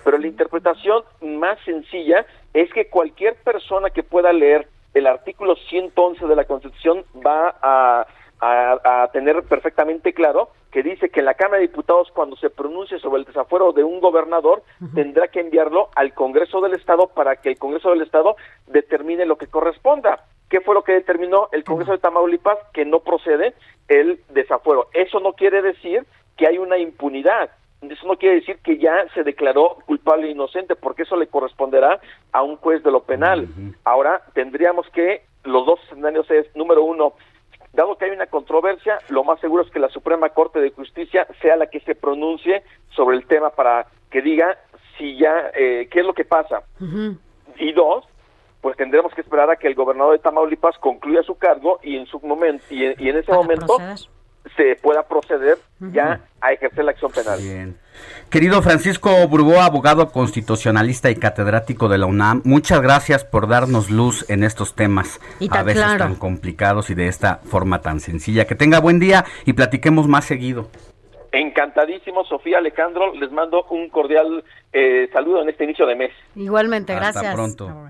[0.05, 6.27] pero la interpretación más sencilla es que cualquier persona que pueda leer el artículo 111
[6.27, 8.05] de la Constitución va a,
[9.11, 13.25] tener perfectamente claro que dice que la Cámara de Diputados cuando se pronuncie sobre el
[13.25, 14.63] desafuero de un gobernador
[14.95, 18.37] tendrá que enviarlo al Congreso del Estado para que el Congreso del Estado
[18.67, 20.23] determine lo que corresponda.
[20.49, 22.57] ¿Qué fue lo que determinó el Congreso de Tamaulipas?
[22.73, 23.53] Que no procede
[23.87, 24.87] el desafuero.
[24.93, 26.05] Eso no quiere decir
[26.37, 27.51] que hay una impunidad.
[27.81, 31.99] Eso no quiere decir que ya se declaró culpable e inocente, porque eso le corresponderá
[32.31, 33.47] a un juez de lo penal.
[33.83, 37.13] Ahora tendríamos que, los dos escenarios es, número uno,
[37.73, 41.27] dado que hay una controversia, lo más seguro es que la Suprema Corte de Justicia
[41.41, 44.57] sea la que se pronuncie sobre el tema para que diga
[44.97, 46.63] si ya, eh, qué es lo que pasa.
[47.57, 48.05] Y dos,
[48.61, 52.05] pues tendremos que esperar a que el gobernador de Tamaulipas concluya su cargo y en
[52.05, 53.77] su momento y en, ese momento
[54.55, 57.39] se pueda proceder ya a ejercer la acción penal.
[57.39, 57.77] Bien.
[58.29, 64.29] Querido Francisco Burgó, abogado constitucionalista y catedrático de la UNAM, muchas gracias por darnos luz
[64.29, 65.19] en estos temas
[65.49, 68.45] a veces tan complicados y de esta forma tan sencilla.
[68.45, 70.69] Que tenga buen día y platiquemos más seguido.
[71.31, 76.11] Encantadísimo, Sofía Alejandro, les mando un cordial eh, saludo en este inicio de mes.
[76.35, 77.23] Igualmente, gracias.
[77.23, 77.89] Hasta pronto.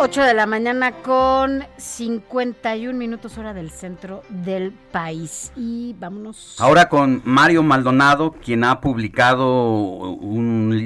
[0.00, 5.50] 8 de la mañana con 51 minutos hora del centro del país.
[5.56, 6.54] Y vámonos.
[6.60, 10.16] Ahora con Mario Maldonado, quien ha publicado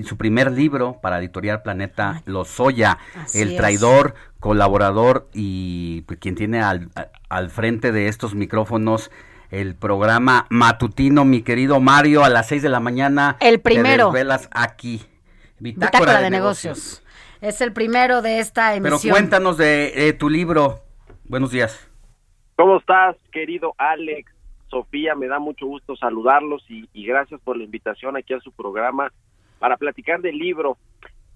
[0.06, 2.96] su primer libro para Editorial Planeta, Los Soya,
[3.34, 6.88] el traidor, colaborador y pues, quien tiene al,
[7.28, 9.10] al frente de estos micrófonos
[9.50, 13.36] el programa matutino, mi querido Mario, a las 6 de la mañana.
[13.40, 14.10] El primero.
[14.10, 15.02] Te desvelas aquí.
[15.58, 17.02] Bitácora, de, negocios.
[17.42, 19.00] Es el primero de esta emisión.
[19.02, 20.78] Pero cuéntanos de tu libro.
[21.24, 21.90] Buenos días.
[22.54, 24.32] ¿Cómo estás, querido Alex?
[24.68, 29.12] Sofía, me da mucho gusto saludarlos y, gracias por la invitación aquí a su programa
[29.58, 30.78] para platicar del libro.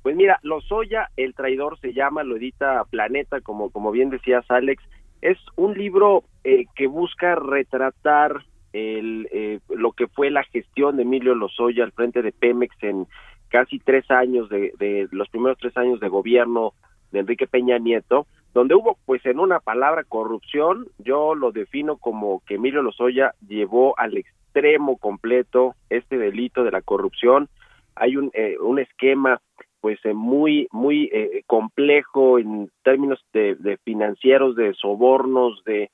[0.02, 4.80] Pues mira, Lozoya, el traidor se llama, lo edita Planeta, como, como bien decías, Alex.
[5.22, 11.02] Es un libro eh, que busca retratar el, eh, lo que fue la gestión de
[11.02, 13.08] Emilio Lozoya al frente de Pemex en,
[13.56, 16.74] casi tres años de, de los primeros tres años de gobierno
[17.10, 22.42] de Enrique Peña Nieto, donde hubo, pues en una palabra, corrupción, yo lo defino como
[22.46, 27.48] que Emilio Lozoya llevó al extremo completo este delito de la corrupción.
[27.94, 29.40] Hay un, eh, un esquema
[29.80, 35.90] pues eh, muy muy eh, complejo en términos de, de, financieros, de sobornos, de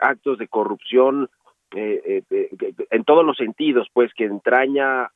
[0.00, 1.28] actos de corrupción
[1.70, 5.10] en todos los sentidos, pues que entraña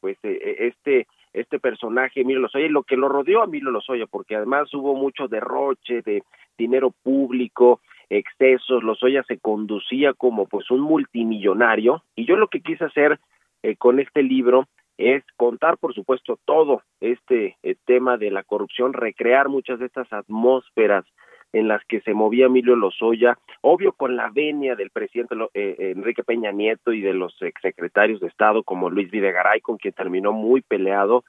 [0.00, 4.06] pues eh, eh, este este personaje Emilio Lozoya lo que lo rodeó a Emilio Lozoya
[4.06, 6.22] porque además hubo mucho derroche de
[6.56, 8.82] dinero público excesos.
[8.82, 13.20] Lozoya se conducía como pues un multimillonario y yo lo que quise hacer
[13.62, 14.66] eh, con este libro
[14.96, 21.04] es contar por supuesto todo este tema de la corrupción recrear muchas de estas atmósferas
[21.52, 26.24] en las que se movía Emilio Lozoya, obvio con la venia del presidente eh, Enrique
[26.24, 30.60] Peña Nieto y de los exsecretarios de Estado como Luis Videgaray, con quien terminó muy
[30.60, 31.24] peleado,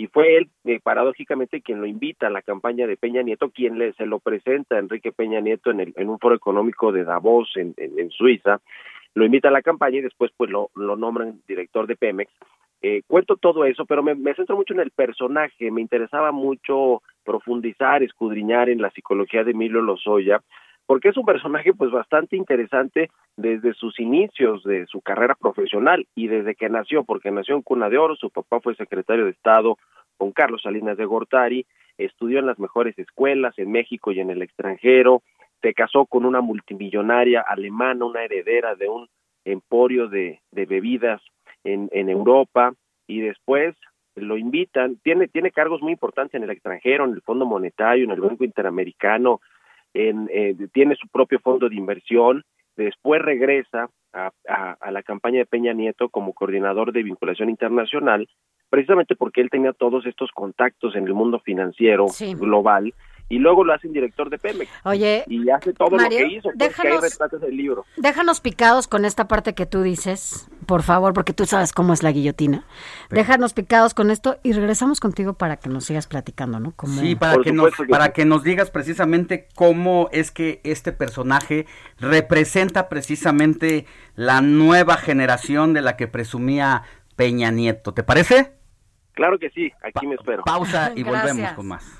[0.00, 3.78] y fue él, eh, paradójicamente, quien lo invita a la campaña de Peña Nieto, quien
[3.78, 7.04] le, se lo presenta a Enrique Peña Nieto en, el, en un foro económico de
[7.04, 8.62] Davos, en, en, Suiza,
[9.12, 12.32] lo invita a la campaña y después pues lo, lo nombran director de Pemex.
[12.82, 18.02] Eh, cuento todo eso, pero me, centro mucho en el personaje, me interesaba mucho profundizar,
[18.02, 20.40] escudriñar en la psicología de Emilio Lozoya,
[20.86, 26.28] porque es un personaje pues bastante interesante desde sus inicios de su carrera profesional y
[26.28, 29.76] desde que nació, porque nació en Cuna de Oro, su papá fue secretario de Estado
[30.16, 31.66] con Carlos Salinas de Gortari,
[31.98, 35.22] estudió en las mejores escuelas en México y en el extranjero,
[35.60, 39.06] se casó con una multimillonaria alemana, una heredera de un
[39.44, 41.20] emporio de, de bebidas
[41.64, 42.72] en, en Europa
[43.06, 43.76] y después
[44.16, 48.10] lo invitan, tiene, tiene cargos muy importantes en el extranjero, en el Fondo Monetario, en
[48.10, 49.40] el Banco Interamericano,
[49.94, 52.44] en, eh, tiene su propio fondo de inversión,
[52.76, 58.28] después regresa a, a, a la campaña de Peña Nieto como coordinador de vinculación internacional,
[58.68, 62.34] precisamente porque él tenía todos estos contactos en el mundo financiero Sí.
[62.34, 62.92] global
[63.30, 64.68] y luego lo hacen director de Pemex.
[64.84, 67.86] Oye, y hace todo Mario, lo que hizo, pues, que hay déjanos- retratos del libro.
[67.96, 72.02] Déjanos picados con esta parte que tú dices, por favor, porque tú sabes cómo es
[72.02, 72.64] la guillotina.
[73.08, 76.74] Déjanos picados con esto y regresamos contigo para que nos sigas platicando, ¿no?
[76.86, 81.66] Sí, para que, nos, para que nos digas precisamente cómo es que este personaje
[81.98, 83.86] representa precisamente
[84.16, 86.82] la nueva generación de la que presumía
[87.14, 87.94] Peña Nieto.
[87.94, 88.54] ¿Te parece?
[89.12, 90.42] Claro que sí, aquí me espero.
[90.44, 91.99] Pausa y volvemos con más.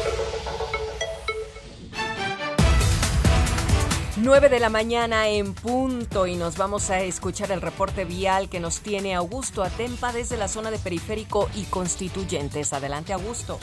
[4.23, 8.59] 9 de la mañana en punto y nos vamos a escuchar el reporte vial que
[8.59, 12.71] nos tiene Augusto Atempa desde la zona de Periférico y Constituyentes.
[12.73, 13.57] Adelante, Augusto.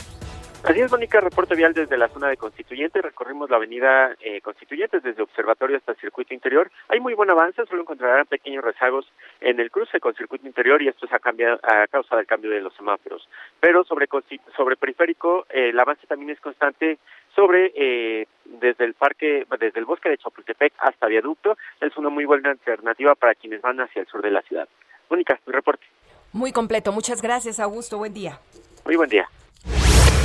[0.61, 3.01] Así es, Mónica, reporte vial desde la zona de Constituyente.
[3.01, 6.69] Recorrimos la avenida eh, Constituyentes desde Observatorio hasta Circuito Interior.
[6.89, 9.05] Hay muy buen avance, solo encontrarán pequeños rezagos
[9.39, 12.51] en el cruce con Circuito Interior y esto es a, cambia- a causa del cambio
[12.51, 13.29] de los semáforos.
[13.61, 14.09] Pero sobre,
[14.57, 16.97] sobre Periférico, eh, el avance también es constante
[17.33, 18.27] sobre eh,
[18.61, 21.57] desde el parque, desde el bosque de Chapultepec hasta Viaducto.
[21.81, 24.67] Es una muy buena alternativa para quienes van hacia el sur de la ciudad.
[25.09, 25.85] Mónica, tu reporte.
[26.33, 26.91] Muy completo.
[26.91, 27.97] Muchas gracias, Augusto.
[27.97, 28.39] Buen día.
[28.85, 29.27] Muy buen día.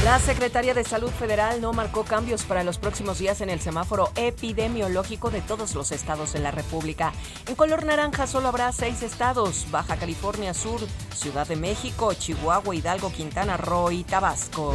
[0.04, 4.10] La Secretaría de Salud Federal no marcó cambios para los próximos días en el semáforo
[4.16, 7.14] epidemiológico de todos los estados de la República.
[7.48, 10.80] En color naranja solo habrá seis estados, Baja California Sur,
[11.14, 14.74] Ciudad de México, Chihuahua, Hidalgo, Quintana Roo y Tabasco.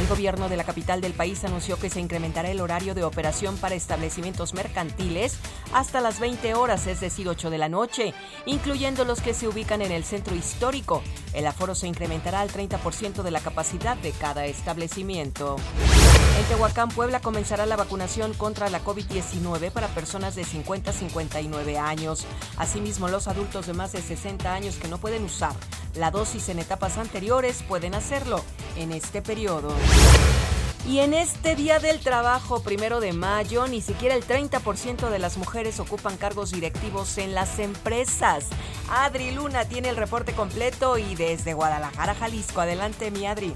[0.00, 3.56] El gobierno de la capital del país anunció que se incrementará el horario de operación
[3.56, 5.38] para establecimientos mercantiles
[5.72, 8.12] hasta las 20 horas, es decir, 8 de la noche,
[8.44, 11.02] incluyendo los que se ubican en el centro histórico.
[11.32, 15.56] El aforo se incrementará al 30% de la capacidad de cada establecimiento.
[16.38, 21.78] En Tehuacán, Puebla, comenzará la vacunación contra la COVID-19 para personas de 50 a 59
[21.78, 22.26] años.
[22.56, 25.52] Asimismo, los adultos de más de 60 años que no pueden usar
[25.96, 28.44] la dosis en etapas anteriores pueden hacerlo
[28.76, 29.72] en este periodo.
[30.86, 35.36] Y en este Día del Trabajo, primero de mayo, ni siquiera el 30% de las
[35.36, 38.46] mujeres ocupan cargos directivos en las empresas.
[38.88, 42.60] Adri Luna tiene el reporte completo y desde Guadalajara, Jalisco.
[42.60, 43.52] Adelante, mi Adri.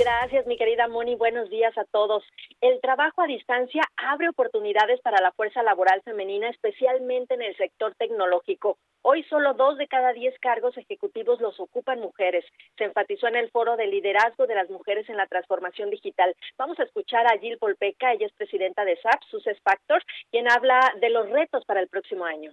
[0.00, 1.14] Gracias, mi querida Moni.
[1.14, 2.24] Buenos días a todos.
[2.62, 7.94] El trabajo a distancia abre oportunidades para la fuerza laboral femenina, especialmente en el sector
[7.96, 8.78] tecnológico.
[9.02, 12.46] Hoy solo dos de cada diez cargos ejecutivos los ocupan mujeres.
[12.78, 16.34] Se enfatizó en el foro de liderazgo de las mujeres en la transformación digital.
[16.56, 20.94] Vamos a escuchar a Jill Polpeca, ella es presidenta de SAP, Success Factors, quien habla
[20.98, 22.52] de los retos para el próximo año.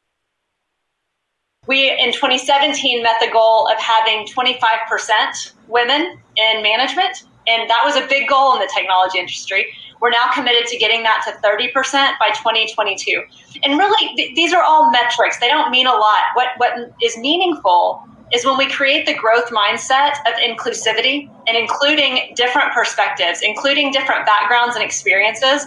[1.65, 7.95] We in 2017 met the goal of having 25% women in management, and that was
[7.95, 9.67] a big goal in the technology industry.
[9.99, 11.73] We're now committed to getting that to 30%
[12.19, 13.23] by 2022.
[13.63, 15.39] And really, th- these are all metrics.
[15.39, 16.23] They don't mean a lot.
[16.35, 18.03] What what is meaningful
[18.33, 24.25] is when we create the growth mindset of inclusivity and including different perspectives, including different
[24.25, 25.65] backgrounds and experiences.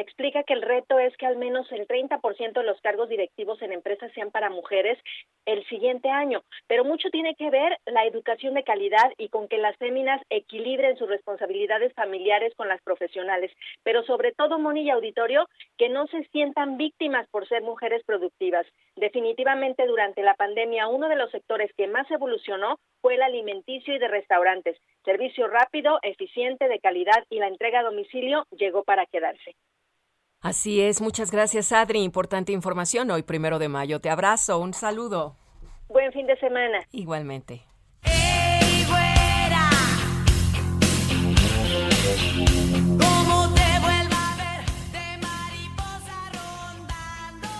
[0.00, 3.72] Explica que el reto es que al menos el 30% de los cargos directivos en
[3.72, 4.98] empresas sean para mujeres
[5.44, 9.58] el siguiente año, pero mucho tiene que ver la educación de calidad y con que
[9.58, 13.50] las féminas equilibren sus responsabilidades familiares con las profesionales,
[13.82, 18.66] pero sobre todo, Moni y Auditorio, que no se sientan víctimas por ser mujeres productivas.
[18.96, 23.98] Definitivamente durante la pandemia uno de los sectores que más evolucionó fue el alimenticio y
[23.98, 24.76] de restaurantes.
[25.04, 29.54] Servicio rápido, eficiente, de calidad y la entrega a domicilio llegó para quedarse.
[30.40, 32.02] Así es, muchas gracias Adri.
[32.02, 34.00] Importante información hoy, primero de mayo.
[34.00, 35.34] Te abrazo, un saludo.
[35.88, 36.80] Buen fin de semana.
[36.92, 37.62] Igualmente.
[42.72, 42.87] Como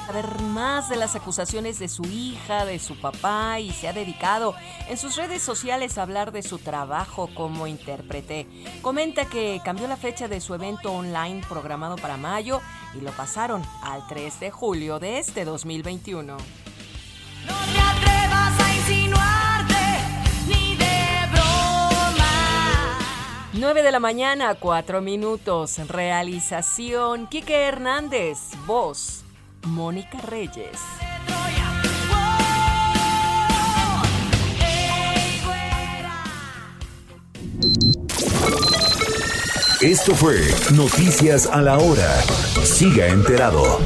[0.09, 4.55] saber más de las acusaciones de su hija, de su papá y se ha dedicado
[4.89, 8.47] en sus redes sociales a hablar de su trabajo como intérprete.
[8.81, 12.63] Comenta que cambió la fecha de su evento online programado para mayo
[12.99, 16.39] y lo pasaron al 3 de julio de este 2021.
[16.39, 16.39] No
[17.53, 19.75] te atrevas a insinuarte
[20.47, 22.99] ni de broma.
[23.53, 25.77] 9 de la mañana, 4 minutos.
[25.87, 28.39] Realización: Quique Hernández.
[28.67, 29.27] Voz:
[29.65, 30.79] Mónica Reyes.
[39.81, 40.41] Esto fue
[40.75, 42.21] Noticias a la Hora.
[42.65, 43.79] Siga enterado.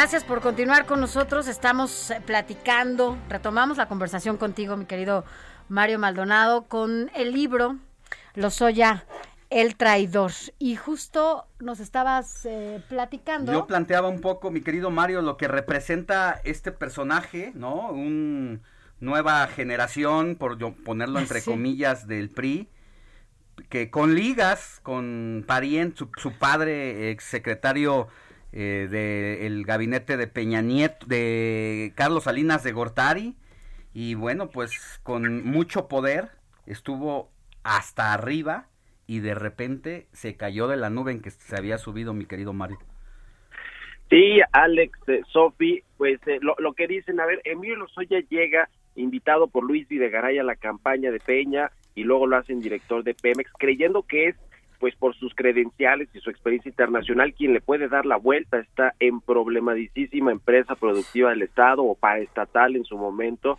[0.00, 1.48] Gracias por continuar con nosotros.
[1.48, 5.24] Estamos eh, platicando, retomamos la conversación contigo, mi querido
[5.68, 7.78] Mario Maldonado, con el libro
[8.36, 9.06] Lozoya,
[9.50, 10.30] el traidor.
[10.60, 13.52] Y justo nos estabas eh, platicando.
[13.52, 17.88] Yo planteaba un poco, mi querido Mario, lo que representa este personaje, ¿no?
[17.90, 18.62] Un
[19.00, 21.50] nueva generación, por yo ponerlo entre Sí.
[21.50, 22.68] comillas, del PRI,
[23.68, 28.06] que con ligas, con pariente, su, su padre, ex secretario
[28.62, 33.36] del gabinete de Peña Nieto, de Carlos Salinas de Gortari,
[33.92, 36.28] y bueno, pues con mucho poder
[36.66, 37.30] estuvo
[37.62, 38.68] hasta arriba
[39.06, 42.52] y de repente se cayó de la nube en que se había subido mi querido
[42.52, 42.78] Mario.
[44.10, 48.68] Sí, Alex, eh, Sofi, pues eh, lo, lo que dicen, a ver, Emilio Lozoya llega
[48.94, 53.14] invitado por Luis Videgaray a la campaña de Peña y luego lo hacen director de
[53.14, 54.36] Pemex, creyendo que es
[54.78, 58.60] pues por sus credenciales y su experiencia internacional quien le puede dar la vuelta a
[58.60, 63.58] esta emproblemadísima empresa productiva del Estado o paraestatal en su momento.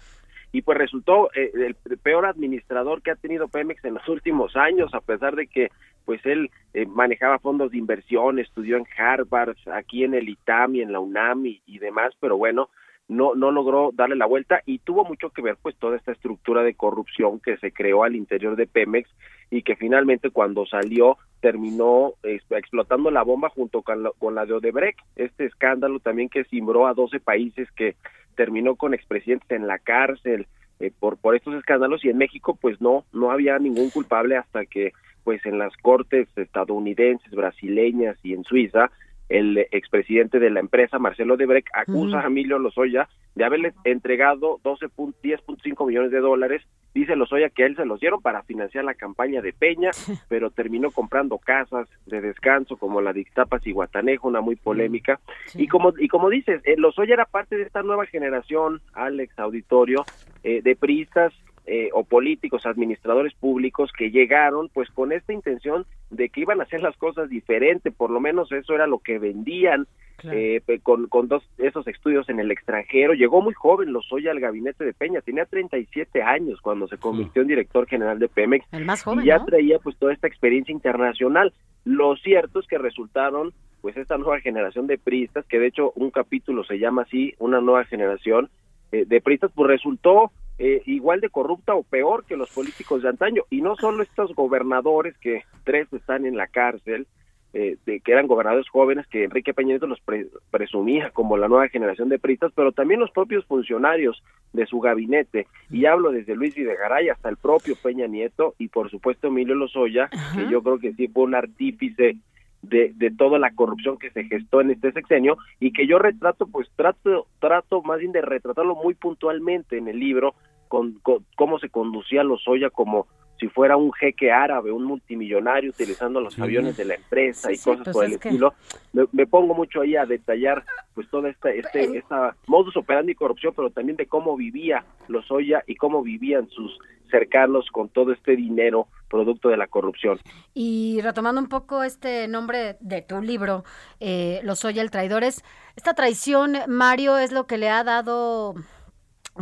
[0.51, 4.93] Y pues resultó eh, el peor administrador que ha tenido Pemex en los últimos años,
[4.93, 5.69] a pesar de que
[6.05, 10.81] pues él eh, manejaba fondos de inversión, estudió en Harvard, aquí en el ITAM y
[10.81, 12.69] en la UNAM y demás, pero bueno,
[13.09, 16.63] no no logró darle la vuelta y tuvo mucho que ver pues toda esta estructura
[16.63, 19.09] de corrupción que se creó al interior de Pemex
[19.49, 24.53] y que finalmente cuando salió terminó explotando la bomba junto con la, con la de
[24.53, 27.95] Odebrecht, este escándalo también que cimbró a 12 países que
[28.35, 30.45] terminó con expresidentes en la cárcel
[30.79, 34.65] eh, por por estos escándalos y en México pues no no había ningún culpable hasta
[34.65, 38.91] que pues en las cortes estadounidenses, brasileñas y en Suiza
[39.29, 44.87] el expresidente de la empresa, Marcelo Debrecht, acusa a Emilio Lozoya de haberle entregado 12
[44.89, 46.63] pun- 10.5 millones de dólares.
[46.93, 49.91] Dice Lozoya que él se los dieron para financiar la campaña de Peña,
[50.29, 55.19] pero terminó comprando casas de descanso como la de Ixtapas y Guatanejo, una muy polémica.
[55.53, 60.03] Y como y como dices, eh, Lozoya era parte de esta nueva generación, Alex Auditorio,
[60.43, 61.31] eh, de priistas
[61.71, 66.63] eh, o políticos, administradores públicos que llegaron pues con esta intención de que iban a
[66.63, 69.85] hacer las cosas diferente, por lo menos eso era lo que vendían
[70.23, 73.13] eh, con, con dos esos estudios en el extranjero.
[73.13, 77.49] Llegó muy joven Lozoya al gabinete de Peña, tenía 37 años cuando se convirtió en
[77.49, 79.45] director general de Pemex El más joven, y ya ¿no?
[79.45, 81.53] traía pues toda esta experiencia internacional.
[81.85, 86.09] Lo cierto es que resultaron pues esta nueva generación de priistas, que de hecho un
[86.09, 88.49] capítulo se llama así, una nueva generación
[88.91, 93.09] eh, de priistas, pues resultó eh, igual de corrupta o peor que los políticos de
[93.09, 93.43] antaño.
[93.49, 97.07] Y no solo estos gobernadores, que tres están en la cárcel,
[97.53, 101.47] eh, de, que eran gobernadores jóvenes que Enrique Peña Nieto los pre- presumía como la
[101.47, 104.21] nueva generación de priistas, pero también los propios funcionarios
[104.53, 105.47] de su gabinete.
[105.71, 110.09] Y hablo desde Luis Videgaray hasta el propio Peña Nieto y por supuesto Emilio Lozoya,
[110.35, 112.17] que yo creo que sí fue un artífice
[112.61, 116.45] de, de toda la corrupción que se gestó en este sexenio y que yo retrato,
[116.45, 120.35] pues trato, trato más bien de retratarlo muy puntualmente en el libro,
[120.69, 123.07] con, con cómo se conducía Lozoya como
[123.39, 126.41] si fuera un jeque árabe, un multimillonario utilizando los Sí.
[126.41, 128.53] aviones de la empresa Sí, y sí, cosas pues por es el que- estilo.
[128.91, 130.63] Me, me pongo mucho ahí a detallar
[130.93, 135.63] pues toda esta este esta modus operandi y corrupción, pero también de cómo vivía Lozoya
[135.67, 136.77] y cómo vivían sus
[137.09, 140.19] cercanos con todo este dinero producto de la corrupción.
[140.53, 143.63] Y retomando un poco este nombre de tu libro,
[144.01, 145.43] eh, Lozoya el traidor, es
[145.77, 148.53] esta traición, Mario, es lo que le ha dado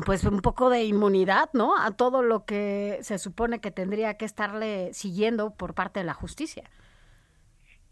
[0.05, 1.77] pues un poco de inmunidad, ¿no?
[1.77, 6.13] A todo lo que se supone que tendría que estarle siguiendo por parte de la
[6.13, 6.63] justicia.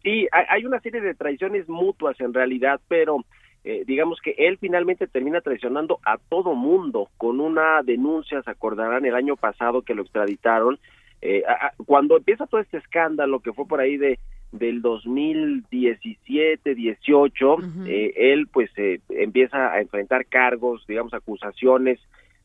[0.03, 3.26] Sí, hay, una serie de traiciones mutuas en realidad, pero
[3.64, 9.06] eh, digamos que él finalmente termina traicionando a todo mundo con una denuncia, se acordarán
[9.06, 10.77] el año pasado que lo extraditaron.
[11.22, 11.44] eh,
[11.88, 14.19] cuando empieza todo este escándalo que fue por ahí de
[14.57, 17.57] del 2017, 18,
[17.88, 21.99] eh, él pues eh, empieza a enfrentar cargos, digamos, acusaciones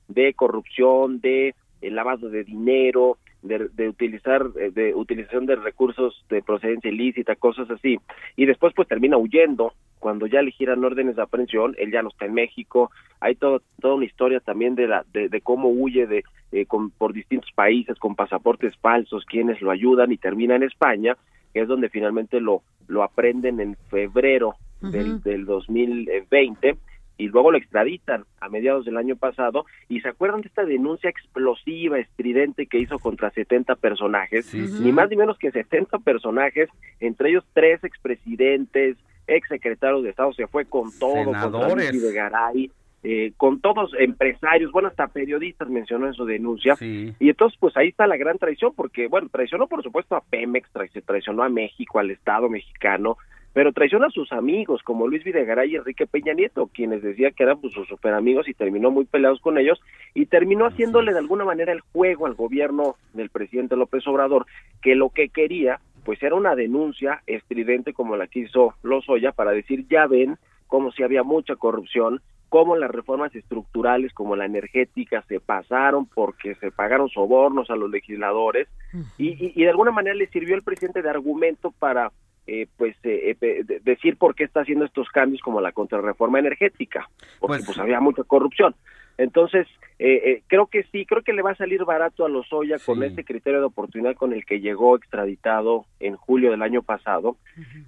[0.09, 6.24] de corrupción, de eh, lavado de dinero, de, de utilizar eh, de utilización de recursos
[6.28, 7.99] de procedencia ilícita, cosas así.
[8.37, 9.73] Y después pues termina huyendo.
[9.99, 13.61] Cuando ya le giran órdenes de aprehensión, él ya no está en México, hay todo,
[13.81, 16.24] toda una historia también de, la, de, de cómo huye de,
[16.66, 21.19] con, por distintos países con pasaportes falsos, quienes lo ayudan y termina en España,
[21.52, 26.77] que es donde finalmente lo, lo aprenden en febrero del, del 2020
[27.20, 31.10] y luego lo extraditan a mediados del año pasado y se acuerdan de esta denuncia
[31.10, 37.28] explosiva, estridente que hizo contra 70 personajes, ni más ni menos que 70 personajes, entre
[37.28, 38.97] ellos tres expresidentes,
[39.27, 41.90] exsecretarios de Estado, se fue con todo, contra Senadores.
[41.90, 42.70] Luis Videgaray,
[43.02, 46.77] eh, con todos empresarios, bueno, hasta periodistas mencionó en su denuncia,
[47.18, 50.68] y entonces pues ahí está la gran traición, porque bueno, traicionó por supuesto a Pemex,
[50.72, 53.16] trai- traicionó a México, al Estado mexicano,
[53.52, 57.43] pero traiciona a sus amigos como Luis Videgaray y Enrique Peña Nieto, quienes decía que
[57.43, 59.81] eran pues, sus super amigos y terminó muy peleados con ellos
[60.14, 64.47] y terminó haciéndole de alguna manera el juego al gobierno del presidente López Obrador,
[64.82, 69.51] que lo que quería pues era una denuncia estridente como la que hizo Lozoya para
[69.51, 70.36] decir ya ven
[70.68, 72.20] como si había mucha corrupción,
[72.51, 77.89] cómo las reformas estructurales como la energética se pasaron porque se pagaron sobornos a los
[77.90, 78.68] legisladores
[79.16, 82.12] y, y- y de alguna manera le sirvió al presidente de argumento para
[82.47, 86.39] eh, pues eh, eh, de- decir por qué está haciendo estos cambios como la contrarreforma
[86.40, 87.09] energética
[87.39, 88.74] porque pues, había mucha corrupción
[89.20, 89.66] entonces
[89.98, 93.02] eh, eh, creo que sí creo que le va a salir barato a Lozoya con
[93.02, 97.36] ese criterio de oportunidad con el que llegó extraditado en julio del año pasado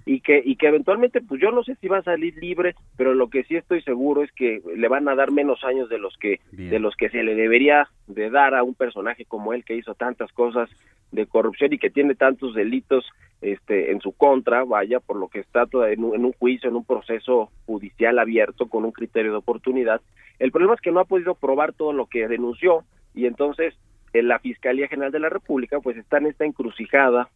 [0.05, 3.15] y que y que eventualmente pues yo no sé si va a salir libre pero
[3.15, 6.15] lo que sí estoy seguro es que le van a dar menos años de los
[6.17, 9.75] que de los que se le debería de dar a un personaje como él que
[9.75, 10.69] hizo tantas cosas
[11.13, 13.05] de corrupción y que tiene tantos delitos
[13.41, 16.75] este en su contra vaya por lo que está en un, en un juicio en
[16.75, 20.01] un proceso judicial abierto con un criterio de oportunidad
[20.39, 22.83] el problema es que no ha podido probar todo lo que denunció
[23.13, 23.75] y entonces
[24.13, 27.29] en la Fiscalía General de la República pues está en esta encrucijada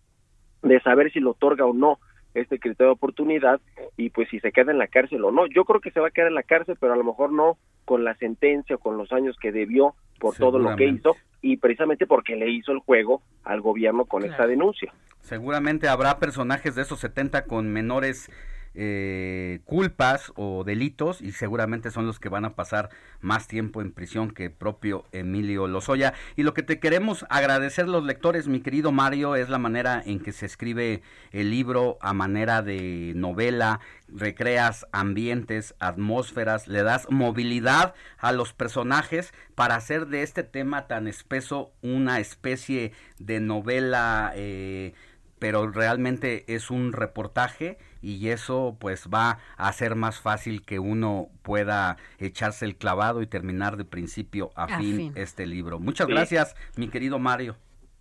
[0.63, 1.99] de saber si lo otorga o no
[2.41, 3.59] este criterio de oportunidad
[3.95, 5.47] y pues si se queda en la cárcel o no.
[5.47, 7.57] Yo creo que se va a quedar en la cárcel, pero a lo mejor no
[7.85, 11.57] con la sentencia o con los años que debió por todo lo que hizo y
[11.57, 14.93] precisamente porque le hizo el juego al gobierno con esta denuncia.
[15.21, 18.29] Seguramente habrá personajes de esos 70 con menores
[18.79, 22.89] eh, culpas o delitos y seguramente son los que van a pasar
[23.21, 26.13] más tiempo en prisión que propio Emilio Lozoya.
[26.35, 30.19] Y lo que te queremos agradecer los lectores, mi querido Mario, es la manera en
[30.19, 31.01] que se escribe
[31.31, 39.33] el libro a manera de novela, recreas ambientes, atmósferas, le das movilidad a los personajes
[39.55, 44.93] para hacer de este tema tan espeso una especie de novela eh,
[45.39, 51.27] pero realmente es un reportaje y eso pues va a hacer más fácil que uno
[51.43, 55.13] pueda echarse el clavado y terminar de principio a, A fin, fin.
[55.15, 55.79] este libro.
[55.79, 56.13] Muchas Sí.
[56.13, 57.55] gracias, mi querido Mario.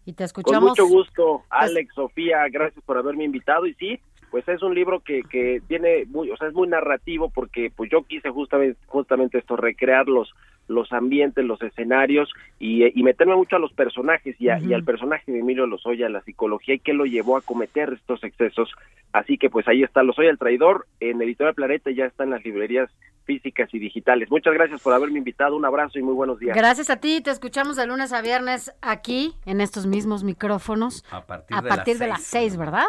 [0.04, 0.70] Y te Con escuchamos.
[0.70, 3.98] mucho gusto, Alex, Sofía, gracias por haberme invitado y sí,
[4.30, 7.90] pues es un libro que, que tiene muy, o sea, es muy narrativo porque pues
[7.90, 10.32] yo quise justamente, justamente esto, recrear los,
[10.68, 14.84] los ambientes, los escenarios y, y meterme mucho a los personajes y, a- y al
[14.84, 18.70] personaje de Emilio Lozoya, la psicología y qué lo llevó a cometer estos excesos.
[19.12, 22.30] Así que pues ahí está Lozoya el traidor en Editorial Planeta y ya está en
[22.30, 22.90] las librerías
[23.24, 24.30] físicas y digitales.
[24.30, 26.56] Muchas gracias por haberme invitado, un abrazo y muy buenos días.
[26.56, 31.24] Gracias a ti, te escuchamos de lunes a viernes aquí, en estos mismos micrófonos, A
[31.26, 32.52] partir, a de, partir las de las seis.
[32.52, 32.86] seis, ¿verdad?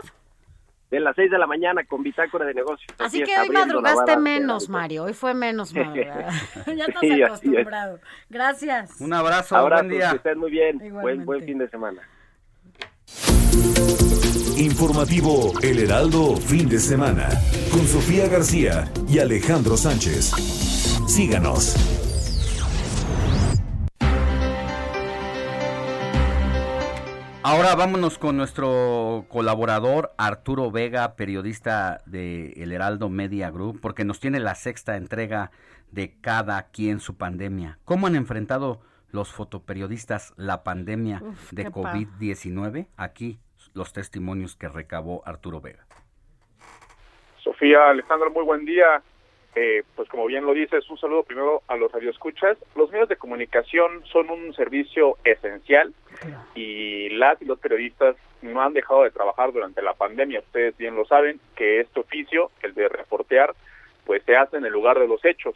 [0.90, 2.88] De las 6 de la mañana con Bitácora de Negocios.
[2.98, 6.30] Así que hoy madrugaste menos, Mario, hoy fue menos madrugada.
[6.66, 7.26] ya estás Sí, es.
[7.28, 8.00] acostumbrado.
[8.30, 9.02] Gracias.
[9.02, 10.10] Un abrazo, Abrazos, buen día.
[10.12, 10.80] que estén muy bien.
[11.02, 12.02] Buen, buen fin de semana.
[14.58, 17.30] Informativo El Heraldo Fin de Semana
[17.72, 20.32] con Sofía García y Alejandro Sánchez.
[21.08, 21.76] Síganos.
[27.50, 34.20] Ahora vámonos con nuestro colaborador Arturo Vega, periodista de El Heraldo Media Group, porque nos
[34.20, 35.52] tiene la sexta entrega
[35.90, 37.80] de Cada quien su pandemia.
[37.86, 42.88] ¿Cómo han enfrentado los fotoperiodistas la pandemia Uf, de qué pa- COVID-19?
[42.98, 43.40] Aquí
[43.74, 45.86] los testimonios que recabó Arturo Vega.
[47.42, 49.02] Sofía, Alejandro, muy buen día.
[49.60, 52.60] Eh, pues como bien lo dices, un saludo primero a los radioescuchas.
[52.76, 55.96] Los medios de comunicación son un servicio esencial
[56.54, 60.42] y las y los periodistas no han dejado de trabajar durante la pandemia.
[60.42, 63.56] Ustedes bien lo saben que este oficio, el de reportear,
[64.08, 65.54] pues se hace en el lugar de los hechos.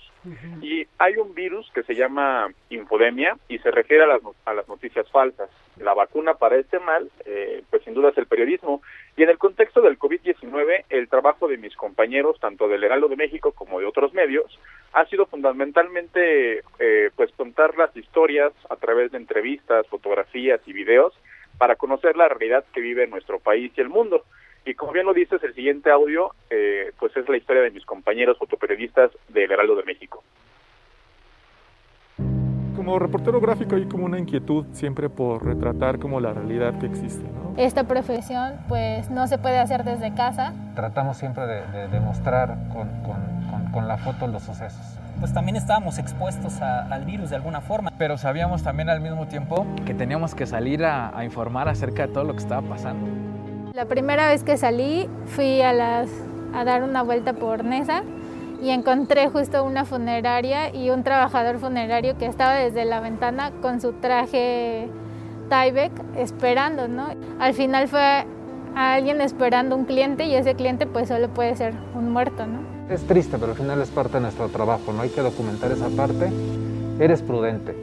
[0.61, 4.68] Y hay un virus que se llama infodemia y se refiere a las, a las
[4.68, 5.49] noticias falsas.
[5.78, 8.82] La vacuna para este mal, eh, pues sin duda es el periodismo.
[9.15, 13.15] Y en el contexto del COVID-19, el trabajo de mis compañeros, tanto del Heraldo de
[13.15, 14.60] México como de otros medios,
[14.91, 21.14] ha sido fundamentalmente eh, pues contar las historias a través de entrevistas, fotografías y videos
[21.57, 24.26] para conocer la realidad que vive nuestro país y el mundo.
[24.66, 27.86] Y como bien lo dices, el siguiente audio, eh, pues es la historia de mis
[27.86, 30.24] compañeros fotoperiodistas del Heraldo de México.
[32.76, 37.24] Como reportero gráfico hay como una inquietud siempre por retratar como la realidad que existe.
[37.24, 37.54] ¿no?
[37.58, 40.54] Esta profesión pues no se puede hacer desde casa.
[40.76, 45.00] Tratamos siempre de, demostrar con, con, con, la foto los sucesos.
[45.20, 47.92] Pues también estábamos expuestos al virus de alguna forma.
[47.98, 52.14] Pero sabíamos también al mismo tiempo que teníamos que salir a, a informar acerca de
[52.14, 53.08] todo lo que estaba pasando.
[53.73, 56.10] La primera vez que salí fui a, las,
[56.53, 58.03] a dar una vuelta por Nesa
[58.61, 63.80] y encontré justo una funeraria y un trabajador funerario que estaba desde la ventana con
[63.80, 64.89] su traje
[65.49, 67.07] Tyvek esperando, ¿no?
[67.39, 68.26] Al final fue
[68.76, 72.60] alguien esperando un cliente y ese cliente pues solo puede ser un muerto, ¿no?
[72.89, 75.02] Es triste, pero al final es parte de nuestro trabajo, ¿no?
[75.02, 76.30] Hay que documentar esa parte.
[76.99, 77.73] Eres prudente.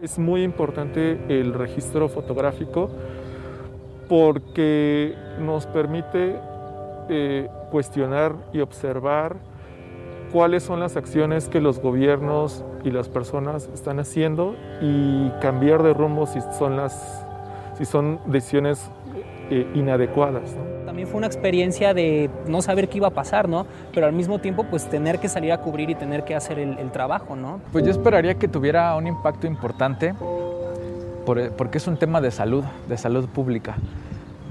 [0.00, 2.88] Es muy importante el registro fotográfico
[4.08, 6.36] porque nos permite
[7.08, 9.36] eh, cuestionar y observar
[10.32, 15.94] cuáles son las acciones que los gobiernos y las personas están haciendo y cambiar de
[15.94, 17.24] rumbo si son, las,
[17.76, 18.90] si son decisiones
[19.50, 20.54] eh, inadecuadas.
[20.84, 23.66] También fue una experiencia de no saber qué iba a pasar, ¿no?
[23.94, 26.78] Pero al mismo tiempo, pues tener que salir a cubrir y tener que hacer el,
[26.78, 27.60] el trabajo, ¿no?
[27.72, 30.14] Pues yo esperaría que tuviera un impacto importante
[31.34, 33.76] porque es un tema de salud, de salud pública,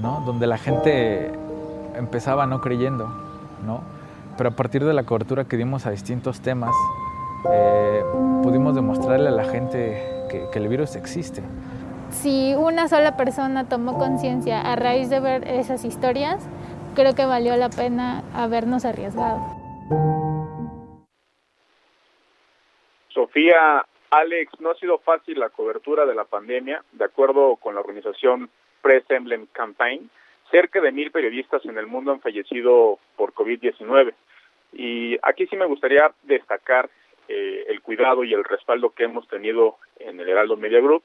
[0.01, 0.21] ¿no?
[0.25, 1.31] Donde la gente
[1.95, 3.07] empezaba no creyendo,
[3.65, 3.81] ¿no?
[4.37, 6.75] Pero a partir de la cobertura que dimos a distintos temas,
[7.51, 8.03] eh,
[8.43, 11.41] pudimos demostrarle a la gente que, que el virus existe.
[12.09, 16.47] Si una sola persona tomó conciencia a raíz de ver esas historias,
[16.95, 19.39] creo que valió la pena habernos arriesgado.
[23.09, 26.83] Sofía, Alex, no ha sido fácil la cobertura de la pandemia.
[26.93, 28.49] De acuerdo con la organización
[28.81, 30.09] Press Emblem Campaign,
[30.49, 34.13] cerca de mil periodistas en el mundo han fallecido por COVID-19.
[34.73, 36.89] Y aquí sí me gustaría destacar
[37.27, 41.03] eh, el cuidado y el respaldo que hemos tenido en el Heraldo Media Group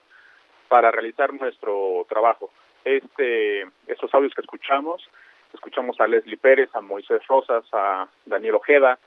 [0.68, 2.50] para realizar nuestro trabajo.
[2.84, 5.08] Este, estos audios que escuchamos,
[5.52, 8.98] escuchamos a Leslie Pérez, a Moisés Rosas, a Daniel Ojeda,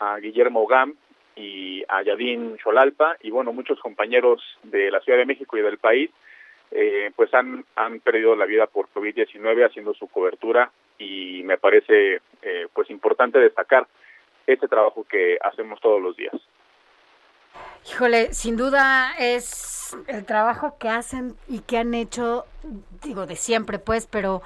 [0.00, 0.94] a Guillermo Gam
[1.36, 5.78] y a Yadín Cholalpa y bueno, muchos compañeros de la Ciudad de México y del
[5.78, 6.10] país
[6.72, 12.20] eh, pues han, han perdido la vida por COVID-19 haciendo su cobertura y me parece
[12.42, 13.86] eh, pues importante destacar
[14.46, 16.34] este trabajo que hacemos todos los días.
[17.88, 22.44] Híjole, sin duda es el trabajo que hacen y que han hecho,
[23.02, 24.42] digo, de siempre pues, pero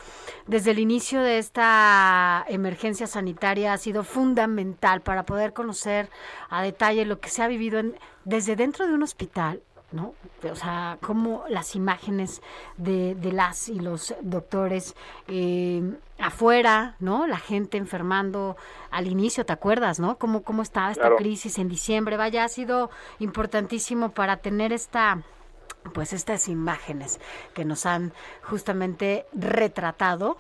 [0.46, 6.10] desde el inicio de esta emergencia sanitaria ha sido fundamental para poder conocer
[6.50, 9.62] a detalle lo que se ha vivido en, desde dentro de un hospital
[9.92, 10.14] ¿no?
[10.48, 12.42] O sea, como las imágenes
[12.76, 14.94] de, de las y los doctores
[15.26, 15.82] eh,
[16.20, 17.26] afuera, ¿no?
[17.26, 18.56] La gente enfermando
[18.90, 20.18] al inicio, ¿te acuerdas, no?
[20.18, 22.16] Cómo, cómo estaba esta crisis en diciembre.
[22.16, 25.22] Vaya, ha sido importantísimo para tener esta
[25.94, 27.20] pues estas imágenes
[27.54, 30.36] que nos han justamente retratado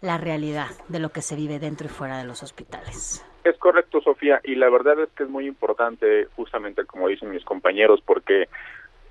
[0.00, 3.24] la realidad de lo que se vive dentro y fuera de los hospitales.
[3.44, 7.44] Es correcto, Sofía, y la verdad es que es muy importante, justamente como dicen mis
[7.44, 8.48] compañeros, porque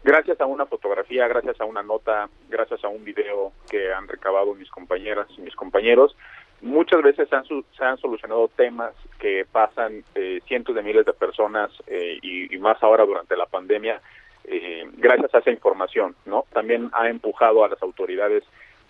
[0.03, 4.53] gracias a una fotografía, gracias a una nota, gracias a un video que han recabado
[4.55, 6.15] mis compañeras y mis compañeros,
[6.61, 11.13] muchas veces se han, se han solucionado temas que pasan eh, cientos de miles de
[11.13, 14.01] personas eh, y, más ahora durante la pandemia,
[14.45, 16.45] eh, gracias a esa información, ¿no?
[16.51, 18.43] También ha empujado a las autoridades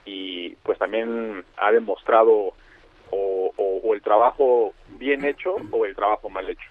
[0.05, 2.53] y pues también ha demostrado
[3.11, 6.69] o, o el trabajo bien hecho o el trabajo mal hecho.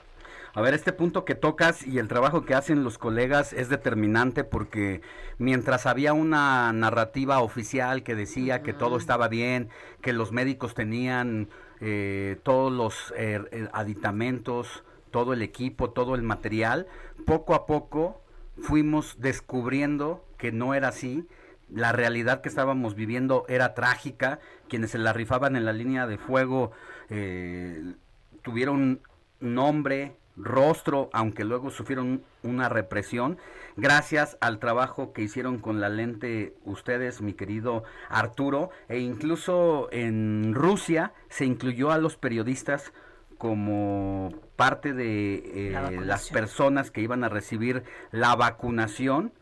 [0.58, 4.42] A ver, este punto que tocas y el trabajo que hacen los colegas es determinante
[4.42, 5.02] porque
[5.38, 9.68] mientras había una narrativa oficial que decía que todo estaba bien,
[10.00, 11.48] que los médicos tenían
[11.80, 14.82] eh, todos los eh, aditamentos,
[15.12, 16.88] todo el equipo, todo el material,
[17.24, 18.20] poco a poco
[18.60, 21.24] fuimos descubriendo que no era así,
[21.70, 26.18] la realidad que estábamos viviendo era trágica, quienes se la rifaban en la línea de
[26.18, 26.72] fuego
[27.10, 27.94] eh,
[28.42, 29.02] tuvieron
[29.38, 33.38] nombre, rostro, aunque luego sufrieron una represión,
[33.76, 40.54] gracias al trabajo que hicieron con la lente ustedes, mi querido Arturo, e incluso en
[40.54, 42.92] Rusia se incluyó a los periodistas
[43.38, 49.32] como parte de eh, las personas que iban a recibir la vacunación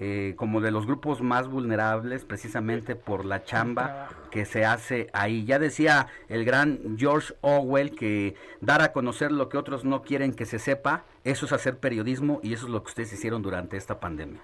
[0.00, 5.44] eh, como de los grupos más vulnerables precisamente por la chamba que se hace ahí.
[5.44, 10.34] Ya decía el gran George Orwell que dar a conocer lo que otros no quieren
[10.34, 13.76] que se sepa, eso es hacer periodismo y eso es lo que ustedes hicieron durante
[13.76, 14.40] esta pandemia.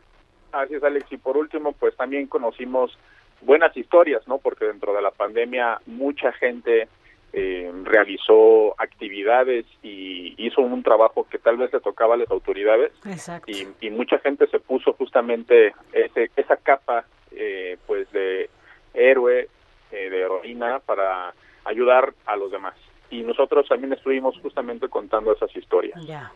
[0.52, 1.10] Así es, Alex.
[1.10, 2.96] Y por último, pues también conocimos
[3.40, 4.38] buenas historias, ¿no?
[4.38, 6.88] Porque dentro de la pandemia mucha gente
[7.32, 12.92] eh, realizó actividades y hizo un trabajo que tal vez le tocaba a las autoridades.
[13.46, 18.48] Y, mucha gente se puso justamente ese, esa capa eh, pues de
[18.94, 19.48] héroe
[19.92, 21.34] eh, de heroína para
[21.64, 22.74] ayudar a los demás.
[23.10, 26.00] Y nosotros también estuvimos justamente contando esas historias.
[26.06, 26.32] Ya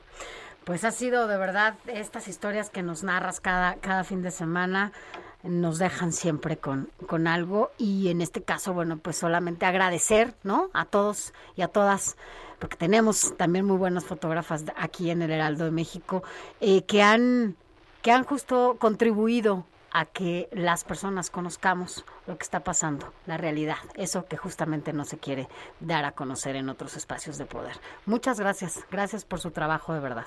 [0.64, 4.92] pues ha sido de verdad estas historias que nos narras cada cada fin de semana
[5.44, 10.70] nos dejan siempre con, con algo y en este caso, bueno, pues solamente agradecer, ¿no?
[10.72, 12.16] A todos y a todas,
[12.58, 16.22] porque tenemos también muy buenas fotógrafas aquí en el Heraldo de México,
[16.60, 17.56] eh, que, han,
[18.02, 23.76] que han justo contribuido a que las personas conozcamos lo que está pasando, la realidad,
[23.94, 25.46] eso que justamente no se quiere
[25.78, 27.78] dar a conocer en otros espacios de poder.
[28.06, 30.26] Muchas gracias, gracias por su trabajo de verdad.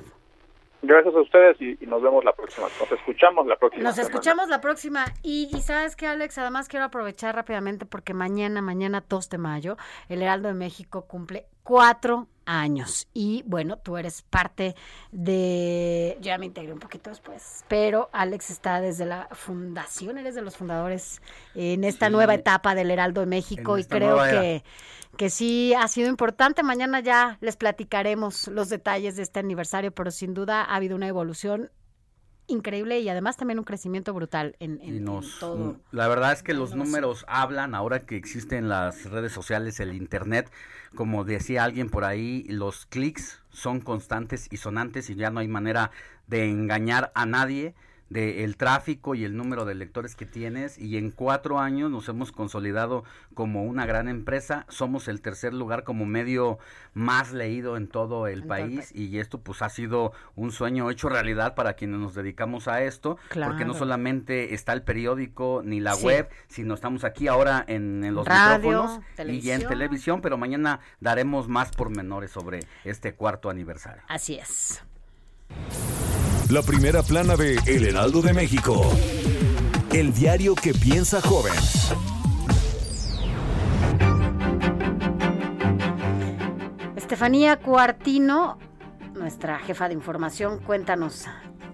[0.82, 2.68] Gracias a ustedes y, nos vemos la próxima.
[2.80, 3.84] Nos escuchamos la próxima.
[3.84, 5.06] Nos escuchamos la próxima.
[5.24, 9.78] Y, y sabes que, Alex, además quiero aprovechar rápidamente porque mañana, mañana 2 de mayo,
[10.10, 13.08] el Heraldo de México cumple cuatro años.
[13.14, 14.76] Y bueno, tú eres parte
[15.12, 16.18] de.
[16.20, 20.42] Yo ya me integré un poquito después, pero Alex está desde la fundación, eres de
[20.42, 21.22] los fundadores
[21.54, 24.64] en esta nueva etapa del Heraldo de México y creo que
[25.18, 26.64] que sí ha sido importante.
[26.64, 31.08] Mañana ya les platicaremos los detalles de este aniversario, pero sin duda ha habido una
[31.08, 31.72] evolución
[32.48, 35.06] increíble y además también un crecimiento brutal en,
[35.40, 35.58] todo.
[35.58, 39.94] Mm, la verdad es que los números hablan ahora que existen las redes sociales, el
[39.94, 40.50] internet,
[40.96, 45.48] como decía alguien por ahí, los clics son constantes y sonantes y ya no hay
[45.48, 45.92] manera
[46.28, 47.76] de engañar a nadie
[48.10, 52.32] del tráfico y el número de lectores que tienes y en cuatro años nos hemos
[52.32, 53.04] consolidado
[53.34, 56.58] como una gran empresa, somos el tercer lugar como medio
[56.94, 61.54] más leído en todo el país y esto pues ha sido un sueño hecho realidad
[61.56, 66.30] para quienes nos dedicamos a esto, porque no solamente está el periódico ni la web,
[66.48, 71.72] sino estamos aquí ahora en, en los micrófonos y en televisión, pero mañana daremos más
[71.72, 74.04] pormenores sobre este cuarto aniversario.
[74.08, 74.82] Así es.
[76.50, 78.82] La primera plana de El Heraldo de México.
[79.92, 81.52] El diario que piensa joven.
[86.96, 88.60] Estefanía Cuartino,
[89.14, 91.26] nuestra jefa de información, cuéntanos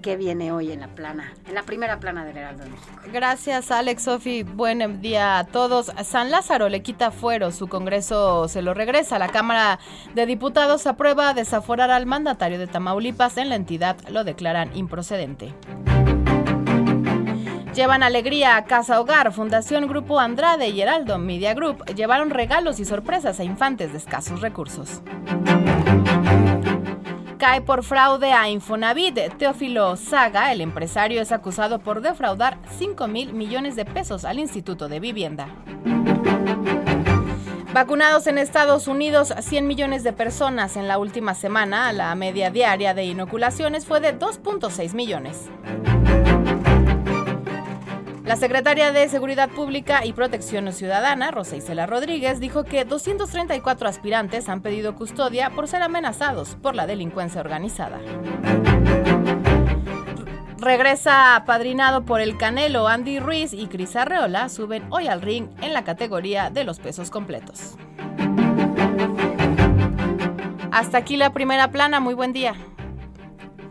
[0.04, 2.92] qué viene hoy en la plana, en la primera plana del Heraldo de México.
[3.12, 4.44] Gracias, Alex, Sofi.
[4.44, 5.92] Buen día a todos.
[6.04, 9.18] San Lázaro le quita fuero, su Congreso se lo regresa.
[9.18, 9.80] La Cámara
[10.14, 13.38] de Diputados aprueba desaforar al mandatario de Tamaulipas.
[13.38, 15.54] En la entidad lo declaran improcedente.
[17.74, 22.86] Llevan alegría a Casa Hogar, Fundación Grupo Andrade y Heraldo Media Group llevaron regalos y
[22.86, 25.02] sorpresas a infantes de escasos recursos
[27.44, 29.20] cae por fraude a Infonavit.
[29.38, 34.88] Teófilo Saga, el empresario, es acusado por defraudar 5 mil millones de pesos al Instituto
[34.88, 35.50] de Vivienda.
[37.74, 41.92] Vacunados en Estados Unidos, 100 millones de personas en la última semana.
[41.92, 45.50] La media diaria de inoculaciones fue de 2.6 millones.
[48.24, 54.48] La secretaria de Seguridad Pública y Protección Ciudadana, Rosa Isela Rodríguez, dijo que 234 aspirantes
[54.48, 58.00] han pedido custodia por ser amenazados por la delincuencia organizada.
[60.58, 65.74] Regresa padrinado por el Canelo, Andy Ruiz y Cris Arreola suben hoy al ring en
[65.74, 67.76] la categoría de los pesos completos.
[70.72, 72.56] Hasta aquí la primera plana, muy buen día.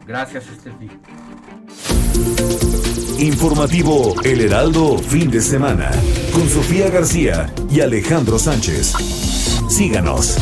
[0.07, 0.91] Gracias, Estefi.
[3.23, 5.93] Informativo El Heraldo fin de semana
[6.33, 8.95] con Sofía García y Alejandro Sánchez.
[9.69, 10.37] Síganos.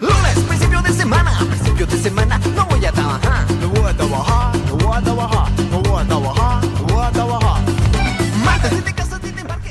[0.00, 4.56] Lunes, principio de semana, principio de semana, no voy a trabajar, no voy a trabajar,
[4.56, 7.62] no voy a trabajar, no voy a trabajar, no voy a trabajar.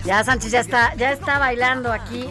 [0.05, 2.27] Ya Sánchez ya está, ya está bailando aquí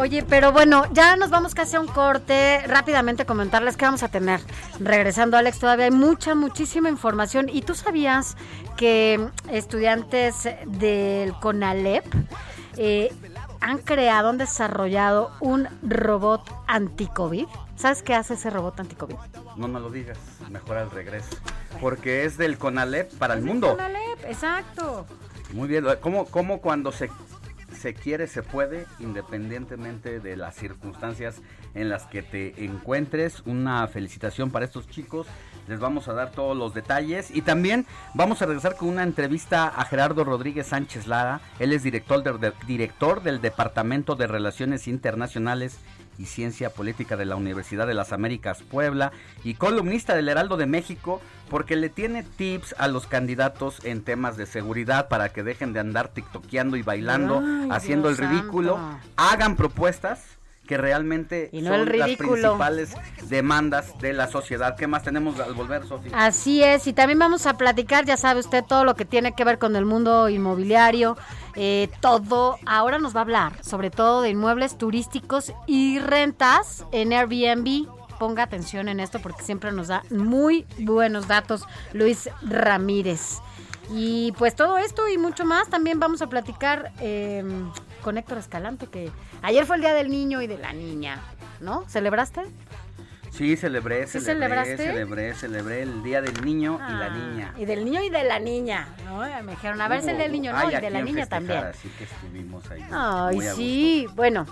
[0.00, 2.62] Oye, pero bueno, ya nos vamos casi a un corte.
[2.68, 4.40] Rápidamente comentarles que vamos a tener.
[4.78, 7.48] Regresando, Alex, todavía hay mucha, muchísima información.
[7.48, 8.36] ¿Y tú sabías
[8.76, 12.04] que estudiantes del CONALEP
[12.76, 13.12] eh,
[13.60, 17.46] han creado, han desarrollado un robot anti-COVID?
[17.74, 19.16] ¿Sabes qué hace ese robot anti-COVID?
[19.56, 20.18] No me lo digas,
[20.48, 21.36] mejor al regreso.
[21.80, 23.70] Porque es del CONALEP para el mundo.
[23.72, 25.06] CONALEP, exacto.
[25.52, 27.10] Muy bien, ¿cómo, cómo cuando se
[27.72, 31.42] se quiere, se puede, independientemente de las circunstancias
[31.74, 33.42] en las que te encuentres.
[33.46, 35.26] Una felicitación para estos chicos.
[35.68, 37.30] Les vamos a dar todos los detalles.
[37.30, 41.40] Y también vamos a regresar con una entrevista a Gerardo Rodríguez Sánchez Lara.
[41.58, 42.22] Él es director,
[42.66, 45.78] director del Departamento de Relaciones Internacionales
[46.18, 49.12] y Ciencia Política de la Universidad de las Américas Puebla
[49.44, 54.36] y columnista del Heraldo de México porque le tiene tips a los candidatos en temas
[54.36, 58.78] de seguridad para que dejen de andar tiktokeando y bailando, haciendo el ridículo,
[59.16, 60.37] hagan propuestas
[60.68, 62.90] que realmente son las principales
[63.28, 64.76] demandas de la sociedad.
[64.76, 66.12] ¿Qué más tenemos al volver, Sofía?
[66.14, 69.44] Así es, y también vamos a platicar, ya sabe usted, todo lo que tiene que
[69.44, 71.16] ver con el mundo inmobiliario,
[71.56, 72.58] eh, todo.
[72.66, 77.88] Ahora nos va a hablar sobre todo de inmuebles turísticos y rentas en Airbnb.
[78.18, 81.64] Ponga atención en esto porque siempre nos da muy buenos datos
[81.94, 83.38] Luis Ramírez.
[83.90, 87.42] Y pues todo esto y mucho más también vamos a platicar eh,
[88.02, 89.10] con Héctor Escalante, que
[89.42, 91.20] ayer fue el Día del Niño y de la Niña,
[91.60, 91.84] ¿no?
[91.88, 92.42] ¿Celebraste?
[93.30, 94.76] Sí, celebré, ¿Sí celebré, celebraste?
[94.78, 97.54] celebré, celebré el Día del Niño y la Ah, Niña.
[97.58, 99.18] Y del niño y de la niña, ¿no?
[99.20, 100.70] Me dijeron, a ver si el del niño, ¿no?
[100.70, 101.64] Y a de la niña festejar, también.
[101.64, 102.84] Así que estuvimos ahí.
[102.90, 104.46] Ay, a sí, bueno.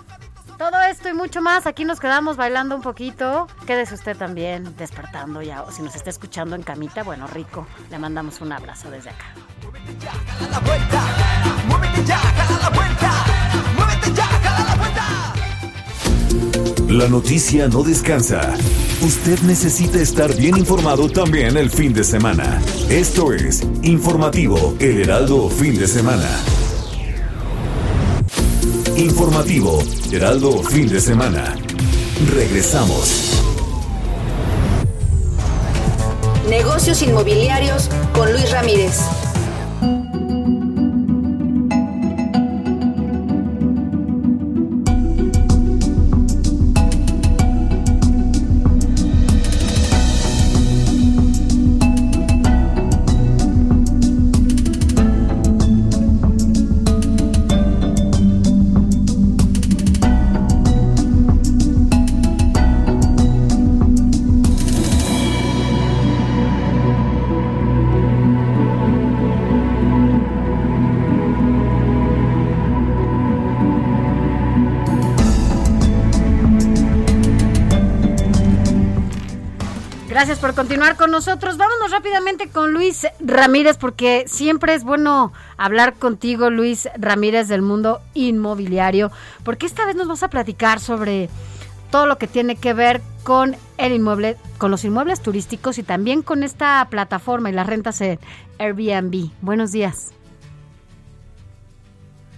[0.57, 3.47] Todo esto y mucho más, aquí nos quedamos bailando un poquito.
[3.67, 7.67] Quédese usted también despertando ya, o si nos está escuchando en camita, bueno, rico.
[7.91, 9.25] Le mandamos un abrazo desde acá.
[10.49, 10.59] La
[17.09, 18.53] noticia no descansa.
[19.01, 22.61] Usted necesita estar bien informado también el fin de semana.
[22.89, 26.29] Esto es Informativo El Heraldo Fin de Semana.
[28.95, 29.79] Informativo
[30.11, 31.55] Heraldo Fin de Semana.
[32.33, 33.43] Regresamos.
[36.49, 39.26] Negocios inmobiliarios con Luis Ramírez.
[80.17, 81.57] Gracias por continuar con nosotros.
[81.57, 88.01] Vámonos rápidamente con Luis Ramírez, porque siempre es bueno hablar contigo, Luis Ramírez, del mundo
[88.15, 89.11] inmobiliario,
[89.45, 91.29] porque esta vez nos vas a platicar sobre
[91.91, 96.23] todo lo que tiene que ver con el inmueble, con los inmuebles turísticos y también
[96.23, 98.17] con esta plataforma y las rentas en
[98.57, 99.29] Airbnb.
[99.41, 100.15] Buenos días.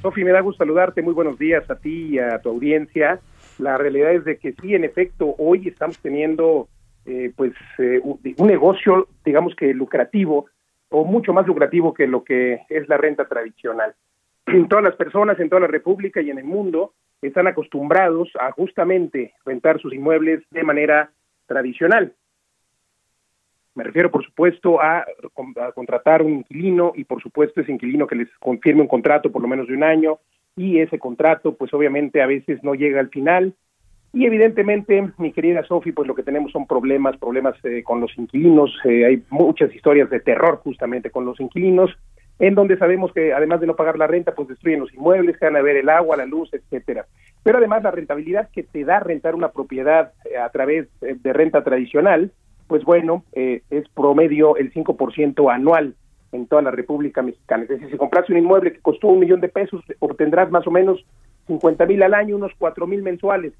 [0.01, 1.01] Sofi, me da gusto saludarte.
[1.01, 3.21] Muy buenos días a ti y a tu audiencia.
[3.57, 6.67] La realidad es de que sí, en efecto, hoy estamos teniendo
[7.09, 10.45] eh, pues eh, un, negocio, digamos que lucrativo
[10.89, 13.95] o mucho más lucrativo que lo que es la renta tradicional.
[14.69, 19.33] Todas las personas en toda la República y en el mundo están acostumbrados a justamente
[19.43, 21.11] rentar sus inmuebles de manera
[21.47, 22.13] tradicional.
[23.73, 28.17] Me refiero, por supuesto, a, a, contratar un inquilino y, por supuesto, ese inquilino que
[28.17, 30.19] les confirme un contrato por lo menos de un año
[30.55, 33.55] y ese contrato, pues obviamente a veces no llega al final.
[34.11, 38.17] Y evidentemente, mi querida Sofi, pues lo que tenemos son problemas, problemas eh, con los
[38.17, 38.71] inquilinos.
[38.85, 41.91] Eh, hay muchas historias de terror justamente con los inquilinos,
[42.39, 45.55] en donde sabemos que además de no pagar la renta, pues destruyen los inmuebles, van
[45.55, 47.05] a ver el agua, la luz, etcétera.
[47.43, 51.63] Pero además la rentabilidad que te da rentar una propiedad eh, a través de renta
[51.63, 52.31] tradicional,
[52.69, 55.95] pues bueno, eh, es promedio el 5% anual
[56.31, 57.63] en toda la República Mexicana.
[57.63, 60.71] Es decir, si compras un inmueble que costó un millón de pesos, obtendrás más o
[60.71, 61.03] menos
[61.47, 63.53] 50 mil al año, unos 4 mil mensuales.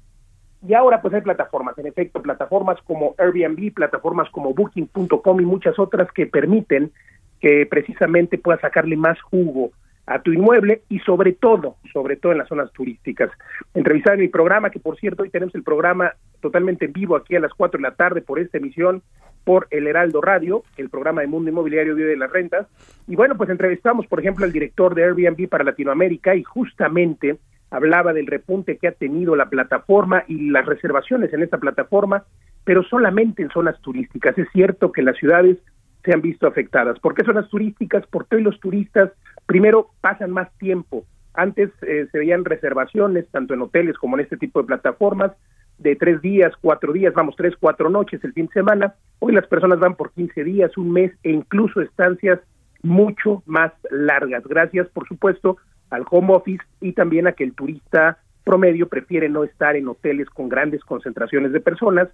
[0.66, 5.78] Y ahora pues hay plataformas, en efecto, plataformas como Airbnb, plataformas como Booking.com y muchas
[5.78, 6.92] otras que permiten
[7.40, 9.70] que precisamente puedas sacarle más jugo
[10.06, 13.30] a tu inmueble y sobre todo, sobre todo en las zonas turísticas.
[13.74, 17.36] Entrevistar en mi programa, que por cierto hoy tenemos el programa totalmente en vivo aquí
[17.36, 19.02] a las 4 de la tarde por esta emisión
[19.44, 22.66] por el Heraldo Radio, el programa de Mundo Inmobiliario Día de las Rentas.
[23.06, 27.38] Y bueno, pues entrevistamos, por ejemplo, al director de Airbnb para Latinoamérica y justamente
[27.70, 32.24] hablaba del repunte que ha tenido la plataforma y las reservaciones en esta plataforma,
[32.64, 34.36] pero solamente en zonas turísticas.
[34.36, 35.58] Es cierto que las ciudades
[36.04, 36.98] se han visto afectadas.
[36.98, 38.04] ¿Por qué zonas turísticas?
[38.10, 39.10] Porque hoy los turistas
[39.46, 41.04] primero pasan más tiempo.
[41.34, 45.32] Antes eh, se veían reservaciones, tanto en hoteles como en este tipo de plataformas,
[45.78, 48.94] de tres días, cuatro días, vamos, tres, cuatro noches el fin de semana.
[49.18, 52.40] Hoy las personas van por 15 días, un mes e incluso estancias
[52.82, 54.44] mucho más largas.
[54.46, 55.56] Gracias, por supuesto,
[55.90, 60.28] al home office y también a que el turista promedio prefiere no estar en hoteles
[60.30, 62.08] con grandes concentraciones de personas,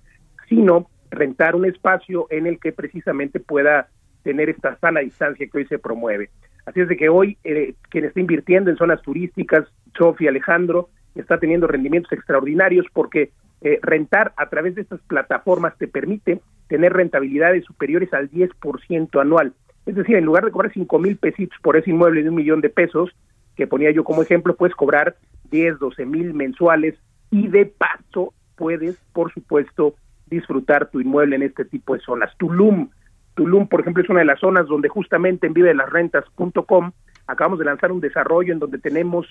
[0.48, 3.89] sino rentar un espacio en el que precisamente pueda
[4.23, 6.31] tener esta sana distancia que hoy se promueve.
[6.65, 9.66] Así es de que hoy eh, quien está invirtiendo en zonas turísticas,
[9.97, 13.31] Sofía Alejandro, está teniendo rendimientos extraordinarios porque
[13.62, 19.55] eh, rentar a través de estas plataformas te permite tener rentabilidades superiores al 10% anual.
[19.86, 22.61] Es decir, en lugar de cobrar 5 mil pesitos por ese inmueble de un millón
[22.61, 23.15] de pesos,
[23.57, 25.16] que ponía yo como ejemplo, puedes cobrar
[25.51, 26.95] 10, 12 mil mensuales
[27.31, 29.95] y de paso puedes, por supuesto,
[30.27, 32.33] disfrutar tu inmueble en este tipo de zonas.
[32.37, 32.91] Tulum,
[33.37, 36.93] Tulum, por ejemplo, es una de las zonas donde justamente en vivedelasrentas.com
[37.27, 39.27] acabamos de lanzar un desarrollo en donde tenemos,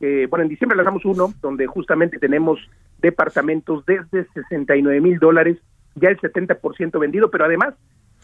[0.00, 2.58] eh, bueno, en diciembre lanzamos uno, donde justamente tenemos
[2.98, 5.58] departamentos desde 69 mil dólares,
[5.94, 7.74] ya el 70% vendido, pero además,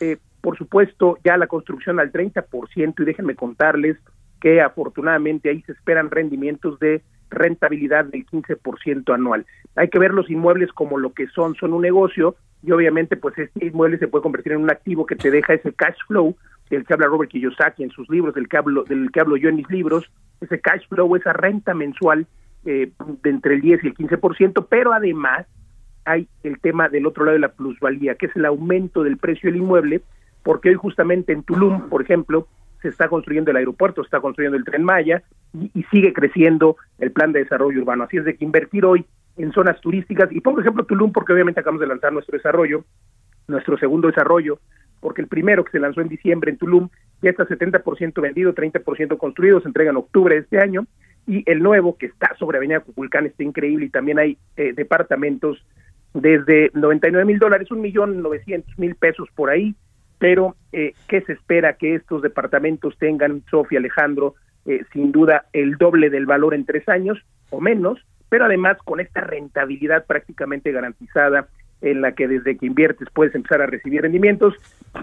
[0.01, 3.99] eh, por supuesto, ya la construcción al 30%, y déjenme contarles
[4.41, 9.47] que afortunadamente ahí se esperan rendimientos de rentabilidad del 15% anual.
[9.75, 13.37] Hay que ver los inmuebles como lo que son, son un negocio y obviamente pues
[13.39, 16.37] este inmueble se puede convertir en un activo que te deja ese cash flow
[16.71, 19.49] del que habla Robert Kiyosaki en sus libros, del que hablo, del que hablo yo
[19.49, 20.11] en mis libros,
[20.41, 22.27] ese cash flow, esa renta mensual
[22.65, 22.91] eh,
[23.23, 25.47] de entre el 10 y el 15%, pero además
[26.05, 29.51] hay el tema del otro lado de la plusvalía, que es el aumento del precio
[29.51, 30.03] del inmueble,
[30.43, 32.49] porque hoy justamente en Tulum, por ejemplo,
[32.87, 35.23] se está construyendo el aeropuerto, se está construyendo el tren Maya
[35.53, 38.05] y, sigue creciendo el plan de desarrollo urbano.
[38.05, 39.05] Así es de que invertir hoy
[39.37, 42.85] en zonas turísticas, y pongo ejemplo Tulum porque obviamente acabamos de lanzar nuestro desarrollo,
[43.49, 44.59] nuestro segundo desarrollo,
[45.01, 46.89] porque el primero que se lanzó en diciembre en Tulum
[47.21, 50.87] ya está 70% vendido, 30% construido, se entrega en octubre de este año,
[51.27, 55.65] y el nuevo que está sobre Avenida Cuculcán está increíble y también hay eh, departamentos
[56.15, 59.75] desde 99 mil dólares, un millón novecientos mil pesos por ahí,
[60.19, 64.35] pero eh, ¿qué se espera que estos departamentos tengan, Sofía Alejandro?
[64.67, 67.19] Eh, sin duda el doble del valor en tres años
[67.51, 71.47] o menos, pero además con esta rentabilidad prácticamente garantizada
[71.83, 74.55] en la que desde que inviertes puedes empezar a recibir rendimientos.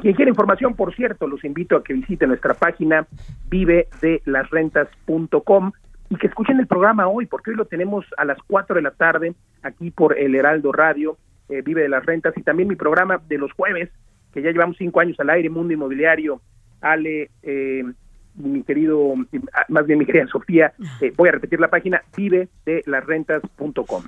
[0.02, 3.06] Quien quiere información, por cierto, los invito a que visiten nuestra página
[3.50, 5.72] vivedelasrentas.com
[6.10, 8.92] y que escuchen el programa hoy, porque hoy lo tenemos a las 4 de la
[8.92, 11.18] tarde aquí por el Heraldo Radio,
[11.50, 13.90] eh, Vive de las Rentas, y también mi programa de los jueves,
[14.34, 16.42] que ya llevamos cinco años al aire, Mundo Inmobiliario,
[16.82, 17.84] Ale, eh,
[18.36, 19.14] mi querido,
[19.70, 24.04] más bien mi querida Sofía, eh, voy a repetir la página, vive de las rentas.com.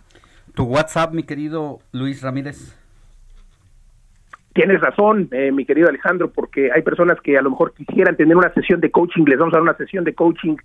[0.56, 2.76] Tu WhatsApp, mi querido Luis Ramírez.
[4.54, 8.38] Tienes razón, eh, mi querido Alejandro, porque hay personas que a lo mejor quisieran tener
[8.38, 10.56] una sesión de coaching, les vamos a dar una sesión de coaching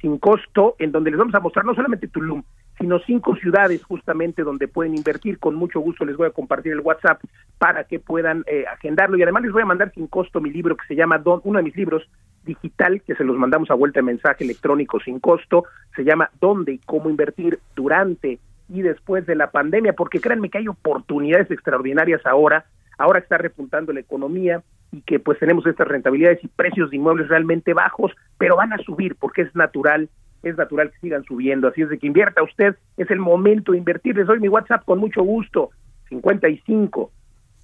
[0.00, 2.42] sin costo, en donde les vamos a mostrar no solamente Tulum,
[2.78, 5.38] sino cinco ciudades justamente donde pueden invertir.
[5.38, 7.20] Con mucho gusto les voy a compartir el WhatsApp
[7.58, 9.16] para que puedan eh, agendarlo.
[9.16, 11.58] Y además les voy a mandar sin costo mi libro que se llama Don, uno
[11.58, 12.08] de mis libros
[12.44, 16.72] digital que se los mandamos a vuelta de mensaje electrónico sin costo, se llama Dónde
[16.72, 18.38] y cómo invertir durante
[18.68, 22.64] y después de la pandemia, porque créanme que hay oportunidades extraordinarias ahora,
[22.98, 24.62] ahora está repuntando la economía
[24.92, 28.78] y que pues tenemos estas rentabilidades y precios de inmuebles realmente bajos, pero van a
[28.78, 30.08] subir porque es natural,
[30.48, 33.78] es natural que sigan subiendo, así es de que invierta usted, es el momento de
[33.78, 35.70] invertir, les doy mi WhatsApp con mucho gusto,
[36.08, 37.10] 55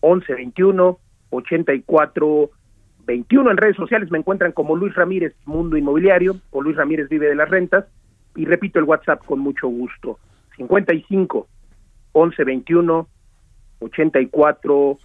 [0.00, 0.98] 11 21
[1.30, 2.50] 84
[3.06, 7.28] 21 en redes sociales me encuentran como Luis Ramírez Mundo Inmobiliario o Luis Ramírez Vive
[7.28, 7.86] de las Rentas.
[8.36, 10.18] Y repito el WhatsApp con mucho gusto
[10.56, 11.48] 55
[12.12, 13.08] 11 21
[13.80, 14.98] 84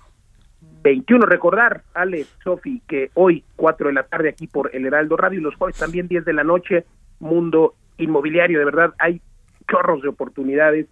[0.84, 1.26] 21.
[1.26, 5.44] Recordar, Ale, Sofi, que hoy 4 de la tarde aquí por El Heraldo Radio y
[5.44, 6.86] los jueves también 10 de la noche,
[7.20, 8.60] Mundo Inmobiliario.
[8.60, 9.22] De verdad, hay
[9.68, 10.88] chorros de oportunidades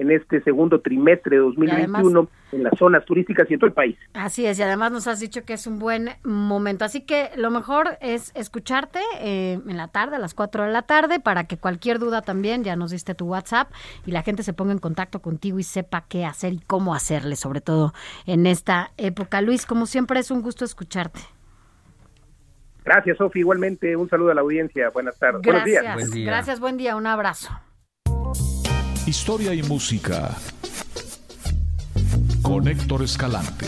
[0.00, 3.74] en este segundo trimestre de 2021 además, en las zonas turísticas y en todo el
[3.74, 3.98] país.
[4.14, 6.86] Así es, y además nos has dicho que es un buen momento.
[6.86, 10.82] Así que lo mejor es escucharte eh, en la tarde, a las 4 de la
[10.82, 13.70] tarde, para que cualquier duda también, ya nos diste tu WhatsApp,
[14.06, 17.36] y la gente se ponga en contacto contigo y sepa qué hacer y cómo hacerle,
[17.36, 17.92] sobre todo
[18.24, 19.42] en esta época.
[19.42, 21.20] Luis, como siempre, es un gusto escucharte.
[22.84, 23.40] Gracias, Sofi.
[23.40, 24.90] Igualmente, un saludo a la audiencia.
[24.90, 25.42] Buenas tardes.
[25.42, 25.64] Gracias.
[25.64, 25.94] Buenos días.
[25.94, 26.26] Buen día.
[26.26, 26.96] Gracias, buen día.
[26.96, 27.48] Un abrazo.
[29.06, 30.36] Historia y música
[32.42, 33.66] con Héctor Escalante.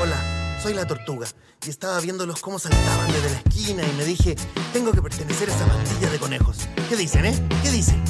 [0.00, 1.26] Hola, soy la tortuga
[1.66, 4.36] y estaba viéndolos cómo saltaban desde la esquina y me dije,
[4.72, 6.68] tengo que pertenecer a esa bandilla de conejos.
[6.88, 7.34] ¿Qué dicen, eh?
[7.62, 8.02] ¿Qué dicen?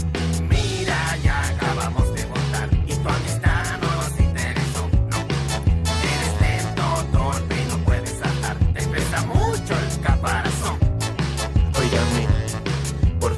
[0.49, 3.66] Mira, ya acabamos de votar y tu amistad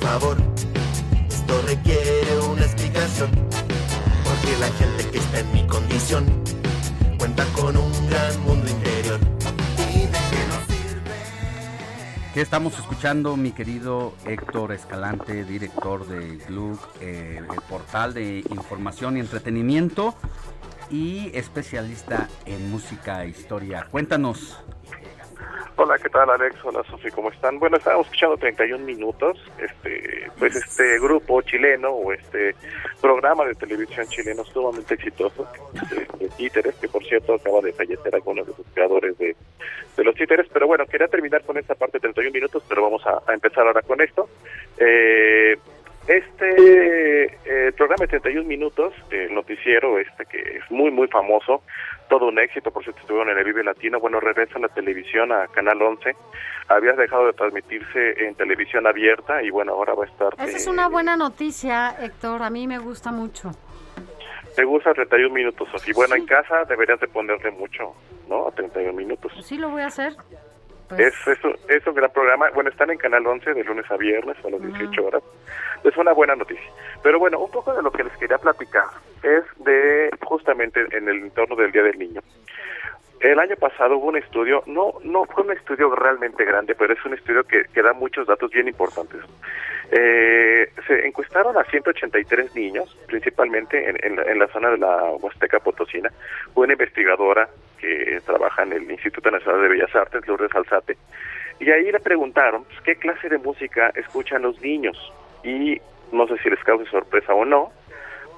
[0.09, 0.39] favor,
[1.29, 3.31] esto requiere una explicación.
[4.25, 6.25] Porque la gente que está en mi condición
[7.19, 9.21] cuenta con un gran mundo interior.
[9.77, 10.09] Qué
[12.33, 19.19] ¿Qué estamos escuchando, mi querido Héctor Escalante, director de GLUC, eh, el portal de información
[19.19, 20.15] y entretenimiento
[20.91, 23.87] y especialista en música e historia?
[23.91, 24.57] Cuéntanos.
[25.81, 26.57] Hola, ¿qué tal Alex?
[26.65, 27.61] Hola Sofi, ¿cómo están?
[27.61, 32.57] Bueno, estábamos escuchando 31 minutos, este, pues este grupo chileno o este
[33.01, 35.47] programa de televisión chileno sumamente exitoso
[35.89, 39.37] de, de títeres, que por cierto acaba de fallecer algunos de sus creadores de,
[39.97, 43.07] de los títeres, pero bueno, quería terminar con esta parte de 31 minutos, pero vamos
[43.07, 44.29] a, a empezar ahora con esto.
[44.79, 45.57] Eh,
[46.09, 51.63] este eh, programa de 31 minutos, el noticiero este que es muy muy famoso,
[52.09, 55.31] todo un éxito, por cierto estuvieron en el Vive Latino, bueno, regresa a la televisión
[55.33, 56.17] a Canal 11,
[56.69, 60.33] había dejado de transmitirse en televisión abierta y bueno, ahora va a estar...
[60.35, 62.43] Esa es eh, una buena noticia, Héctor.
[62.43, 63.51] A mí me gusta mucho.
[64.57, 65.95] Te gusta 31 minutos, Sofía.
[65.95, 67.95] Bueno, en casa deberías de ponerle mucho,
[68.29, 68.49] ¿no?
[68.49, 69.33] A 31 minutos.
[69.45, 70.15] Sí, lo voy a hacer.
[70.89, 72.49] Pues, Es, es, un- es un gran programa.
[72.55, 75.23] Bueno, están en Canal 11 de lunes a viernes a las 18 horas.
[75.85, 76.71] Es una buena noticia.
[77.03, 78.87] Pero bueno, un poco de lo que les quería platicar
[79.23, 82.21] es de justamente en el entorno del Día del Niño.
[83.21, 87.05] El año pasado hubo un estudio, no no fue un estudio realmente grande, pero es
[87.05, 89.21] un estudio que, que da muchos datos bien importantes.
[89.91, 95.03] Eh, se encuestaron a 183 niños, principalmente en, en la, en la zona de la
[95.21, 96.13] Huasteca Potosina.
[96.55, 97.49] Una investigadora
[97.81, 100.97] que trabaja en el Instituto Nacional de Bellas Artes, Lourdes Alzate,
[101.61, 104.97] y ahí le preguntaron pues, qué clase de música escuchan los niños.
[105.45, 105.81] Y
[106.13, 107.73] no sé si les causa sorpresa o no,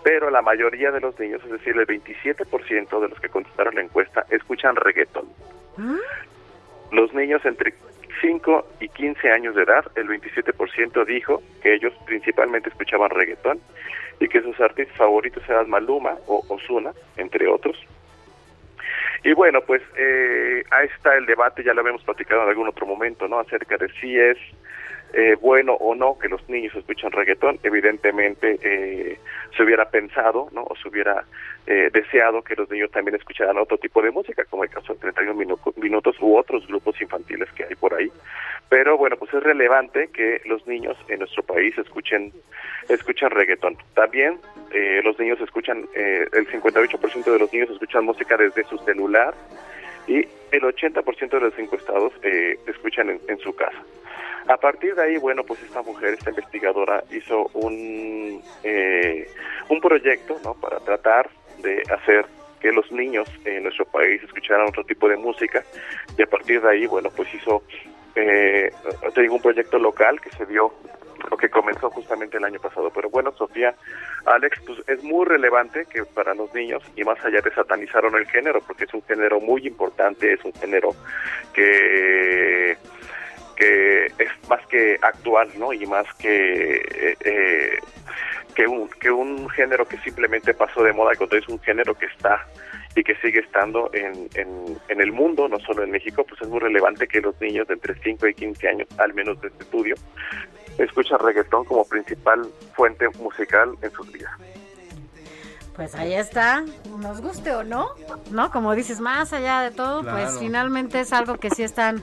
[0.02, 3.82] pero la mayoría de los niños, es decir, el 27% de los que contestaron la
[3.82, 5.28] encuesta, escuchan reggaeton.
[6.92, 7.74] Los niños entre
[8.20, 13.60] 5 y 15 años de edad, el 27% dijo que ellos principalmente escuchaban reggaetón
[14.18, 17.76] y que sus artistas favoritos eran Maluma o Ozuna, entre otros.
[19.22, 22.86] Y bueno, pues eh, ahí está el debate, ya lo habíamos platicado en algún otro
[22.86, 23.38] momento, ¿no?
[23.38, 24.38] Acerca de si es
[25.12, 27.58] eh, bueno o no que los niños escuchen reggaetón.
[27.62, 29.18] Evidentemente eh,
[29.56, 30.62] se hubiera pensado, ¿no?
[30.64, 31.24] O se hubiera
[31.66, 35.00] eh, deseado que los niños también escucharan otro tipo de música, como el caso de
[35.00, 38.10] 31 minu- minutos u otros grupos infantiles que hay por ahí.
[38.68, 42.32] Pero bueno, pues es relevante que los niños en nuestro país escuchen
[42.88, 43.76] escuchan reggaetón.
[43.94, 44.38] También
[44.72, 49.34] eh, los niños escuchan, eh, el 58% de los niños escuchan música desde su celular
[50.06, 50.18] y
[50.52, 53.82] el 80% de los encuestados eh, escuchan en, en su casa.
[54.48, 59.28] A partir de ahí, bueno, pues esta mujer, esta investigadora, hizo un, eh,
[59.68, 60.54] un proyecto ¿no?
[60.54, 61.30] para tratar
[61.62, 62.26] de hacer
[62.60, 65.64] que los niños en nuestro país escucharan otro tipo de música
[66.16, 67.62] y a partir de ahí, bueno, pues hizo,
[68.16, 68.70] eh,
[69.30, 70.72] un proyecto local que se dio
[71.30, 72.90] o que comenzó justamente el año pasado.
[72.90, 73.74] Pero bueno, Sofía,
[74.26, 78.10] Alex, pues es muy relevante que para los niños, y más allá de satanizar o
[78.10, 80.90] no el género, porque es un género muy importante, es un género
[81.52, 82.76] que
[83.56, 85.70] que es más que actual, ¿no?
[85.74, 87.78] Y más que eh, eh,
[88.54, 92.06] que un que un género que simplemente pasó de moda, contrario, es un género que
[92.06, 92.46] está
[92.96, 96.48] y que sigue estando en, en, en el mundo, no solo en México, pues es
[96.48, 99.62] muy relevante que los niños de entre 5 y 15 años, al menos de este
[99.62, 99.94] estudio,
[100.84, 104.32] escuchan reggaetón como principal fuente musical en sus vidas.
[105.74, 106.64] Pues ahí está,
[106.98, 107.88] nos guste o no,
[108.30, 108.50] ¿no?
[108.50, 112.02] Como dices, más allá de todo, pues finalmente es algo que sí están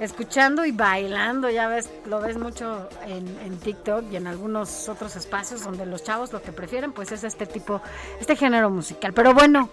[0.00, 5.14] escuchando y bailando, ya ves, lo ves mucho en, en TikTok y en algunos otros
[5.14, 7.80] espacios donde los chavos lo que prefieren pues es este tipo,
[8.18, 9.12] este género musical.
[9.12, 9.68] Pero bueno,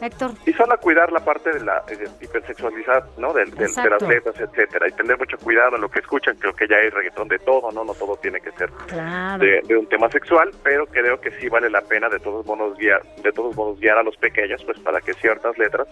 [0.00, 3.32] Héctor, Y solo cuidar la parte de la eh, hipersexualidad, ¿no?
[3.32, 6.36] Del- del- de, las letras, etcétera, y tener mucho cuidado en lo que escuchan.
[6.36, 7.82] Creo que ya hay reggaetón de todo, ¿no?
[7.84, 9.42] No todo tiene que ser claro.
[9.44, 12.76] de, de un tema sexual, pero creo que sí vale la pena de todos modos
[12.76, 15.86] guiar, de todos modos guiar a los pequeños, pues para que ciertas letras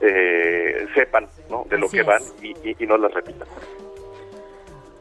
[0.00, 1.64] eh, sepan, ¿no?
[1.68, 2.34] De lo Así que van es.
[2.42, 3.48] y, y- y no las repitan.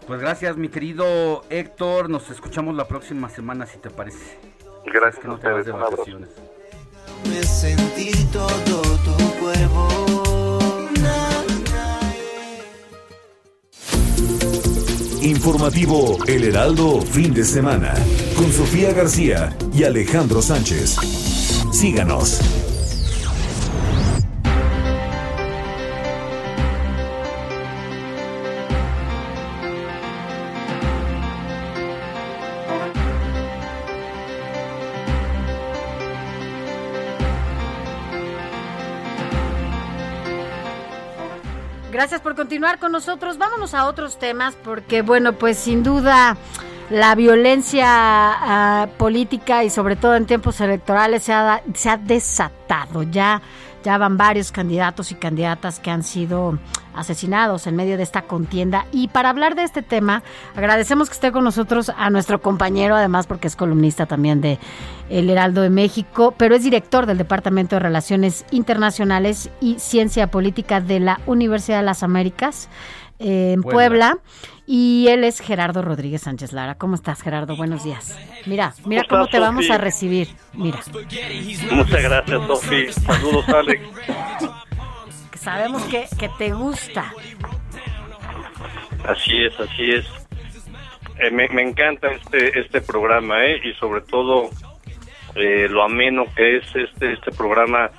[0.08, 2.10] Pues gracias, mi querido Héctor.
[2.10, 4.38] Nos escuchamos la próxima semana, si te parece.
[4.86, 5.98] Gracias que no a te vas ustedes, de un abrazo.
[5.98, 6.53] vacaciones.
[7.30, 9.88] Me sentí todo tu cuerpo.
[15.22, 17.94] Informativo El Heraldo fin de semana
[18.36, 20.98] con Sofía García y Alejandro Sánchez.
[21.72, 22.42] Síganos.
[42.04, 43.38] Gracias por continuar con nosotros.
[43.38, 46.36] Vámonos a otros temas porque, bueno, pues sin duda
[46.90, 53.04] la violencia ah, política y sobre todo en tiempos electorales se ha, se ha desatado.
[53.04, 53.42] Ya,
[53.84, 56.58] ya van varios candidatos y candidatas que han sido
[56.96, 58.86] asesinados en medio de esta contienda.
[58.92, 60.24] Y para hablar de este tema,
[60.56, 64.60] agradecemos que esté con nosotros a nuestro compañero, además porque es columnista también de
[65.10, 70.82] El Heraldo de México, pero es director del Departamento de Relaciones Internacionales y Ciencia Política
[70.82, 72.70] de la Universidad de las Américas
[73.24, 74.20] en Puebla.
[74.66, 76.76] Y él es Gerardo Rodríguez Sánchez Lara.
[76.76, 77.56] ¿Cómo estás, Gerardo?
[77.58, 78.18] Buenos días.
[78.46, 80.30] Mira, mira cómo, te vamos a recibir.
[80.54, 80.80] Mira.
[81.72, 82.94] Muchas gracias, Sofi.
[82.94, 83.82] Saludos, Alex.
[85.36, 87.14] Sabemos que, que te gusta.
[89.06, 90.06] Así es, así es.
[91.20, 93.62] Eh, me, me, encanta este este programa, ¿eh?
[93.64, 94.50] Y sobre todo
[95.36, 97.92] eh, lo ameno que es este este programa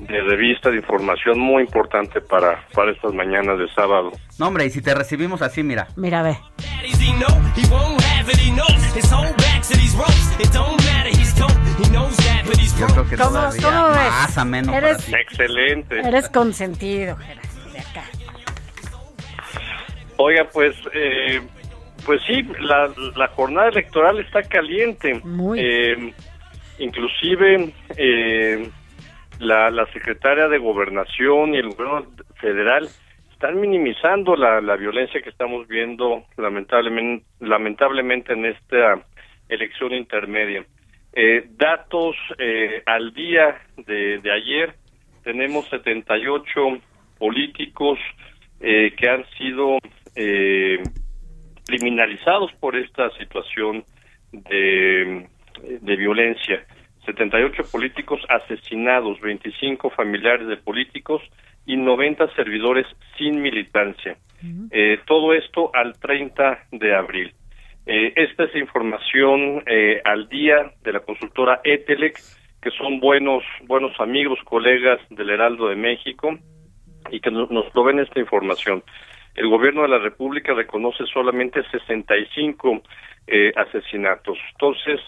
[0.00, 4.12] de revista de información muy importante para, para estas mañanas de sábado.
[4.38, 5.88] No, hombre, y si te recibimos así, mira.
[5.96, 6.36] Mira, ve.
[12.78, 13.30] Yo creo que ¿Cómo,
[13.62, 13.96] cómo ves?
[14.10, 15.14] más ameno Eres- para ti.
[15.22, 16.00] Excelente.
[16.00, 18.04] Eres consentido, Gerardo, de acá.
[20.16, 21.40] Oiga, pues, eh,
[22.06, 25.20] pues sí, la, la jornada electoral está caliente.
[25.56, 26.14] Eh,
[26.78, 28.70] inclusive eh,
[29.40, 32.06] la, la secretaria de Gobernación y el gobierno
[32.40, 32.88] federal
[33.32, 39.02] están minimizando la, la violencia que estamos viendo lamentablemente, lamentablemente en esta
[39.48, 40.64] elección intermedia.
[41.14, 44.74] Eh, datos eh, al día de, ayer,
[45.24, 46.78] tenemos 78
[47.18, 47.98] políticos
[48.60, 49.78] eh, que han sido
[50.14, 50.82] eh,
[51.66, 53.84] criminalizados por esta situación
[54.32, 55.26] de,
[55.80, 56.64] de violencia.
[57.12, 61.22] 78 políticos asesinados, 25 familiares de políticos
[61.66, 62.86] y 90 servidores
[63.18, 64.16] sin militancia.
[64.70, 67.34] Eh, todo esto al 30 de abril.
[67.86, 72.18] Eh, esta es información eh, al día de la consultora Etelec,
[72.62, 76.38] que son buenos buenos amigos, colegas del Heraldo de México
[77.10, 78.82] y que nos, nos proveen esta información.
[79.34, 82.82] El gobierno de la República reconoce solamente 65
[83.26, 84.38] eh, asesinatos.
[84.52, 85.00] Entonces,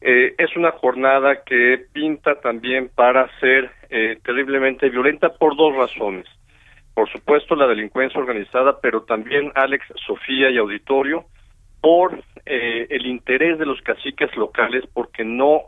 [0.00, 6.26] eh, es una jornada que pinta también para ser eh, terriblemente violenta por dos razones.
[6.94, 11.24] Por supuesto, la delincuencia organizada, pero también Alex, Sofía y Auditorio,
[11.80, 15.62] por eh, el interés de los caciques locales, porque no,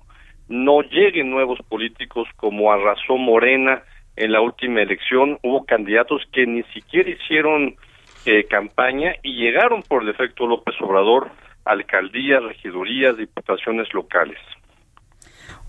[0.48, 3.82] no lleguen nuevos políticos como arrasó Morena
[4.16, 5.38] en la última elección.
[5.42, 7.76] Hubo candidatos que ni siquiera hicieron
[8.24, 11.30] eh, campaña y llegaron por defecto López Obrador
[11.64, 14.38] alcaldías, regidurías, diputaciones locales.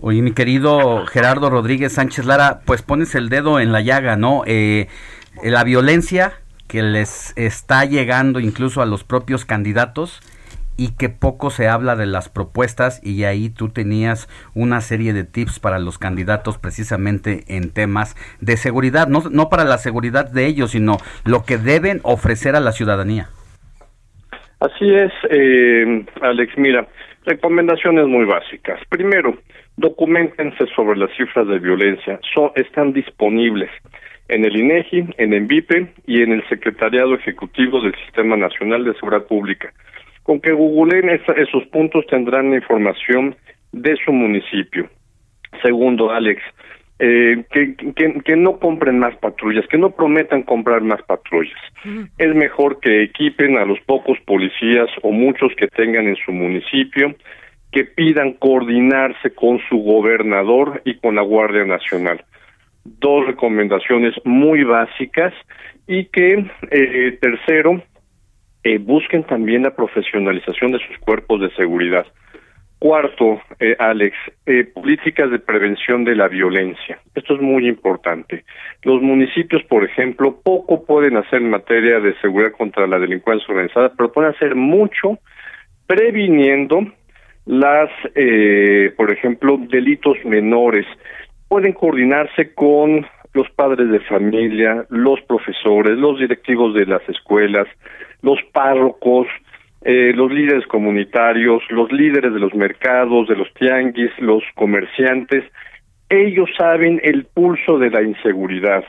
[0.00, 4.42] Oye, mi querido Gerardo Rodríguez Sánchez Lara, pues pones el dedo en la llaga, ¿no?
[4.46, 4.88] Eh,
[5.42, 6.32] la violencia
[6.66, 10.20] que les está llegando incluso a los propios candidatos
[10.76, 15.24] y que poco se habla de las propuestas y ahí tú tenías una serie de
[15.24, 20.46] tips para los candidatos precisamente en temas de seguridad, no, no para la seguridad de
[20.46, 23.28] ellos, sino lo que deben ofrecer a la ciudadanía.
[24.64, 26.56] Así es, eh, Alex.
[26.56, 26.86] Mira,
[27.26, 28.80] recomendaciones muy básicas.
[28.88, 29.36] Primero,
[29.76, 32.18] documentense sobre las cifras de violencia.
[32.32, 33.70] Son, están disponibles
[34.28, 39.26] en el INEGI, en ENVIPE y en el Secretariado Ejecutivo del Sistema Nacional de Seguridad
[39.26, 39.70] Pública.
[40.22, 43.36] Con que googleen esa- esos puntos tendrán información
[43.72, 44.88] de su municipio.
[45.62, 46.40] Segundo, Alex,
[46.98, 51.58] eh, que, que, que no compren más patrullas, que no prometan comprar más patrullas.
[52.18, 57.14] Es mejor que equipen a los pocos policías o muchos que tengan en su municipio,
[57.72, 62.24] que pidan coordinarse con su gobernador y con la Guardia Nacional.
[62.84, 65.34] Dos recomendaciones muy básicas
[65.88, 67.82] y que, eh, tercero,
[68.62, 72.06] eh, busquen también la profesionalización de sus cuerpos de seguridad.
[72.84, 74.14] Cuarto, eh, Alex,
[74.44, 76.98] eh, políticas de prevención de la violencia.
[77.14, 78.44] Esto es muy importante.
[78.82, 83.90] Los municipios, por ejemplo, poco pueden hacer en materia de seguridad contra la delincuencia organizada,
[83.96, 85.18] pero pueden hacer mucho
[85.86, 86.86] previniendo
[87.46, 90.84] las, eh, por ejemplo, delitos menores.
[91.48, 97.66] Pueden coordinarse con los padres de familia, los profesores, los directivos de las escuelas,
[98.20, 99.26] los párrocos,
[99.84, 105.44] eh, los líderes comunitarios, los líderes de los mercados, de los tianguis, los comerciantes,
[106.08, 108.84] ellos saben el pulso de la inseguridad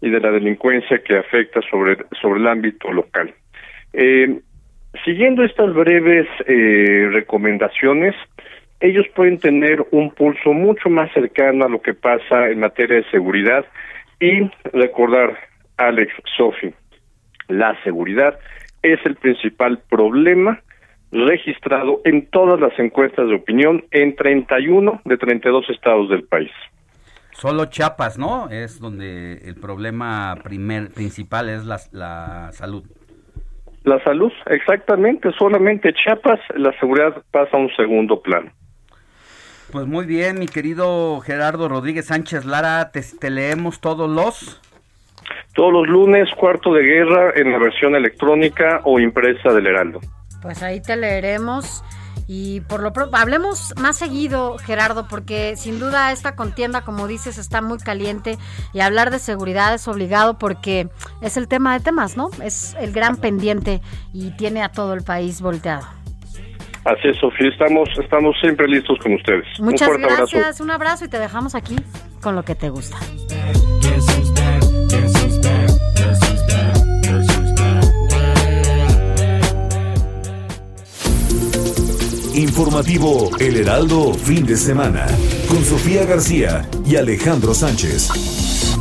[0.00, 3.34] y de la delincuencia que afecta sobre, sobre el ámbito local.
[3.92, 4.40] Eh,
[5.04, 8.14] siguiendo estas breves eh, recomendaciones,
[8.80, 13.10] ellos pueden tener un pulso mucho más cercano a lo que pasa en materia de
[13.10, 13.66] seguridad
[14.20, 15.36] y recordar,
[15.76, 16.72] Alex, Sofi,
[17.48, 18.38] la seguridad
[18.82, 20.62] es el principal problema
[21.12, 26.50] registrado en todas las encuestas de opinión en 31 de 32 estados del país.
[27.32, 28.48] Solo Chiapas, ¿no?
[28.50, 32.84] Es donde el problema primer, principal es la, la salud.
[33.82, 38.52] La salud, exactamente, solamente Chiapas, la seguridad pasa a un segundo plano.
[39.72, 44.60] Pues muy bien, mi querido Gerardo Rodríguez Sánchez Lara, te, te leemos todos los...
[45.54, 50.00] Todos los lunes, cuarto de guerra en la versión electrónica o impresa del Heraldo.
[50.42, 51.82] Pues ahí te leeremos.
[52.32, 57.38] Y por lo pronto, hablemos más seguido, Gerardo, porque sin duda esta contienda, como dices,
[57.38, 58.38] está muy caliente
[58.72, 60.88] y hablar de seguridad es obligado porque
[61.22, 62.30] es el tema de temas, ¿no?
[62.44, 63.80] Es el gran pendiente
[64.12, 65.84] y tiene a todo el país volteado.
[66.84, 69.44] Así es, Sofía, estamos, estamos siempre listos con ustedes.
[69.58, 70.62] Muchas un gracias, abrazo.
[70.62, 71.76] un abrazo y te dejamos aquí
[72.22, 72.96] con lo que te gusta.
[82.34, 85.06] Informativo El Heraldo fin de semana
[85.48, 88.08] con Sofía García y Alejandro Sánchez.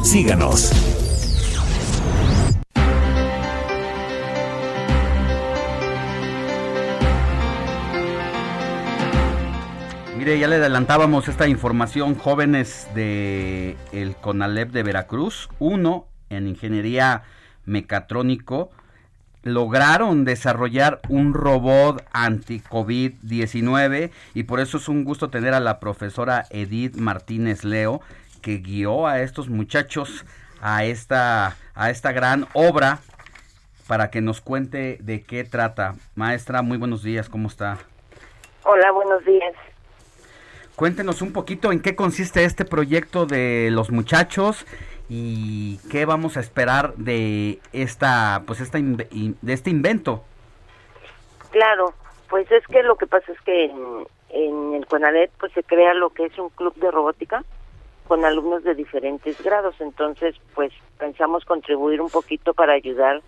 [0.04, 0.72] Síganos.
[10.16, 17.24] Mire, ya le adelantábamos esta información, jóvenes de el CONALEP de Veracruz, uno en ingeniería
[17.66, 18.70] mecatrónico,
[19.44, 26.46] lograron desarrollar un robot anti-COVID-19 y por eso es un gusto tener a la profesora
[26.50, 28.02] Edith Martínez Leo
[28.42, 30.26] que guió a estos muchachos
[30.62, 33.00] a esta, a esta gran obra
[33.88, 35.96] para que nos cuente de qué trata.
[36.16, 37.78] Maestra, muy buenos días, ¿cómo está?
[38.64, 39.54] Hola, buenos días.
[40.76, 44.66] Cuéntenos un poquito en qué consiste este proyecto de los muchachos
[45.10, 50.24] y qué vamos a esperar de esta pues esta de este invento.
[51.50, 51.94] Claro,
[52.30, 53.66] pues es que lo que pasa es que
[54.30, 57.44] en, el CONALET pues se crea lo que es un club de robótica
[58.08, 63.22] con alumnos de diferentes grados, entonces pues pensamos contribuir un poquito para ayudar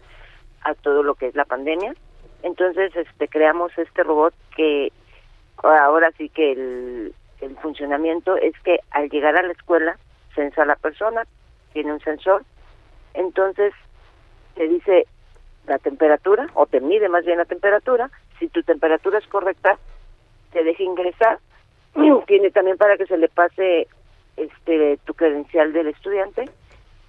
[0.61, 1.95] a todo lo que es la pandemia.
[2.43, 4.91] Entonces este creamos este robot que
[5.57, 9.97] ahora sí que el, el funcionamiento es que al llegar a la escuela
[10.35, 11.23] censa a la persona,
[11.73, 12.43] tiene un sensor,
[13.13, 13.73] entonces
[14.55, 15.07] te dice
[15.67, 18.09] la temperatura o te mide más bien la temperatura,
[18.39, 19.77] si tu temperatura es correcta,
[20.51, 21.39] te deja ingresar,
[22.27, 23.87] tiene también para que se le pase
[24.37, 26.49] este tu credencial del estudiante,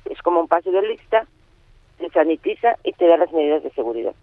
[0.04, 1.26] es como un pase de lista,
[1.98, 4.14] se sanitiza y te da las medidas de seguridad.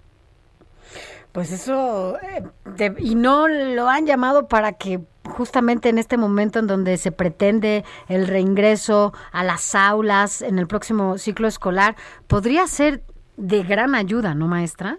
[1.32, 5.00] Pues eso, eh, y no lo han llamado para que
[5.30, 10.68] justamente en este momento en donde se pretende el reingreso a las aulas en el
[10.68, 11.96] próximo ciclo escolar,
[12.28, 13.02] podría ser
[13.38, 14.98] de gran ayuda, ¿no, maestra?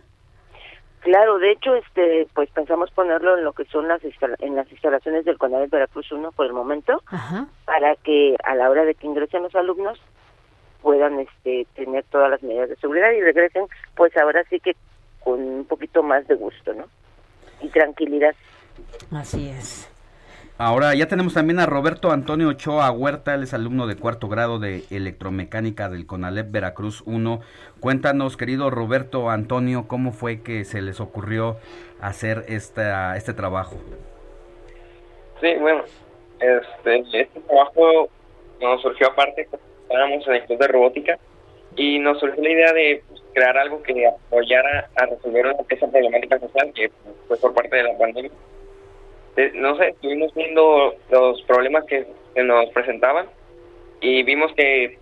[1.00, 5.24] Claro, de hecho, este, pues pensamos ponerlo en lo que son las en las instalaciones
[5.24, 7.46] del Conalep Veracruz 1 por el momento, Ajá.
[7.64, 9.98] para que a la hora de que ingresen los alumnos
[10.82, 14.76] puedan este, tener todas las medidas de seguridad y regresen, pues ahora sí que
[15.22, 16.84] con un poquito más de gusto, ¿no?
[17.60, 18.34] Y tranquilidad.
[19.12, 19.90] Así es.
[20.62, 24.58] Ahora ya tenemos también a Roberto Antonio Ochoa Huerta, él es alumno de cuarto grado
[24.58, 27.40] de electromecánica del CONALEP Veracruz 1.
[27.80, 31.56] Cuéntanos, querido Roberto Antonio, cómo fue que se les ocurrió
[32.02, 33.76] hacer esta, este trabajo.
[35.40, 35.82] Sí, bueno,
[36.40, 38.10] este, este trabajo
[38.60, 39.48] nos surgió aparte,
[39.82, 41.18] estábamos en el club de robótica
[41.74, 46.38] y nos surgió la idea de pues, crear algo que apoyara a resolver esa problemática
[46.38, 46.90] social que
[47.28, 48.30] fue por parte de la pandemia.
[49.36, 53.26] Eh, no sé, estuvimos viendo los problemas que nos presentaban
[54.00, 54.98] y vimos que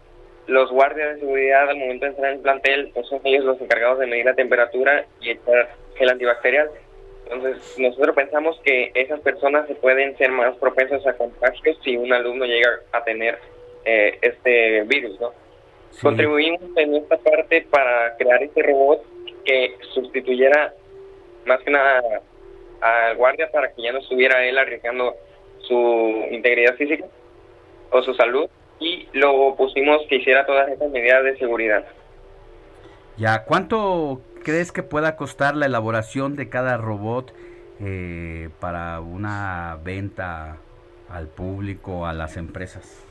[0.46, 3.60] los guardias de seguridad al momento de entrar en el plantel pues son ellos los
[3.60, 6.70] encargados de medir la temperatura y echar gel antibacterial.
[7.30, 12.10] Entonces, nosotros pensamos que esas personas se pueden ser más propensas a contagios si un
[12.12, 13.38] alumno llega a tener
[13.84, 15.32] eh, este virus, ¿no?
[16.00, 19.04] Contribuimos en esta parte para crear este robot
[19.44, 20.74] que sustituyera
[21.46, 22.02] más que nada
[22.80, 25.14] al guardia para que ya no estuviera él arriesgando
[25.60, 27.04] su integridad física
[27.90, 31.84] o su salud y lo pusimos que hiciera todas estas medidas de seguridad.
[33.16, 37.34] Ya, ¿cuánto crees que pueda costar la elaboración de cada robot
[37.80, 40.58] eh, para una venta
[41.10, 43.07] al público, a las empresas?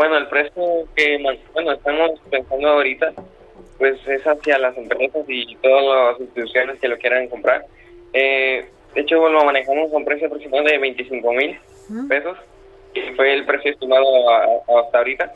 [0.00, 0.62] Bueno, el precio
[0.96, 1.18] que
[1.52, 3.12] bueno estamos pensando ahorita,
[3.76, 7.66] pues es hacia las empresas y todas las instituciones que lo quieran comprar.
[8.14, 8.64] Eh,
[8.94, 11.58] de hecho, lo manejamos a un precio aproximado de 25 mil
[12.08, 12.38] pesos,
[12.94, 15.34] que fue el precio estimado a- a- hasta ahorita.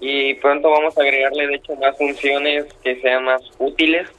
[0.00, 4.10] Y pronto vamos a agregarle, de hecho, más funciones que sean más útiles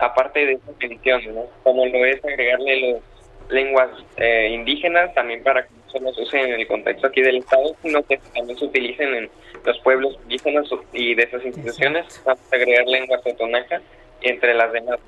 [0.00, 1.46] aparte de esas ediciones, ¿no?
[1.62, 3.00] Como lo es agregarle los
[3.48, 7.74] lenguas eh, indígenas también para que solo se usen en el contexto aquí del Estado,
[7.82, 9.30] sino que también se utilicen en
[9.64, 13.80] los pueblos indígenas y de esas instituciones, vamos a agregar lenguas totonaca
[14.20, 14.98] entre las demás.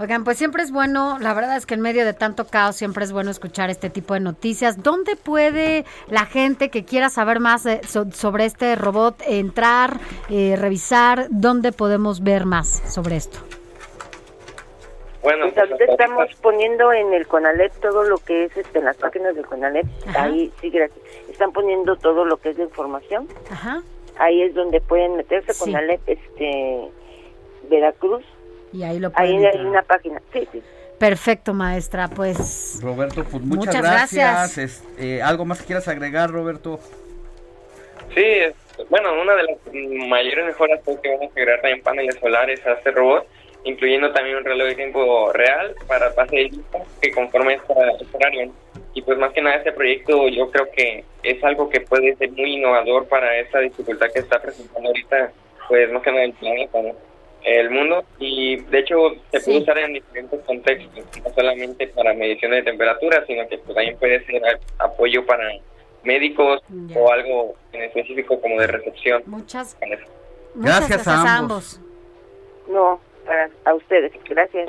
[0.00, 3.04] Oigan, pues siempre es bueno, la verdad es que en medio de tanto caos siempre
[3.04, 4.80] es bueno escuchar este tipo de noticias.
[4.80, 7.64] ¿Dónde puede la gente que quiera saber más
[8.12, 9.98] sobre este robot entrar,
[10.30, 11.26] eh, revisar?
[11.30, 13.40] ¿Dónde podemos ver más sobre esto?
[15.22, 18.96] Bueno, pues ahorita estamos poniendo en el CONALEP todo lo que es este, en las
[18.96, 19.86] páginas del CONALEP.
[20.16, 20.98] Ahí sí, gracias.
[21.28, 23.26] Están poniendo todo lo que es la información.
[23.50, 23.82] Ajá.
[24.18, 25.60] Ahí es donde pueden meterse Sí.
[25.60, 26.88] CONALEP este,
[27.68, 28.24] Veracruz.
[28.72, 29.66] Y ahí lo Ahí pueden hay entrar.
[29.66, 30.22] una página.
[30.32, 30.62] Sí, sí.
[30.98, 32.08] Perfecto, maestra.
[32.08, 34.12] Pues Roberto, pues muchas, Muchas gracias.
[34.32, 34.58] gracias.
[34.58, 36.78] Es- eh, ¿Algo más que quieras agregar, Roberto?
[38.14, 38.54] Sí, es-
[38.88, 39.58] bueno, una de las
[40.08, 43.26] mayores mejoras que vamos a agregar también paneles solares a este robot,
[43.64, 48.16] incluyendo también un reloj de tiempo real para pase de lista que conforme esta, este
[48.16, 48.52] horario.
[48.94, 52.30] Y pues más que nada este proyecto yo creo que es algo que puede ser
[52.32, 55.32] muy innovador para esta dificultad que está presentando ahorita,
[55.68, 57.08] pues más que nada el planeta, ¿no?
[57.44, 58.96] el mundo y de hecho
[59.30, 63.74] se puede usar en diferentes contextos, no solamente para medición de temperatura, sino que pues,
[63.74, 64.42] también puede ser
[64.78, 65.44] apoyo para
[66.02, 66.60] médicos
[66.94, 69.22] o algo en específico como de recepción.
[69.26, 70.10] Muchas, gracias,
[70.54, 71.80] gracias a ambos.
[72.68, 74.12] No, para, a ustedes.
[74.28, 74.66] Gracias.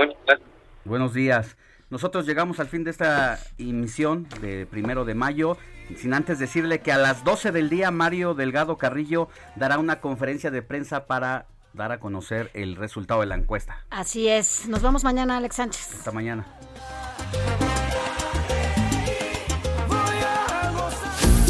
[0.85, 1.57] Buenos días.
[1.89, 5.57] Nosotros llegamos al fin de esta emisión de primero de mayo.
[5.95, 10.51] Sin antes decirle que a las 12 del día Mario Delgado Carrillo dará una conferencia
[10.51, 13.85] de prensa para dar a conocer el resultado de la encuesta.
[13.89, 14.67] Así es.
[14.67, 15.95] Nos vemos mañana, Alex Sánchez.
[15.95, 16.45] Hasta mañana.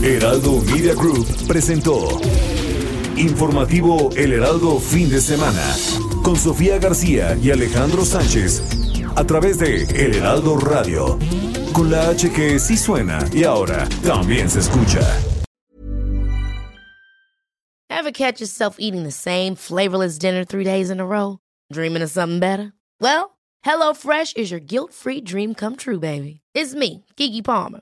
[0.01, 2.21] Heraldo Media Group presentó
[3.19, 5.75] Informativo El Heraldo Fin de Semana
[6.23, 8.61] con Sofía García y Alejandro Sánchez
[9.13, 11.19] a través de El Heraldo Radio
[11.73, 15.01] con la H que sí suena y ahora también se escucha.
[17.89, 21.39] Ever catch yourself eating the same flavorless dinner three days in a row?
[21.73, 22.71] Dreaming of something better?
[23.01, 26.39] Well, HelloFresh is your guilt-free dream come true, baby.
[26.53, 27.81] It's me, Kiki Palmer.